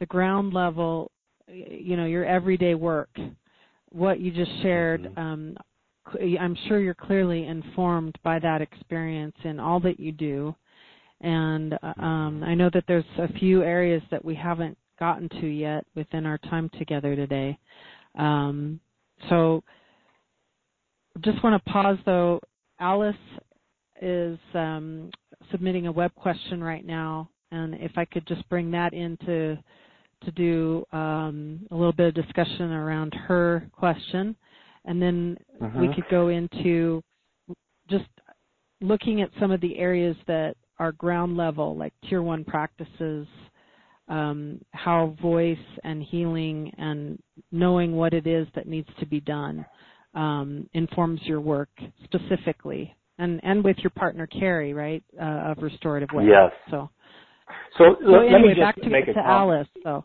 the 0.00 0.06
ground 0.06 0.54
level, 0.54 1.10
you 1.48 1.96
know, 1.96 2.06
your 2.06 2.24
everyday 2.24 2.74
work. 2.74 3.10
What 3.90 4.20
you 4.20 4.30
just 4.30 4.50
shared, 4.62 5.02
Mhm. 5.02 5.18
um, 5.18 5.56
I'm 6.40 6.54
sure 6.66 6.80
you're 6.80 6.94
clearly 6.94 7.46
informed 7.46 8.18
by 8.22 8.38
that 8.38 8.62
experience 8.62 9.36
in 9.44 9.60
all 9.60 9.80
that 9.80 10.00
you 10.00 10.12
do. 10.12 10.54
And 11.22 11.74
uh, 11.82 12.00
um, 12.02 12.42
I 12.44 12.54
know 12.54 12.68
that 12.74 12.84
there's 12.88 13.04
a 13.18 13.32
few 13.38 13.62
areas 13.62 14.02
that 14.10 14.24
we 14.24 14.34
haven't 14.34 14.76
gotten 14.98 15.28
to 15.40 15.46
yet 15.46 15.86
within 15.94 16.26
our 16.26 16.38
time 16.38 16.70
together 16.78 17.16
today. 17.16 17.58
Um, 18.16 18.80
so 19.28 19.62
just 21.20 21.42
want 21.42 21.62
to 21.62 21.70
pause 21.70 21.98
though. 22.04 22.40
Alice 22.80 23.14
is 24.00 24.38
um, 24.54 25.10
submitting 25.50 25.86
a 25.86 25.92
web 25.92 26.12
question 26.16 26.62
right 26.62 26.84
now, 26.84 27.30
and 27.52 27.74
if 27.74 27.92
I 27.96 28.04
could 28.04 28.26
just 28.26 28.48
bring 28.48 28.70
that 28.72 28.92
into 28.92 29.56
to 30.24 30.30
do 30.32 30.84
um, 30.92 31.66
a 31.70 31.74
little 31.74 31.92
bit 31.92 32.08
of 32.08 32.14
discussion 32.14 32.72
around 32.72 33.14
her 33.14 33.68
question, 33.72 34.36
and 34.84 35.00
then 35.00 35.36
Mhm. 35.60 35.80
we 35.80 35.94
could 35.94 36.08
go 36.08 36.28
into 36.28 37.02
just 37.88 38.08
looking 38.80 39.20
at 39.20 39.30
some 39.38 39.50
of 39.52 39.60
the 39.60 39.78
areas 39.78 40.16
that 40.26 40.56
are 40.78 40.92
ground 40.92 41.36
level, 41.36 41.76
like 41.76 41.92
tier 42.08 42.22
one 42.22 42.44
practices, 42.44 43.26
um, 44.08 44.60
how 44.72 45.16
voice 45.22 45.56
and 45.84 46.02
healing 46.02 46.72
and 46.78 47.18
knowing 47.50 47.96
what 47.96 48.12
it 48.12 48.26
is 48.26 48.46
that 48.54 48.66
needs 48.66 48.88
to 48.98 49.06
be 49.06 49.20
done 49.20 49.64
um, 50.14 50.68
informs 50.74 51.20
your 51.24 51.40
work 51.40 51.70
specifically, 52.04 52.94
and 53.18 53.40
and 53.42 53.64
with 53.64 53.78
your 53.78 53.90
partner 53.90 54.26
Carrie, 54.26 54.74
right, 54.74 55.02
uh, 55.20 55.52
of 55.52 55.58
restorative 55.62 56.10
way. 56.12 56.26
Yes. 56.26 56.52
So, 56.70 56.90
So, 57.78 57.96
so 58.04 58.10
let, 58.10 58.22
anyway, 58.22 58.32
let 58.32 58.42
me 58.42 58.48
just 58.48 58.60
back 58.60 58.76
to, 58.76 58.90
make 58.90 59.06
to. 59.06 59.18
Alice. 59.18 59.68
So, 59.82 60.04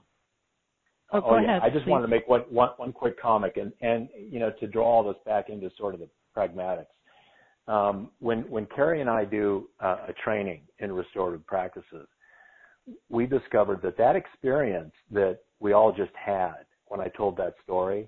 oh, 1.11 1.21
go 1.21 1.37
yeah. 1.37 1.43
ahead. 1.43 1.61
I 1.63 1.69
just 1.69 1.85
please. 1.85 1.91
wanted 1.91 2.03
to 2.03 2.09
make 2.09 2.27
one, 2.27 2.41
one, 2.49 2.69
one 2.77 2.93
quick 2.93 3.19
comment 3.19 3.53
and, 3.57 3.71
and, 3.81 4.09
you 4.15 4.39
know, 4.39 4.51
to 4.59 4.67
draw 4.67 4.85
all 4.85 5.03
this 5.03 5.21
back 5.25 5.49
into 5.49 5.69
sort 5.77 5.93
of 5.93 5.99
the 5.99 6.09
pragmatics. 6.35 6.85
Um, 7.67 8.11
when, 8.19 8.41
when 8.49 8.65
Carrie 8.67 9.01
and 9.01 9.09
I 9.09 9.25
do 9.25 9.69
uh, 9.81 9.97
a 10.07 10.13
training 10.23 10.61
in 10.79 10.91
restorative 10.91 11.45
practices, 11.45 12.07
we 13.09 13.25
discovered 13.25 13.81
that 13.81 13.97
that 13.97 14.15
experience 14.15 14.93
that 15.11 15.39
we 15.59 15.73
all 15.73 15.91
just 15.91 16.13
had 16.13 16.65
when 16.85 17.01
I 17.01 17.09
told 17.09 17.35
that 17.37 17.55
story, 17.63 18.07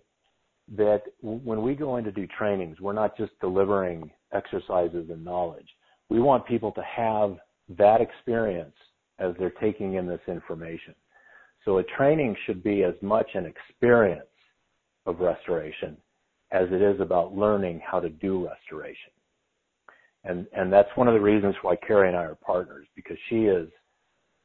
that 0.77 1.03
when 1.21 1.61
we 1.61 1.75
go 1.75 1.97
in 1.97 2.05
to 2.05 2.11
do 2.11 2.27
trainings, 2.27 2.79
we're 2.79 2.93
not 2.93 3.17
just 3.17 3.31
delivering 3.41 4.09
exercises 4.33 5.09
and 5.09 5.23
knowledge. 5.25 5.67
We 6.09 6.21
want 6.21 6.45
people 6.45 6.71
to 6.73 6.83
have 6.83 7.37
that 7.77 8.01
experience 8.01 8.75
as 9.19 9.33
they're 9.37 9.49
taking 9.49 9.95
in 9.95 10.07
this 10.07 10.21
information. 10.27 10.95
So 11.65 11.79
a 11.79 11.83
training 11.83 12.35
should 12.45 12.63
be 12.63 12.83
as 12.83 12.93
much 13.01 13.27
an 13.33 13.45
experience 13.45 14.23
of 15.05 15.19
restoration 15.19 15.97
as 16.51 16.67
it 16.71 16.81
is 16.81 16.99
about 17.01 17.35
learning 17.35 17.81
how 17.85 17.99
to 17.99 18.09
do 18.09 18.47
restoration. 18.47 19.11
And 20.23 20.47
and 20.53 20.71
that's 20.71 20.89
one 20.95 21.07
of 21.07 21.13
the 21.13 21.19
reasons 21.21 21.55
why 21.61 21.75
Carrie 21.77 22.09
and 22.09 22.17
I 22.17 22.23
are 22.23 22.35
partners 22.35 22.87
because 22.95 23.17
she 23.29 23.45
is, 23.45 23.69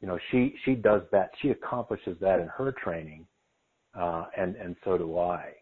you 0.01 0.07
know, 0.07 0.19
she 0.31 0.55
she 0.65 0.75
does 0.75 1.03
that. 1.11 1.31
She 1.43 1.51
accomplishes 1.51 2.17
that 2.21 2.41
in 2.41 2.47
her 2.49 2.73
training, 2.73 3.27
uh, 3.99 4.27
and 4.37 4.55
and 4.57 4.77
so 4.85 4.97
do 4.97 5.19
I. 5.19 5.53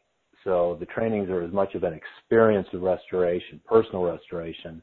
So 0.45 0.77
the 0.81 0.87
trainings 0.87 1.31
are 1.31 1.43
as 1.43 1.53
much 1.53 1.75
of 1.75 1.85
an 1.85 1.95
experience 1.95 2.67
of 2.73 2.83
restoration, 2.83 3.61
personal 3.67 4.03
restoration, 4.03 4.83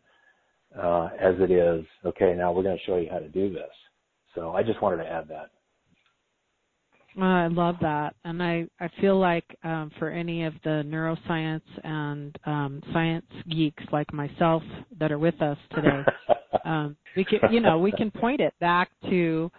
uh, 0.77 1.09
as 1.19 1.35
it 1.39 1.51
is. 1.51 1.85
Okay, 2.05 2.33
now 2.35 2.51
we're 2.51 2.63
going 2.63 2.77
to 2.77 2.83
show 2.85 2.97
you 2.97 3.09
how 3.11 3.19
to 3.19 3.27
do 3.29 3.51
this. 3.51 3.69
So 4.35 4.55
I 4.55 4.63
just 4.63 4.81
wanted 4.81 5.03
to 5.03 5.09
add 5.09 5.27
that. 5.27 5.51
Uh, 7.17 7.23
I 7.23 7.47
love 7.47 7.75
that, 7.81 8.15
and 8.23 8.41
I 8.41 8.67
I 8.79 8.89
feel 9.01 9.19
like 9.19 9.43
um, 9.63 9.91
for 9.97 10.09
any 10.09 10.45
of 10.45 10.53
the 10.63 10.83
neuroscience 10.85 11.61
and 11.83 12.37
um, 12.45 12.81
science 12.93 13.25
geeks 13.49 13.83
like 13.91 14.13
myself 14.13 14.63
that 14.99 15.11
are 15.11 15.19
with 15.19 15.41
us 15.41 15.57
today, 15.73 16.03
um, 16.65 16.95
we 17.17 17.25
can 17.25 17.39
you 17.51 17.59
know 17.61 17.79
we 17.79 17.91
can 17.91 18.11
point 18.11 18.41
it 18.41 18.53
back 18.59 18.89
to 19.09 19.51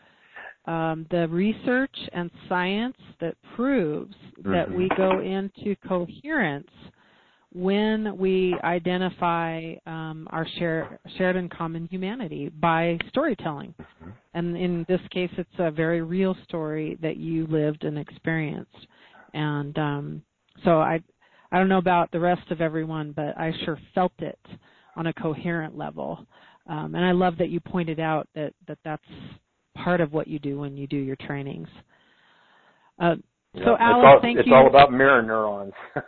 um, 0.66 1.07
the 1.11 1.26
research 1.28 1.96
and 2.12 2.30
science 2.48 2.96
that 3.20 3.34
proves 3.57 4.14
that 4.44 4.70
we 4.70 4.88
go 4.96 5.20
into 5.20 5.74
coherence 5.86 6.70
when 7.53 8.16
we 8.16 8.57
identify 8.62 9.74
um, 9.86 10.28
our 10.30 10.46
share, 10.59 11.01
shared 11.18 11.36
and 11.36 11.51
common 11.51 11.88
humanity 11.90 12.48
by 12.48 12.96
storytelling. 13.09 13.74
And 14.34 14.57
in 14.57 14.86
this 14.88 15.01
case, 15.11 15.30
it's 15.36 15.48
a 15.59 15.70
very 15.70 16.03
real 16.03 16.36
story 16.44 16.96
that 17.03 17.16
you 17.16 17.46
lived 17.48 17.84
and 17.84 17.98
experienced. 17.98 18.86
And 19.34 19.76
um, 19.78 20.22
so 20.64 20.78
I, 20.78 21.01
I 21.51 21.59
don't 21.59 21.68
know 21.68 21.78
about 21.78 22.12
the 22.12 22.20
rest 22.20 22.48
of 22.51 22.61
everyone, 22.61 23.12
but 23.12 23.36
I 23.36 23.53
sure 23.64 23.78
felt 23.94 24.12
it 24.20 24.38
on 24.94 25.09
a 25.09 25.12
coherent 25.12 25.76
level. 25.76 26.24
Um, 26.68 26.94
and 26.94 27.05
I 27.05 27.11
love 27.11 27.36
that 27.38 27.48
you 27.48 27.59
pointed 27.59 27.98
out 27.98 28.28
that, 28.36 28.53
that 28.68 28.78
that's 28.84 29.03
part 29.74 30.01
of 30.01 30.12
what 30.12 30.28
you 30.28 30.38
do 30.38 30.59
when 30.59 30.76
you 30.76 30.86
do 30.86 30.96
your 30.96 31.16
trainings. 31.16 31.68
Uh, 33.01 33.16
so, 33.55 33.72
it's 33.72 33.80
Alice, 33.80 34.05
all, 34.07 34.18
thank 34.22 34.38
it's 34.38 34.46
you. 34.46 34.55
all 34.55 34.68
about 34.68 34.92
mirror 34.92 35.22
neurons. 35.22 35.72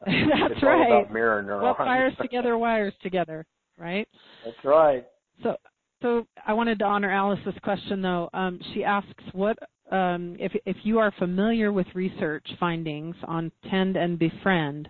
That's 0.06 0.52
it's 0.52 0.62
right. 0.62 0.90
All 0.90 1.00
about 1.02 1.12
mirror 1.12 1.42
neurons. 1.42 1.62
what 1.62 1.76
fires 1.76 2.12
together 2.20 2.56
wires 2.56 2.94
together, 3.02 3.46
right? 3.76 4.06
That's 4.44 4.64
right. 4.64 5.06
So, 5.42 5.56
so 6.02 6.26
I 6.46 6.52
wanted 6.52 6.78
to 6.80 6.84
honor 6.84 7.10
Alice's 7.10 7.54
question 7.62 8.00
though. 8.02 8.30
Um, 8.32 8.60
she 8.72 8.84
asks, 8.84 9.24
what 9.32 9.58
um, 9.90 10.36
if 10.38 10.52
if 10.66 10.76
you 10.82 10.98
are 10.98 11.12
familiar 11.18 11.72
with 11.72 11.86
research 11.94 12.46
findings 12.60 13.16
on 13.24 13.50
tend 13.70 13.96
and 13.96 14.18
befriend 14.18 14.88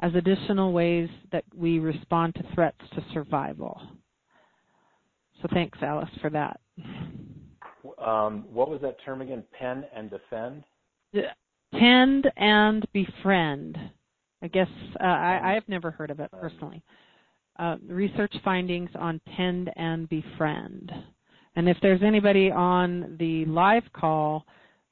as 0.00 0.14
additional 0.14 0.72
ways 0.72 1.08
that 1.32 1.44
we 1.56 1.78
respond 1.78 2.34
to 2.34 2.42
threats 2.54 2.80
to 2.94 3.04
survival? 3.12 3.80
So 5.40 5.48
thanks, 5.52 5.78
Alice, 5.80 6.10
for 6.20 6.30
that. 6.30 6.60
Um, 7.98 8.44
what 8.52 8.68
was 8.68 8.80
that 8.82 8.96
term 9.04 9.22
again? 9.22 9.42
Pen 9.58 9.84
and 9.94 10.10
defend. 10.10 10.64
Tend 11.72 12.30
and 12.36 12.86
befriend. 12.92 13.78
I 14.42 14.48
guess 14.48 14.68
uh, 15.00 15.04
I, 15.04 15.56
I've 15.56 15.68
never 15.68 15.90
heard 15.90 16.10
of 16.10 16.20
it 16.20 16.30
personally. 16.30 16.82
Uh, 17.58 17.76
research 17.86 18.34
findings 18.44 18.90
on 18.94 19.20
tend 19.36 19.70
and 19.76 20.08
befriend. 20.08 20.90
And 21.56 21.68
if 21.68 21.76
there's 21.82 22.02
anybody 22.02 22.50
on 22.50 23.16
the 23.18 23.44
live 23.46 23.82
call, 23.92 24.46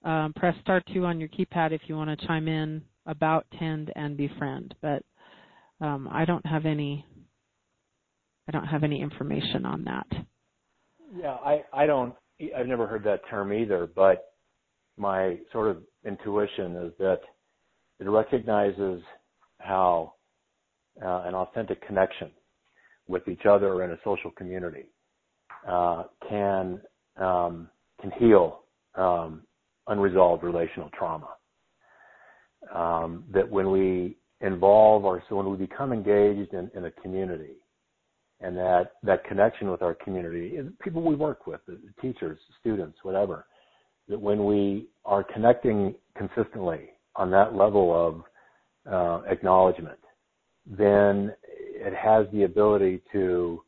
um, 0.04 0.32
press 0.36 0.54
star 0.60 0.82
two 0.92 1.06
on 1.06 1.18
your 1.18 1.28
keypad 1.30 1.72
if 1.72 1.82
you 1.86 1.96
want 1.96 2.18
to 2.18 2.26
chime 2.26 2.48
in 2.48 2.82
about 3.06 3.46
tend 3.58 3.90
and 3.96 4.16
befriend. 4.16 4.74
But 4.82 5.02
um, 5.80 6.08
I 6.12 6.24
don't 6.24 6.44
have 6.44 6.66
any. 6.66 7.04
I 8.48 8.52
don't 8.52 8.66
have 8.66 8.84
any 8.84 9.00
information 9.00 9.64
on 9.64 9.84
that. 9.84 10.06
Yeah, 11.16 11.34
I 11.34 11.62
I 11.72 11.86
don't. 11.86 12.14
I've 12.56 12.66
never 12.66 12.86
heard 12.86 13.04
that 13.04 13.20
term 13.30 13.52
either. 13.52 13.88
But 13.94 14.32
my 14.96 15.38
sort 15.52 15.68
of 15.68 15.78
intuition 16.04 16.76
is 16.76 16.92
that 16.98 17.20
it 18.00 18.08
recognizes 18.08 19.02
how 19.58 20.14
uh, 21.02 21.22
an 21.26 21.34
authentic 21.34 21.84
connection 21.86 22.30
with 23.06 23.26
each 23.28 23.46
other 23.48 23.84
in 23.84 23.92
a 23.92 23.98
social 24.04 24.30
community 24.32 24.86
uh, 25.66 26.04
can 26.28 26.80
um, 27.16 27.68
can 28.00 28.12
heal 28.18 28.62
um, 28.94 29.42
unresolved 29.88 30.44
relational 30.44 30.90
trauma. 30.96 31.28
Um, 32.74 33.24
that 33.32 33.48
when 33.48 33.70
we 33.70 34.16
involve 34.40 35.04
or 35.04 35.22
so 35.28 35.36
when 35.36 35.50
we 35.50 35.56
become 35.56 35.92
engaged 35.92 36.52
in, 36.52 36.70
in 36.74 36.84
a 36.84 36.90
community, 36.90 37.56
and 38.40 38.56
that 38.56 38.92
that 39.02 39.24
connection 39.24 39.70
with 39.70 39.82
our 39.82 39.94
community, 39.94 40.58
people 40.82 41.02
we 41.02 41.14
work 41.14 41.46
with, 41.46 41.60
the 41.66 41.78
teachers, 42.00 42.38
students, 42.60 42.98
whatever, 43.02 43.46
that 44.08 44.20
when 44.20 44.44
we 44.44 44.88
are 45.04 45.24
connecting 45.24 45.94
consistently 46.16 46.90
on 47.16 47.30
that 47.30 47.54
level 47.54 47.92
of 47.94 48.22
uh, 48.90 49.22
acknowledgement, 49.28 49.98
then 50.66 51.34
it 51.46 51.94
has 51.94 52.26
the 52.32 52.44
ability 52.44 53.00
to 53.12 53.62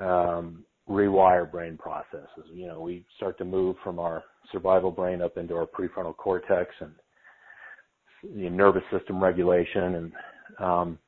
um, 0.00 0.64
rewire 0.88 1.50
brain 1.50 1.76
processes. 1.76 2.46
You 2.52 2.66
know, 2.68 2.80
we 2.80 3.04
start 3.16 3.38
to 3.38 3.44
move 3.44 3.76
from 3.82 3.98
our 3.98 4.24
survival 4.52 4.90
brain 4.90 5.22
up 5.22 5.36
into 5.36 5.54
our 5.54 5.66
prefrontal 5.66 6.16
cortex 6.16 6.70
and 6.80 6.92
the 8.22 8.50
nervous 8.50 8.82
system 8.92 9.22
regulation. 9.22 9.94
And 9.94 10.12
um, 10.58 10.98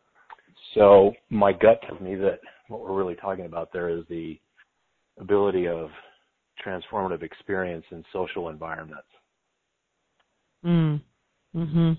so 0.75 1.13
my 1.31 1.53
gut 1.53 1.81
tells 1.87 2.01
me 2.01 2.15
that 2.17 2.41
what 2.69 2.81
we're 2.81 2.97
really 2.97 3.17
talking 3.17 3.47
about 3.47 3.73
there 3.73 3.89
is 3.89 4.05
the 4.09 4.39
ability 5.19 5.69
of 5.69 5.91
transformative 6.65 7.23
experience 7.23 7.85
in 7.91 8.05
social 8.13 8.49
environments. 8.49 9.07
Mm. 10.65 11.03
Mhm. 11.55 11.99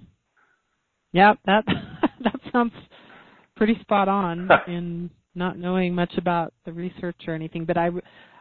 Yeah, 1.13 1.33
that 1.45 1.63
that 2.23 2.39
sounds 2.51 2.73
pretty 3.55 3.77
spot 3.81 4.09
on 4.09 4.49
in 4.67 5.09
not 5.35 5.57
knowing 5.57 5.95
much 5.95 6.13
about 6.17 6.53
the 6.65 6.73
research 6.73 7.15
or 7.27 7.33
anything, 7.33 7.65
but 7.65 7.77
I 7.77 7.89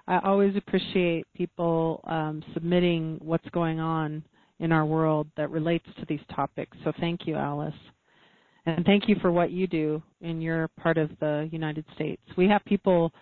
I 0.08 0.18
always 0.24 0.56
appreciate 0.56 1.26
people 1.36 2.00
um, 2.04 2.42
submitting 2.54 3.18
what's 3.22 3.48
going 3.50 3.78
on 3.78 4.24
in 4.58 4.72
our 4.72 4.84
world 4.84 5.28
that 5.36 5.50
relates 5.50 5.86
to 5.98 6.06
these 6.08 6.20
topics. 6.34 6.76
So 6.82 6.92
thank 6.98 7.26
you, 7.26 7.36
Alice. 7.36 7.74
And 8.66 8.84
thank 8.84 9.08
you 9.08 9.16
for 9.20 9.32
what 9.32 9.50
you 9.50 9.66
do 9.66 10.02
in 10.20 10.40
your 10.40 10.68
part 10.80 10.96
of 10.96 11.10
the 11.20 11.48
United 11.50 11.84
States. 11.94 12.22
We 12.36 12.48
have 12.48 12.64
people 12.64 13.12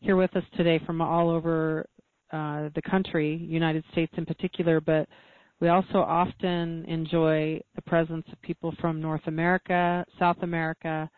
here 0.00 0.16
with 0.16 0.34
us 0.36 0.44
today 0.56 0.80
from 0.86 1.00
all 1.00 1.28
over 1.28 1.86
uh, 2.32 2.68
the 2.74 2.82
country, 2.88 3.36
United 3.36 3.84
States 3.92 4.12
in 4.16 4.24
particular, 4.24 4.80
but 4.80 5.08
we 5.60 5.68
also 5.68 5.98
often 5.98 6.84
enjoy 6.86 7.60
the 7.74 7.82
presence 7.82 8.26
of 8.30 8.40
people 8.42 8.74
from 8.80 9.00
North 9.00 9.26
America, 9.26 10.04
South 10.18 10.36
America, 10.42 11.08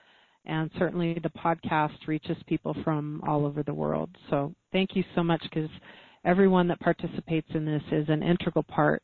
and 0.47 0.71
certainly 0.79 1.19
the 1.23 1.31
podcast 1.31 2.07
reaches 2.07 2.37
people 2.47 2.75
from 2.85 3.23
all 3.27 3.45
over 3.45 3.63
the 3.63 3.75
world. 3.75 4.11
So 4.31 4.55
thank 4.73 4.95
you 4.95 5.05
so 5.15 5.23
much 5.23 5.43
because 5.43 5.71
everyone 6.25 6.69
that 6.69 6.81
participates 6.81 7.49
in 7.55 7.65
this 7.65 7.83
is 7.91 8.09
an 8.09 8.23
integral 8.23 8.63
part 8.63 9.03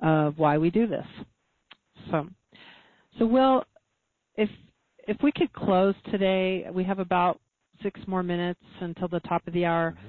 of 0.00 0.38
why 0.38 0.58
we 0.58 0.70
do 0.70 0.86
this. 0.86 1.06
So, 2.10 2.26
so 3.18 3.26
Will, 3.26 3.64
if 4.36 4.48
if 5.08 5.16
we 5.22 5.32
could 5.32 5.52
close 5.52 5.94
today, 6.10 6.66
we 6.72 6.84
have 6.84 6.98
about 6.98 7.40
six 7.82 7.98
more 8.06 8.22
minutes 8.22 8.60
until 8.80 9.08
the 9.08 9.20
top 9.20 9.46
of 9.46 9.54
the 9.54 9.64
hour. 9.64 9.92
Mm-hmm. 9.92 10.08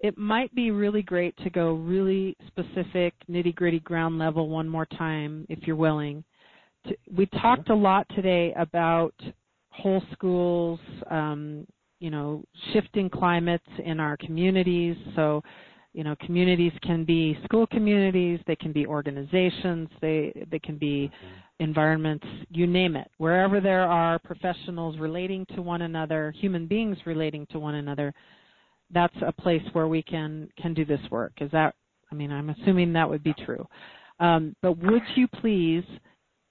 It 0.00 0.16
might 0.16 0.54
be 0.54 0.70
really 0.70 1.02
great 1.02 1.36
to 1.38 1.50
go 1.50 1.72
really 1.72 2.36
specific, 2.46 3.14
nitty 3.28 3.54
gritty 3.54 3.80
ground 3.80 4.18
level 4.18 4.48
one 4.48 4.68
more 4.68 4.86
time, 4.86 5.44
if 5.48 5.66
you're 5.66 5.76
willing. 5.76 6.22
We 7.14 7.26
talked 7.26 7.70
a 7.70 7.74
lot 7.74 8.06
today 8.14 8.54
about 8.56 9.14
whole 9.70 10.02
schools, 10.12 10.78
um, 11.10 11.66
you 12.00 12.10
know, 12.10 12.44
shifting 12.72 13.10
climates 13.10 13.66
in 13.84 13.98
our 13.98 14.16
communities. 14.18 14.96
So, 15.16 15.42
you 15.94 16.04
know, 16.04 16.14
communities 16.24 16.72
can 16.82 17.04
be 17.04 17.36
school 17.44 17.66
communities, 17.66 18.38
they 18.46 18.56
can 18.56 18.72
be 18.72 18.86
organizations, 18.86 19.88
they 20.00 20.32
they 20.50 20.60
can 20.60 20.76
be 20.78 21.10
environments, 21.58 22.26
you 22.50 22.68
name 22.68 22.94
it. 22.94 23.10
Wherever 23.18 23.60
there 23.60 23.82
are 23.82 24.18
professionals 24.20 24.96
relating 24.98 25.44
to 25.56 25.62
one 25.62 25.82
another, 25.82 26.32
human 26.38 26.66
beings 26.66 26.98
relating 27.04 27.46
to 27.46 27.58
one 27.58 27.74
another, 27.74 28.14
that's 28.92 29.16
a 29.26 29.32
place 29.32 29.62
where 29.72 29.88
we 29.88 30.02
can 30.02 30.48
can 30.60 30.74
do 30.74 30.84
this 30.84 31.00
work. 31.10 31.32
Is 31.40 31.50
that? 31.52 31.74
I 32.10 32.14
mean, 32.14 32.32
I'm 32.32 32.50
assuming 32.50 32.92
that 32.94 33.08
would 33.08 33.22
be 33.22 33.34
true. 33.44 33.66
Um, 34.20 34.56
but 34.62 34.78
would 34.78 35.02
you 35.14 35.28
please 35.28 35.84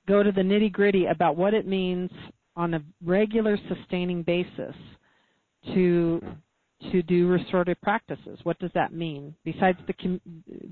go 0.07 0.23
to 0.23 0.31
the 0.31 0.41
nitty 0.41 0.71
gritty 0.71 1.07
about 1.07 1.35
what 1.35 1.53
it 1.53 1.67
means 1.67 2.09
on 2.55 2.73
a 2.73 2.81
regular, 3.03 3.57
sustaining 3.67 4.23
basis 4.23 4.75
to 5.73 6.21
to 6.91 7.01
do 7.03 7.27
restorative 7.27 7.79
practices? 7.81 8.39
What 8.43 8.59
does 8.59 8.71
that 8.75 8.93
mean 8.93 9.33
besides 9.43 9.77
the 9.88 9.93
com- 9.93 10.21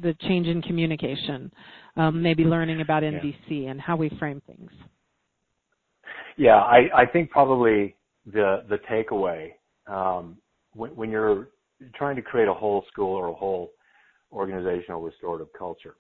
the 0.01 0.15
change 0.21 0.47
in 0.47 0.61
communication? 0.61 1.51
Um, 1.97 2.21
maybe 2.21 2.43
learning 2.43 2.81
about 2.81 3.03
NVC 3.03 3.35
yeah. 3.49 3.71
and 3.71 3.81
how 3.81 3.95
we 3.95 4.09
frame 4.19 4.41
things. 4.45 4.71
Yeah, 6.37 6.57
I, 6.57 6.89
I 6.93 7.05
think 7.05 7.29
probably 7.29 7.95
the 8.25 8.63
the 8.69 8.77
takeaway 8.91 9.51
um, 9.87 10.37
when, 10.73 10.95
when 10.95 11.11
you're 11.11 11.49
trying 11.95 12.15
to 12.15 12.21
create 12.21 12.47
a 12.47 12.53
whole 12.53 12.83
school 12.91 13.15
or 13.15 13.27
a 13.27 13.33
whole 13.33 13.71
organizational 14.31 15.01
restorative 15.01 15.47
culture. 15.57 15.95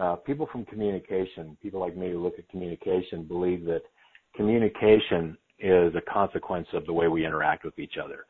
Uh, 0.00 0.16
people 0.16 0.48
from 0.50 0.64
communication, 0.66 1.56
people 1.60 1.80
like 1.80 1.96
me 1.96 2.10
who 2.10 2.22
look 2.22 2.38
at 2.38 2.48
communication, 2.48 3.24
believe 3.24 3.64
that 3.64 3.82
communication 4.34 5.36
is 5.58 5.94
a 5.94 6.00
consequence 6.12 6.68
of 6.72 6.86
the 6.86 6.92
way 6.92 7.08
we 7.08 7.26
interact 7.26 7.64
with 7.64 7.78
each 7.78 7.96
other. 8.02 8.24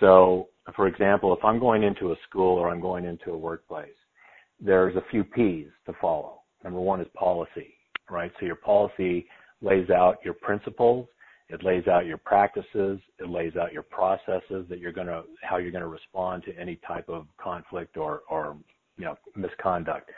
So, 0.00 0.48
for 0.76 0.86
example, 0.86 1.34
if 1.34 1.44
I'm 1.44 1.58
going 1.58 1.82
into 1.82 2.12
a 2.12 2.16
school 2.28 2.56
or 2.58 2.70
I'm 2.70 2.80
going 2.80 3.04
into 3.04 3.32
a 3.32 3.36
workplace, 3.36 3.90
there's 4.60 4.96
a 4.96 5.02
few 5.10 5.24
P's 5.24 5.66
to 5.86 5.92
follow. 6.00 6.42
Number 6.62 6.80
one 6.80 7.00
is 7.00 7.08
policy, 7.14 7.74
right? 8.08 8.32
So 8.38 8.46
your 8.46 8.56
policy 8.56 9.26
lays 9.60 9.90
out 9.90 10.18
your 10.24 10.34
principles, 10.34 11.08
it 11.48 11.62
lays 11.62 11.86
out 11.86 12.06
your 12.06 12.18
practices, 12.18 12.98
it 13.18 13.28
lays 13.28 13.56
out 13.56 13.72
your 13.72 13.82
processes 13.82 14.66
that 14.68 14.78
you're 14.78 14.92
gonna, 14.92 15.22
how 15.42 15.58
you're 15.58 15.72
gonna 15.72 15.86
respond 15.86 16.42
to 16.44 16.56
any 16.58 16.76
type 16.86 17.08
of 17.08 17.26
conflict 17.42 17.96
or, 17.96 18.22
or, 18.30 18.56
you 18.96 19.04
know, 19.04 19.16
misconduct. 19.36 20.10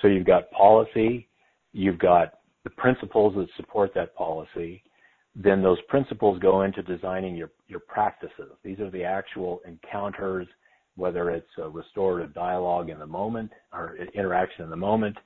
So 0.00 0.08
you've 0.08 0.26
got 0.26 0.50
policy, 0.50 1.28
you've 1.72 1.98
got 1.98 2.40
the 2.64 2.70
principles 2.70 3.34
that 3.36 3.48
support 3.56 3.92
that 3.94 4.14
policy, 4.14 4.82
then 5.34 5.62
those 5.62 5.80
principles 5.88 6.38
go 6.40 6.62
into 6.62 6.82
designing 6.82 7.34
your, 7.36 7.50
your 7.68 7.80
practices. 7.80 8.52
These 8.62 8.80
are 8.80 8.90
the 8.90 9.04
actual 9.04 9.60
encounters, 9.66 10.46
whether 10.96 11.30
it's 11.30 11.48
a 11.58 11.68
restorative 11.68 12.34
dialogue 12.34 12.90
in 12.90 12.98
the 12.98 13.06
moment 13.06 13.50
or 13.72 13.96
interaction 14.14 14.64
in 14.64 14.70
the 14.70 14.76
moment, 14.76 15.16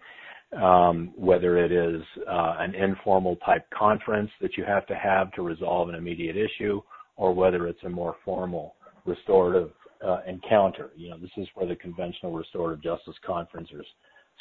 um, 0.53 1.13
whether 1.17 1.59
it 1.59 1.73
is 1.73 2.03
uh, 2.29 2.57
an 2.59 2.75
informal 2.75 3.37
type 3.37 3.67
conference 3.77 4.31
that 4.41 4.57
you 4.57 4.65
have 4.65 4.87
to 4.87 4.95
have 4.95 5.33
to 5.33 5.43
resolve 5.43 5.89
an 5.89 5.95
immediate 5.95 6.37
issue, 6.37 6.81
or 7.17 7.35
whether 7.35 7.67
it's 7.67 7.83
a 7.85 7.89
more 7.89 8.17
formal 8.25 8.77
restorative 9.05 9.71
uh, 10.07 10.19
encounter. 10.27 10.91
You 10.97 11.11
know, 11.11 11.19
this 11.19 11.31
is 11.37 11.49
where 11.55 11.67
the 11.67 11.77
conventional 11.77 12.33
restorative 12.33 12.83
justice 12.83 13.17
conference 13.25 13.69
or 13.73 13.83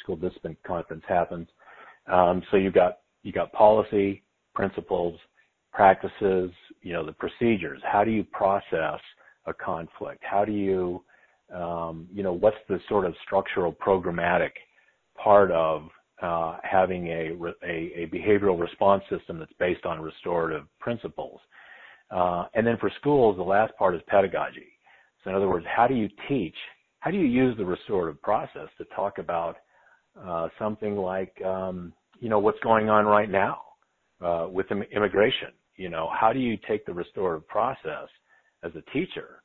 school 0.00 0.16
discipline 0.16 0.56
conference 0.66 1.04
happens. 1.08 1.48
Um, 2.10 2.42
so 2.50 2.56
you've 2.56 2.74
got 2.74 2.98
you 3.22 3.32
got 3.32 3.52
policy, 3.52 4.22
principles, 4.54 5.18
practices, 5.72 6.50
you 6.82 6.92
know, 6.92 7.04
the 7.04 7.12
procedures. 7.12 7.80
How 7.84 8.04
do 8.04 8.10
you 8.10 8.24
process 8.24 9.00
a 9.46 9.52
conflict? 9.52 10.22
How 10.22 10.44
do 10.44 10.52
you, 10.52 11.02
um, 11.54 12.06
you 12.12 12.22
know, 12.22 12.32
what's 12.32 12.56
the 12.68 12.78
sort 12.88 13.04
of 13.04 13.14
structural 13.24 13.72
programmatic 13.72 14.52
part 15.26 15.50
of 15.50 15.88
uh, 16.22 16.56
having 16.62 17.08
a, 17.08 17.32
behavioral 18.14 18.60
response 18.60 19.02
system 19.10 19.40
that's 19.40 19.52
based 19.58 19.84
on 19.84 20.00
restorative 20.00 20.62
principles? 20.78 21.40
Uh, 22.12 22.44
and 22.54 22.64
then 22.64 22.76
for 22.78 22.92
schools, 23.00 23.36
the 23.36 23.42
last 23.42 23.76
part 23.76 23.96
is 23.96 24.00
pedagogy. 24.06 24.78
So 25.24 25.30
in 25.30 25.36
other 25.36 25.48
words, 25.48 25.66
how 25.68 25.88
do 25.88 25.94
you 25.94 26.08
teach? 26.28 26.54
How 27.00 27.10
do 27.10 27.16
you 27.16 27.26
use 27.26 27.56
the 27.56 27.64
restorative 27.64 28.22
process 28.22 28.68
to 28.78 28.84
talk 28.94 29.18
about 29.18 29.56
uh, 30.24 30.46
something 30.60 30.96
like, 30.96 31.34
um, 31.44 31.92
you 32.20 32.28
know, 32.28 32.38
what's 32.38 32.60
going 32.60 32.88
on 32.88 33.04
right 33.04 33.30
now 33.30 33.58
uh, 34.24 34.46
with 34.48 34.66
immigration? 34.70 35.48
You 35.74 35.88
know, 35.88 36.08
how 36.18 36.32
do 36.32 36.38
you 36.38 36.56
take 36.68 36.86
the 36.86 36.94
restorative 36.94 37.48
process 37.48 38.08
as 38.62 38.70
a 38.76 38.90
teacher 38.92 39.42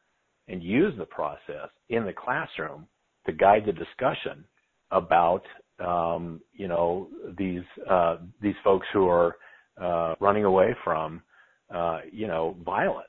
and 0.47 0.61
use 0.61 0.93
the 0.99 1.05
process 1.05 1.69
in 1.89 2.05
the 2.05 2.13
classroom 2.13 2.85
to 3.25 3.31
guide 3.31 3.63
the 3.65 3.73
discussion 3.73 4.45
about, 4.91 5.41
um, 5.81 6.41
you 6.53 6.67
know, 6.67 7.09
these 7.37 7.63
uh, 7.89 8.17
these 8.41 8.55
folks 8.63 8.87
who 8.93 9.07
are 9.07 9.35
uh, 9.81 10.15
running 10.19 10.45
away 10.45 10.75
from, 10.83 11.21
uh, 11.73 11.99
you 12.11 12.27
know, 12.27 12.55
violence? 12.65 13.07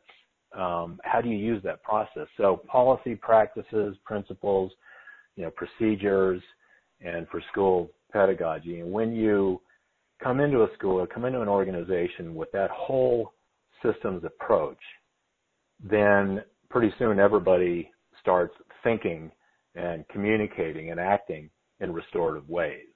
Um, 0.57 1.01
how 1.05 1.21
do 1.21 1.29
you 1.29 1.37
use 1.37 1.63
that 1.65 1.83
process? 1.83 2.27
So 2.37 2.63
policy, 2.67 3.15
practices, 3.15 3.97
principles, 4.05 4.71
you 5.37 5.45
know, 5.45 5.51
procedures, 5.51 6.43
and 7.01 7.27
for 7.29 7.43
school 7.51 7.91
pedagogy. 8.13 8.81
And 8.81 8.93
when 8.93 9.15
you 9.15 9.61
come 10.23 10.41
into 10.41 10.63
a 10.63 10.69
school 10.79 11.01
or 11.01 11.07
come 11.07 11.25
into 11.25 11.41
an 11.41 11.49
organization 11.49 12.35
with 12.35 12.51
that 12.53 12.71
whole 12.71 13.33
systems 13.83 14.25
approach, 14.25 14.79
then 15.83 16.43
pretty 16.71 16.95
soon 16.99 17.19
everybody 17.19 17.91
starts 18.21 18.55
thinking 18.85 19.31
and 19.75 20.07
communicating 20.09 20.91
and 20.91 21.01
acting 21.01 21.51
in 21.83 21.93
restorative 21.93 22.49
ways. 22.49 22.87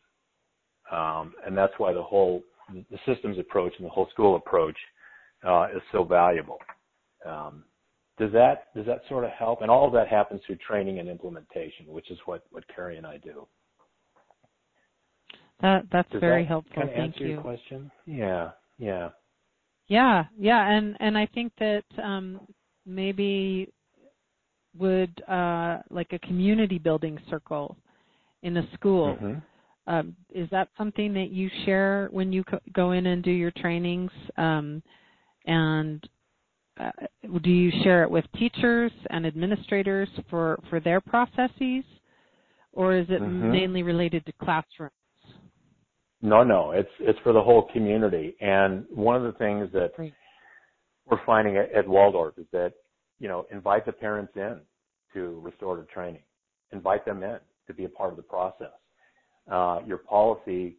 Um, 0.90 1.34
and 1.44 1.56
that's 1.56 1.72
why 1.78 1.92
the 1.92 2.02
whole 2.02 2.42
the 2.72 2.98
systems 3.06 3.38
approach 3.38 3.72
and 3.78 3.86
the 3.86 3.90
whole 3.90 4.08
school 4.10 4.36
approach 4.36 4.76
uh, 5.46 5.66
is 5.74 5.82
so 5.92 6.04
valuable. 6.04 6.58
Um, 7.24 7.64
does 8.18 8.32
that 8.32 8.74
does 8.74 8.86
that 8.86 9.02
sort 9.08 9.24
of 9.24 9.30
help? 9.30 9.62
And 9.62 9.70
all 9.70 9.86
of 9.86 9.92
that 9.92 10.08
happens 10.08 10.40
through 10.46 10.56
training 10.56 10.98
and 10.98 11.08
implementation, 11.08 11.86
which 11.88 12.10
is 12.10 12.18
what 12.24 12.44
what 12.50 12.64
Carrie 12.74 12.96
and 12.96 13.06
I 13.06 13.18
do. 13.18 13.46
That 15.60 15.84
that's 15.92 16.10
Does 16.10 16.20
very 16.20 16.42
that 16.42 16.48
helpful. 16.48 16.74
Kind 16.74 16.88
of 16.88 16.94
Thank 16.94 17.14
answer 17.14 17.24
you. 17.24 17.32
Your 17.32 17.42
question? 17.42 17.90
Yeah, 18.06 18.50
yeah. 18.78 19.10
Yeah, 19.88 20.24
yeah, 20.38 20.68
and 20.68 20.96
and 21.00 21.16
I 21.16 21.26
think 21.26 21.52
that 21.58 21.84
um, 22.02 22.40
maybe 22.84 23.72
would 24.76 25.22
uh, 25.28 25.78
like 25.90 26.12
a 26.12 26.18
community 26.20 26.78
building 26.78 27.18
circle 27.30 27.76
in 28.46 28.56
a 28.56 28.72
school. 28.74 29.18
Mm-hmm. 29.20 29.38
Um, 29.88 30.16
is 30.32 30.48
that 30.50 30.68
something 30.78 31.12
that 31.14 31.30
you 31.30 31.50
share 31.64 32.08
when 32.10 32.32
you 32.32 32.44
co- 32.44 32.60
go 32.72 32.92
in 32.92 33.06
and 33.06 33.22
do 33.22 33.30
your 33.30 33.52
trainings? 33.52 34.10
Um, 34.36 34.82
and 35.46 36.08
uh, 36.78 36.90
do 37.42 37.50
you 37.50 37.70
share 37.82 38.02
it 38.02 38.10
with 38.10 38.24
teachers 38.36 38.92
and 39.10 39.26
administrators 39.26 40.08
for 40.30 40.58
for 40.70 40.80
their 40.80 41.00
processes, 41.00 41.84
or 42.72 42.94
is 42.94 43.06
it 43.08 43.20
Mhm. 43.20 43.52
mainly 43.52 43.82
related 43.82 44.24
to 44.26 44.32
classrooms? 44.32 44.92
No, 46.20 46.42
no, 46.42 46.72
it's 46.72 46.90
it's 46.98 47.18
for 47.20 47.32
the 47.32 47.42
whole 47.42 47.62
community. 47.72 48.36
And 48.40 48.86
one 48.90 49.16
of 49.16 49.22
the 49.22 49.38
things 49.38 49.70
that 49.72 49.94
Great. 49.94 50.14
we're 51.06 51.24
finding 51.24 51.56
at, 51.56 51.70
at 51.72 51.86
Waldorf 51.86 52.38
is 52.38 52.46
that 52.52 52.72
you 53.20 53.28
know 53.28 53.46
invite 53.50 53.86
the 53.86 53.92
parents 53.92 54.32
in 54.36 54.60
to 55.14 55.40
restorative 55.40 55.88
training, 55.88 56.22
invite 56.72 57.04
them 57.04 57.22
in 57.22 57.38
to 57.66 57.74
be 57.74 57.84
a 57.84 57.88
part 57.88 58.10
of 58.10 58.16
the 58.16 58.22
process. 58.22 58.72
Uh, 59.50 59.80
your 59.86 59.98
policy 59.98 60.76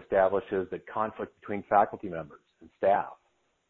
establishes 0.00 0.68
that 0.70 0.86
conflict 0.86 1.38
between 1.40 1.64
faculty 1.68 2.08
members 2.08 2.40
and 2.60 2.70
staff 2.76 3.12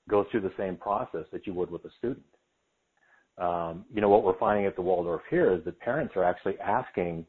goes 0.08 0.26
through 0.30 0.42
the 0.42 0.52
same 0.58 0.76
process 0.76 1.24
that 1.32 1.46
you 1.46 1.54
would 1.54 1.70
with 1.70 1.84
a 1.84 1.90
student. 1.98 2.24
Um, 3.38 3.84
you 3.92 4.00
know 4.00 4.08
what 4.08 4.22
we're 4.22 4.38
finding 4.38 4.66
at 4.66 4.76
the 4.76 4.82
Waldorf 4.82 5.22
here 5.28 5.52
is 5.52 5.64
that 5.64 5.80
parents 5.80 6.14
are 6.16 6.24
actually 6.24 6.58
asking 6.60 7.26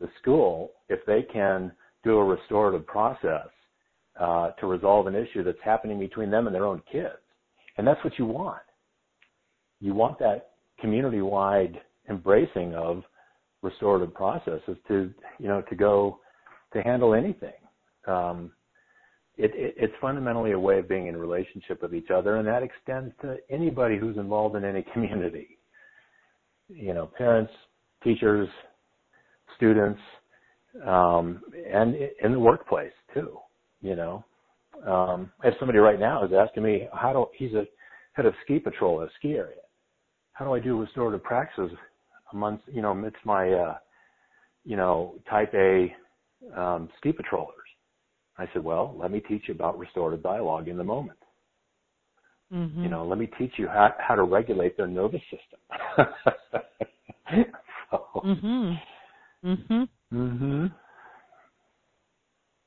the 0.00 0.08
school 0.20 0.72
if 0.88 1.04
they 1.06 1.22
can 1.22 1.72
do 2.04 2.16
a 2.16 2.24
restorative 2.24 2.86
process 2.86 3.48
uh, 4.18 4.50
to 4.52 4.66
resolve 4.66 5.06
an 5.06 5.14
issue 5.14 5.42
that's 5.44 5.58
happening 5.64 5.98
between 5.98 6.30
them 6.30 6.46
and 6.46 6.54
their 6.54 6.64
own 6.64 6.82
kids. 6.90 7.18
And 7.76 7.86
that's 7.86 8.02
what 8.02 8.18
you 8.18 8.26
want. 8.26 8.62
You 9.80 9.94
want 9.94 10.18
that 10.20 10.50
community-wide 10.80 11.80
embracing 12.08 12.74
of 12.74 13.02
restorative 13.62 14.12
processes 14.14 14.76
to, 14.88 15.12
you 15.38 15.48
know, 15.48 15.62
to 15.62 15.74
go 15.74 16.18
to 16.72 16.82
handle 16.82 17.14
anything. 17.14 17.52
Um, 18.06 18.52
it, 19.36 19.52
it, 19.54 19.74
it's 19.76 19.94
fundamentally 20.00 20.52
a 20.52 20.58
way 20.58 20.78
of 20.78 20.88
being 20.88 21.06
in 21.06 21.16
relationship 21.16 21.82
with 21.82 21.94
each 21.94 22.10
other, 22.10 22.36
and 22.36 22.46
that 22.46 22.62
extends 22.62 23.14
to 23.22 23.36
anybody 23.50 23.98
who's 23.98 24.16
involved 24.16 24.56
in 24.56 24.64
any 24.64 24.84
community. 24.92 25.58
You 26.68 26.94
know, 26.94 27.10
parents, 27.16 27.52
teachers, 28.02 28.48
students, 29.56 30.00
um, 30.86 31.42
and 31.70 31.94
in 32.22 32.32
the 32.32 32.38
workplace 32.38 32.92
too. 33.14 33.38
You 33.80 33.96
know, 33.96 34.24
um, 34.86 35.32
I 35.42 35.46
have 35.46 35.54
somebody 35.58 35.78
right 35.78 35.98
now 35.98 36.24
is 36.24 36.32
asking 36.32 36.62
me 36.62 36.88
how 36.94 37.12
do 37.12 37.26
he's 37.36 37.52
a 37.54 37.64
head 38.12 38.26
of 38.26 38.34
ski 38.44 38.58
patrol 38.58 39.02
at 39.02 39.08
a 39.08 39.10
ski 39.18 39.32
area. 39.32 39.56
How 40.32 40.44
do 40.44 40.54
I 40.54 40.60
do 40.60 40.80
restorative 40.80 41.22
practices 41.22 41.76
amongst 42.32 42.64
you 42.66 42.82
know 42.82 42.92
amidst 42.92 43.24
my 43.24 43.52
uh, 43.52 43.76
you 44.64 44.76
know 44.76 45.14
type 45.28 45.52
A 45.54 45.94
um, 46.56 46.88
ski 46.98 47.12
patrollers? 47.12 47.56
I 48.38 48.46
said, 48.52 48.64
well, 48.64 48.96
let 48.98 49.10
me 49.10 49.20
teach 49.20 49.42
you 49.46 49.54
about 49.54 49.78
restorative 49.78 50.22
dialogue 50.22 50.68
in 50.68 50.76
the 50.78 50.84
moment. 50.84 51.18
Mm-hmm. 52.52 52.82
You 52.82 52.88
know, 52.90 53.06
let 53.06 53.18
me 53.18 53.28
teach 53.38 53.52
you 53.56 53.68
how 53.68 53.94
how 53.98 54.14
to 54.14 54.24
regulate 54.24 54.76
their 54.76 54.86
nervous 54.86 55.22
system. 55.30 55.58
so, 57.90 58.06
Mhm. 58.24 58.80
Mhm. 59.44 59.88
hmm 60.10 60.66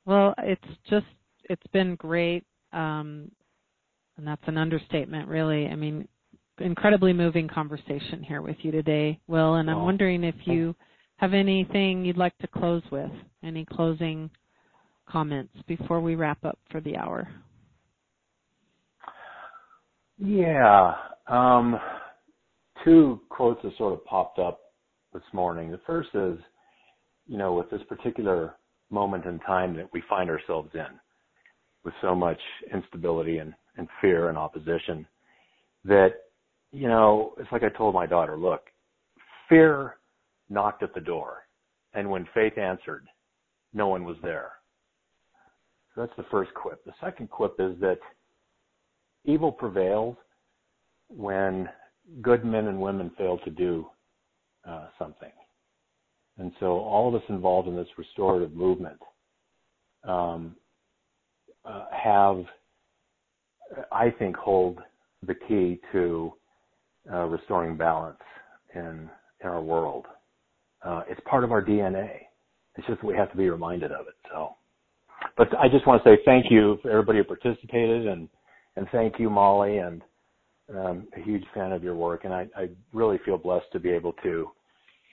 Well, 0.06 0.34
it's 0.40 0.78
just 0.90 1.06
it's 1.50 1.68
been 1.72 1.96
great, 1.96 2.44
um, 2.74 3.32
and 4.18 4.28
that's 4.28 4.48
an 4.48 4.58
understatement, 4.58 5.28
really. 5.28 5.68
I 5.68 5.76
mean, 5.76 6.08
incredibly 6.60 7.14
moving 7.14 7.48
conversation 7.48 8.24
here 8.24 8.42
with 8.42 8.58
you 8.62 8.72
today, 8.72 9.20
Will. 9.28 9.56
And 9.56 9.70
I'm 9.70 9.84
wondering 9.84 10.24
if 10.24 10.36
you 10.46 10.76
have 11.18 11.34
anything 11.34 12.04
you'd 12.04 12.18
like 12.18 12.38
to 12.40 12.48
close 12.48 12.84
with, 12.92 13.12
any 13.44 13.66
closing 13.66 14.30
comments 15.08 15.54
before 15.68 16.02
we 16.02 16.16
wrap 16.16 16.44
up 16.44 16.58
for 16.72 16.82
the 16.82 16.98
hour. 16.98 17.28
Yeah. 20.18 20.94
Um, 21.28 21.80
two 22.84 23.20
quotes 23.30 23.62
that 23.64 23.78
sort 23.78 23.94
of 23.94 24.06
popped 24.06 24.40
up 24.40 24.60
this 25.14 25.24
morning. 25.34 25.72
The 25.72 25.82
first 25.86 26.10
is, 26.14 26.38
you 27.28 27.38
know, 27.38 27.54
with 27.54 27.70
this 27.70 27.82
particular 27.88 28.56
moment 28.90 29.26
in 29.26 29.40
time 29.40 29.76
that 29.76 29.90
we 29.94 30.04
find 30.10 30.30
ourselves 30.30 30.70
in, 30.74 31.00
with 31.84 31.94
so 32.02 32.16
much 32.16 32.40
instability 32.74 33.38
and, 33.40 33.54
and 33.78 33.88
fear 34.02 34.30
and 34.30 34.38
opposition, 34.38 35.06
that, 35.84 36.14
you 36.76 36.90
know, 36.90 37.34
it's 37.38 37.52
like 37.54 37.64
I 37.64 37.70
told 37.70 37.96
my 37.96 38.06
daughter, 38.06 38.38
look, 38.38 38.64
fear 39.48 39.96
knocked 40.50 40.84
at 40.84 40.94
the 40.94 41.00
door, 41.00 41.44
and 41.94 42.10
when 42.10 42.28
faith 42.34 42.58
answered, 42.58 43.08
no 43.74 43.88
one 43.88 44.04
was 44.04 44.18
there. 44.22 44.52
So 45.94 46.02
that's 46.02 46.16
the 46.18 46.26
first 46.30 46.54
quip. 46.54 46.84
The 46.84 46.92
second 47.02 47.30
quip 47.30 47.56
is 47.60 47.80
that 47.80 48.00
evil 49.24 49.54
prevails 49.54 50.18
when 51.08 51.70
good 52.22 52.44
men 52.44 52.68
and 52.68 52.82
women 52.82 53.10
fail 53.18 53.38
to 53.46 53.50
do 53.50 53.88
uh, 54.68 54.88
something. 55.00 55.32
And 56.38 56.52
so 56.60 56.80
all 56.80 57.08
of 57.08 57.16
us 57.16 57.28
involved 57.30 57.70
in 57.70 57.76
this 57.78 57.88
restorative 57.98 58.54
movement 58.54 59.00
um, 60.04 60.58
uh, 61.64 61.86
have, 61.92 62.44
I 63.94 64.10
think, 64.10 64.36
hold 64.36 64.80
the 65.26 65.36
key 65.48 65.80
to 65.94 66.34
uh, 67.12 67.26
restoring 67.26 67.78
balance 67.78 68.20
in 68.74 69.10
in 69.42 69.50
our 69.50 69.62
world. 69.62 70.06
Uh, 70.84 71.02
it's 71.10 71.22
part 71.30 71.44
of 71.44 71.52
our 71.52 71.64
DNA. 71.64 72.10
It's 72.78 72.88
just 72.88 73.04
we 73.04 73.16
have 73.16 73.32
to 73.32 73.38
be 73.38 73.50
reminded 73.50 73.92
of 73.92 74.08
it. 74.08 74.16
So, 74.32 74.56
but 75.38 75.48
I 75.58 75.68
just 75.68 75.88
want 75.88 76.04
to 76.04 76.10
say 76.10 76.18
thank 76.26 76.46
you 76.50 76.78
for 76.82 76.92
everybody 76.92 77.20
who 77.20 77.24
participated, 77.24 78.08
and 78.08 78.30
and 78.76 78.88
thank 78.92 79.20
you, 79.20 79.30
Molly, 79.30 79.78
and 79.78 80.02
um, 80.70 81.08
a 81.16 81.22
huge 81.22 81.44
fan 81.54 81.72
of 81.72 81.84
your 81.84 81.96
work, 81.96 82.26
and 82.26 82.34
I, 82.34 82.48
I 82.56 82.70
really 82.94 83.20
feel 83.26 83.38
blessed 83.38 83.68
to 83.74 83.80
be 83.80 83.90
able 83.90 84.14
to, 84.24 84.50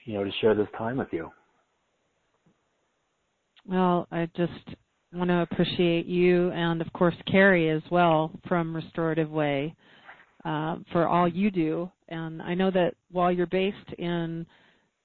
you 0.05 0.13
know, 0.13 0.23
to 0.23 0.31
share 0.41 0.55
this 0.55 0.67
time 0.77 0.97
with 0.97 1.09
you. 1.11 1.29
Well, 3.65 4.07
I 4.11 4.27
just 4.35 4.51
want 5.13 5.29
to 5.29 5.41
appreciate 5.41 6.05
you 6.05 6.51
and, 6.51 6.81
of 6.81 6.91
course, 6.93 7.15
Carrie 7.31 7.69
as 7.69 7.83
well 7.91 8.31
from 8.47 8.75
Restorative 8.75 9.29
Way 9.29 9.75
uh, 10.45 10.77
for 10.91 11.07
all 11.07 11.27
you 11.27 11.51
do. 11.51 11.89
And 12.09 12.41
I 12.41 12.53
know 12.53 12.71
that 12.71 12.95
while 13.11 13.31
you're 13.31 13.47
based 13.47 13.93
in 13.97 14.45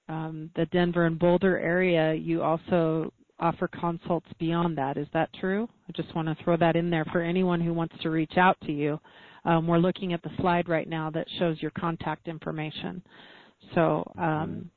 um, 0.09 0.51
the 0.57 0.66
Denver 0.66 1.07
and 1.07 1.18
Boulder 1.18 1.59
area, 1.59 2.14
you 2.14 2.43
also 2.43 3.12
offer 3.41 3.68
consults 3.68 4.26
beyond 4.39 4.76
that. 4.78 4.97
Is 4.97 5.07
that 5.12 5.30
true? 5.34 5.68
I 5.89 5.93
just 5.93 6.14
want 6.14 6.28
to 6.28 6.45
throw 6.45 6.57
that 6.57 6.76
in 6.76 6.91
there 6.91 7.05
for 7.07 7.20
anyone 7.20 7.61
who 7.61 7.72
wants 7.72 7.95
to 8.03 8.11
reach 8.11 8.36
out 8.36 8.57
to 8.62 8.72
you. 8.72 8.99
Um, 9.45 9.66
we're 9.66 9.78
looking 9.78 10.12
at 10.12 10.22
the 10.22 10.30
slide 10.41 10.68
right 10.68 10.89
now 10.89 11.11
that 11.11 11.26
shows 11.39 11.62
your 11.62 11.70
contact 11.72 12.26
information. 12.28 13.03
So, 13.74 14.11
um, 14.18 14.70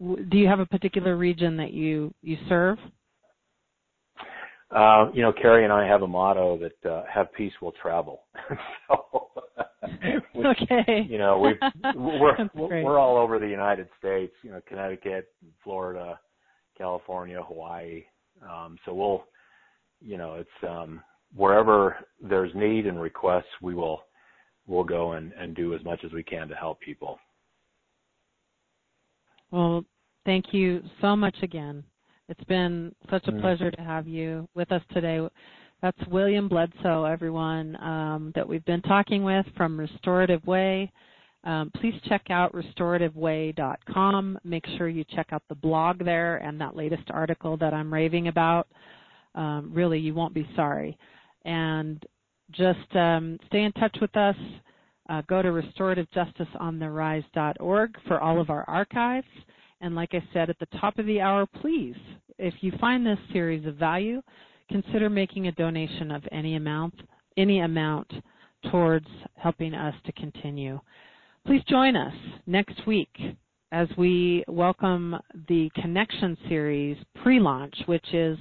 w- 0.00 0.24
do 0.24 0.38
you 0.38 0.48
have 0.48 0.60
a 0.60 0.66
particular 0.66 1.16
region 1.16 1.56
that 1.58 1.72
you 1.72 2.12
you 2.22 2.38
serve? 2.48 2.78
Uh, 4.70 5.10
you 5.12 5.22
know, 5.22 5.32
Carrie 5.32 5.64
and 5.64 5.72
I 5.72 5.86
have 5.86 6.02
a 6.02 6.06
motto 6.06 6.58
that 6.58 6.90
uh, 6.90 7.04
"Have 7.12 7.32
peace, 7.34 7.52
we'll 7.60 7.72
travel." 7.72 8.22
so, 8.88 9.25
okay. 10.36 11.06
You 11.08 11.18
know, 11.18 11.38
we 11.38 11.54
we're 11.94 12.48
we're 12.54 12.98
all 12.98 13.16
over 13.16 13.38
the 13.38 13.48
United 13.48 13.88
States. 13.98 14.32
You 14.42 14.50
know, 14.50 14.60
Connecticut, 14.66 15.28
Florida, 15.62 16.18
California, 16.76 17.42
Hawaii. 17.42 18.04
Um, 18.42 18.78
so 18.84 18.94
we'll, 18.94 19.24
you 20.00 20.18
know, 20.18 20.34
it's 20.34 20.68
um, 20.68 21.02
wherever 21.34 21.96
there's 22.20 22.54
need 22.54 22.86
and 22.86 23.00
requests, 23.00 23.44
we 23.62 23.74
will 23.74 24.02
we'll 24.66 24.84
go 24.84 25.12
and, 25.12 25.32
and 25.32 25.54
do 25.54 25.74
as 25.74 25.84
much 25.84 26.00
as 26.04 26.12
we 26.12 26.22
can 26.22 26.48
to 26.48 26.54
help 26.54 26.80
people. 26.80 27.18
Well, 29.50 29.84
thank 30.24 30.46
you 30.52 30.82
so 31.00 31.14
much 31.14 31.36
again. 31.42 31.84
It's 32.28 32.42
been 32.44 32.92
such 33.10 33.26
a 33.28 33.32
mm. 33.32 33.40
pleasure 33.40 33.70
to 33.70 33.82
have 33.82 34.08
you 34.08 34.48
with 34.54 34.72
us 34.72 34.82
today. 34.92 35.20
That's 35.82 35.98
William 36.10 36.48
Bledsoe, 36.48 37.04
everyone, 37.04 37.76
um, 37.82 38.32
that 38.34 38.48
we've 38.48 38.64
been 38.64 38.80
talking 38.82 39.22
with 39.22 39.46
from 39.56 39.78
Restorative 39.78 40.44
Way. 40.46 40.90
Um, 41.44 41.70
please 41.76 41.94
check 42.08 42.22
out 42.30 42.52
restorativeway.com. 42.54 44.38
Make 44.42 44.64
sure 44.78 44.88
you 44.88 45.04
check 45.14 45.28
out 45.32 45.42
the 45.48 45.54
blog 45.54 46.02
there 46.04 46.38
and 46.38 46.60
that 46.60 46.74
latest 46.74 47.04
article 47.10 47.56
that 47.58 47.72
I'm 47.74 47.92
raving 47.92 48.28
about. 48.28 48.66
Um, 49.34 49.70
really, 49.72 49.98
you 49.98 50.14
won't 50.14 50.32
be 50.34 50.48
sorry. 50.56 50.96
And 51.44 52.02
just 52.52 52.96
um, 52.96 53.38
stay 53.46 53.62
in 53.62 53.72
touch 53.72 53.96
with 54.00 54.16
us. 54.16 54.36
Uh, 55.08 55.22
go 55.28 55.40
to 55.42 55.50
restorativejusticesontherise.org 55.50 57.96
for 58.08 58.20
all 58.20 58.40
of 58.40 58.50
our 58.50 58.68
archives. 58.68 59.28
And 59.80 59.94
like 59.94 60.14
I 60.14 60.24
said 60.32 60.50
at 60.50 60.58
the 60.58 60.66
top 60.80 60.98
of 60.98 61.06
the 61.06 61.20
hour, 61.20 61.46
please, 61.60 61.94
if 62.38 62.54
you 62.60 62.72
find 62.80 63.06
this 63.06 63.18
series 63.32 63.64
of 63.66 63.76
value, 63.76 64.20
consider 64.70 65.08
making 65.08 65.46
a 65.46 65.52
donation 65.52 66.10
of 66.10 66.22
any 66.32 66.56
amount, 66.56 66.94
any 67.36 67.60
amount 67.60 68.10
towards 68.70 69.06
helping 69.36 69.74
us 69.74 69.94
to 70.04 70.12
continue. 70.12 70.80
Please 71.46 71.62
join 71.68 71.96
us 71.96 72.14
next 72.46 72.86
week 72.86 73.14
as 73.72 73.88
we 73.96 74.44
welcome 74.48 75.16
the 75.48 75.70
Connection 75.76 76.36
Series 76.48 76.96
pre-launch, 77.22 77.74
which 77.86 78.06
is 78.12 78.38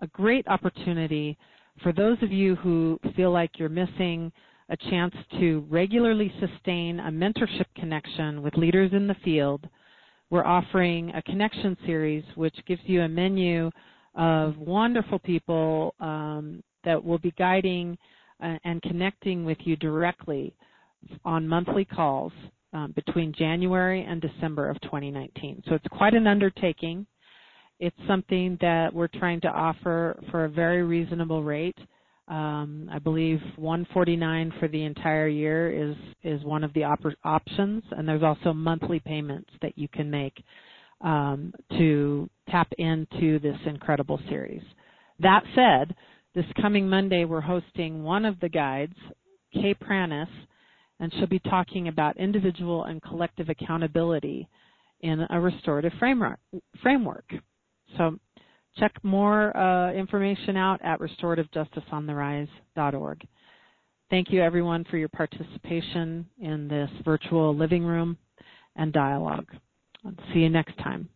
a 0.00 0.06
great 0.08 0.46
opportunity 0.48 1.36
for 1.82 1.92
those 1.92 2.20
of 2.22 2.32
you 2.32 2.56
who 2.56 2.98
feel 3.14 3.32
like 3.32 3.58
you're 3.58 3.68
missing 3.68 4.32
a 4.70 4.76
chance 4.76 5.14
to 5.38 5.64
regularly 5.70 6.32
sustain 6.40 7.00
a 7.00 7.10
mentorship 7.10 7.66
connection 7.76 8.42
with 8.42 8.56
leaders 8.56 8.90
in 8.92 9.06
the 9.06 9.16
field. 9.24 9.66
We're 10.30 10.44
offering 10.44 11.10
a 11.14 11.22
connection 11.22 11.76
series 11.86 12.24
which 12.34 12.56
gives 12.66 12.82
you 12.84 13.02
a 13.02 13.08
menu 13.08 13.70
of 14.14 14.56
wonderful 14.58 15.18
people 15.18 15.94
um, 16.00 16.62
that 16.84 17.02
will 17.02 17.18
be 17.18 17.32
guiding 17.38 17.96
uh, 18.42 18.56
and 18.64 18.82
connecting 18.82 19.44
with 19.44 19.58
you 19.60 19.76
directly 19.76 20.54
on 21.24 21.46
monthly 21.46 21.84
calls 21.84 22.32
um, 22.72 22.92
between 22.92 23.32
January 23.32 24.04
and 24.04 24.20
December 24.20 24.68
of 24.68 24.80
2019. 24.82 25.62
So 25.68 25.74
it's 25.74 25.86
quite 25.90 26.14
an 26.14 26.26
undertaking. 26.26 27.06
It's 27.80 27.96
something 28.06 28.58
that 28.60 28.92
we're 28.92 29.08
trying 29.08 29.40
to 29.42 29.48
offer 29.48 30.20
for 30.30 30.44
a 30.44 30.48
very 30.48 30.82
reasonable 30.82 31.42
rate. 31.42 31.78
Um, 32.26 32.90
I 32.92 32.98
believe 32.98 33.40
149 33.56 34.52
for 34.58 34.68
the 34.68 34.84
entire 34.84 35.28
year 35.28 35.90
is 35.90 35.96
is 36.24 36.44
one 36.44 36.62
of 36.62 36.72
the 36.74 36.84
op- 36.84 37.00
options, 37.24 37.82
and 37.92 38.06
there's 38.06 38.22
also 38.22 38.52
monthly 38.52 39.00
payments 39.00 39.48
that 39.62 39.78
you 39.78 39.88
can 39.88 40.10
make 40.10 40.34
um, 41.00 41.54
to 41.70 42.28
tap 42.50 42.68
into 42.78 43.38
this 43.38 43.56
incredible 43.66 44.20
series. 44.28 44.62
That 45.20 45.44
said, 45.54 45.94
this 46.34 46.44
coming 46.60 46.88
Monday 46.88 47.24
we're 47.24 47.40
hosting 47.40 48.02
one 48.02 48.24
of 48.24 48.40
the 48.40 48.48
guides, 48.48 48.96
Kay 49.52 49.74
Pranis, 49.74 50.26
and 51.00 51.12
she'll 51.14 51.26
be 51.26 51.40
talking 51.40 51.88
about 51.88 52.16
individual 52.16 52.84
and 52.84 53.02
collective 53.02 53.48
accountability 53.48 54.48
in 55.00 55.26
a 55.30 55.40
restorative 55.40 55.92
framework. 55.98 56.38
So 57.96 58.18
check 58.78 58.92
more 59.02 59.56
uh, 59.56 59.92
information 59.92 60.56
out 60.56 60.80
at 60.82 61.00
restorativejusticesontherise.org. 61.00 63.26
Thank 64.10 64.30
you 64.30 64.42
everyone 64.42 64.84
for 64.90 64.96
your 64.96 65.10
participation 65.10 66.26
in 66.40 66.66
this 66.66 66.88
virtual 67.04 67.54
living 67.54 67.84
room 67.84 68.16
and 68.74 68.90
dialogue. 68.92 69.46
See 70.32 70.40
you 70.40 70.48
next 70.48 70.76
time 70.78 71.08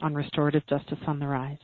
on 0.00 0.14
Restorative 0.14 0.66
Justice 0.68 0.98
on 1.06 1.18
the 1.18 1.26
Rise. 1.26 1.58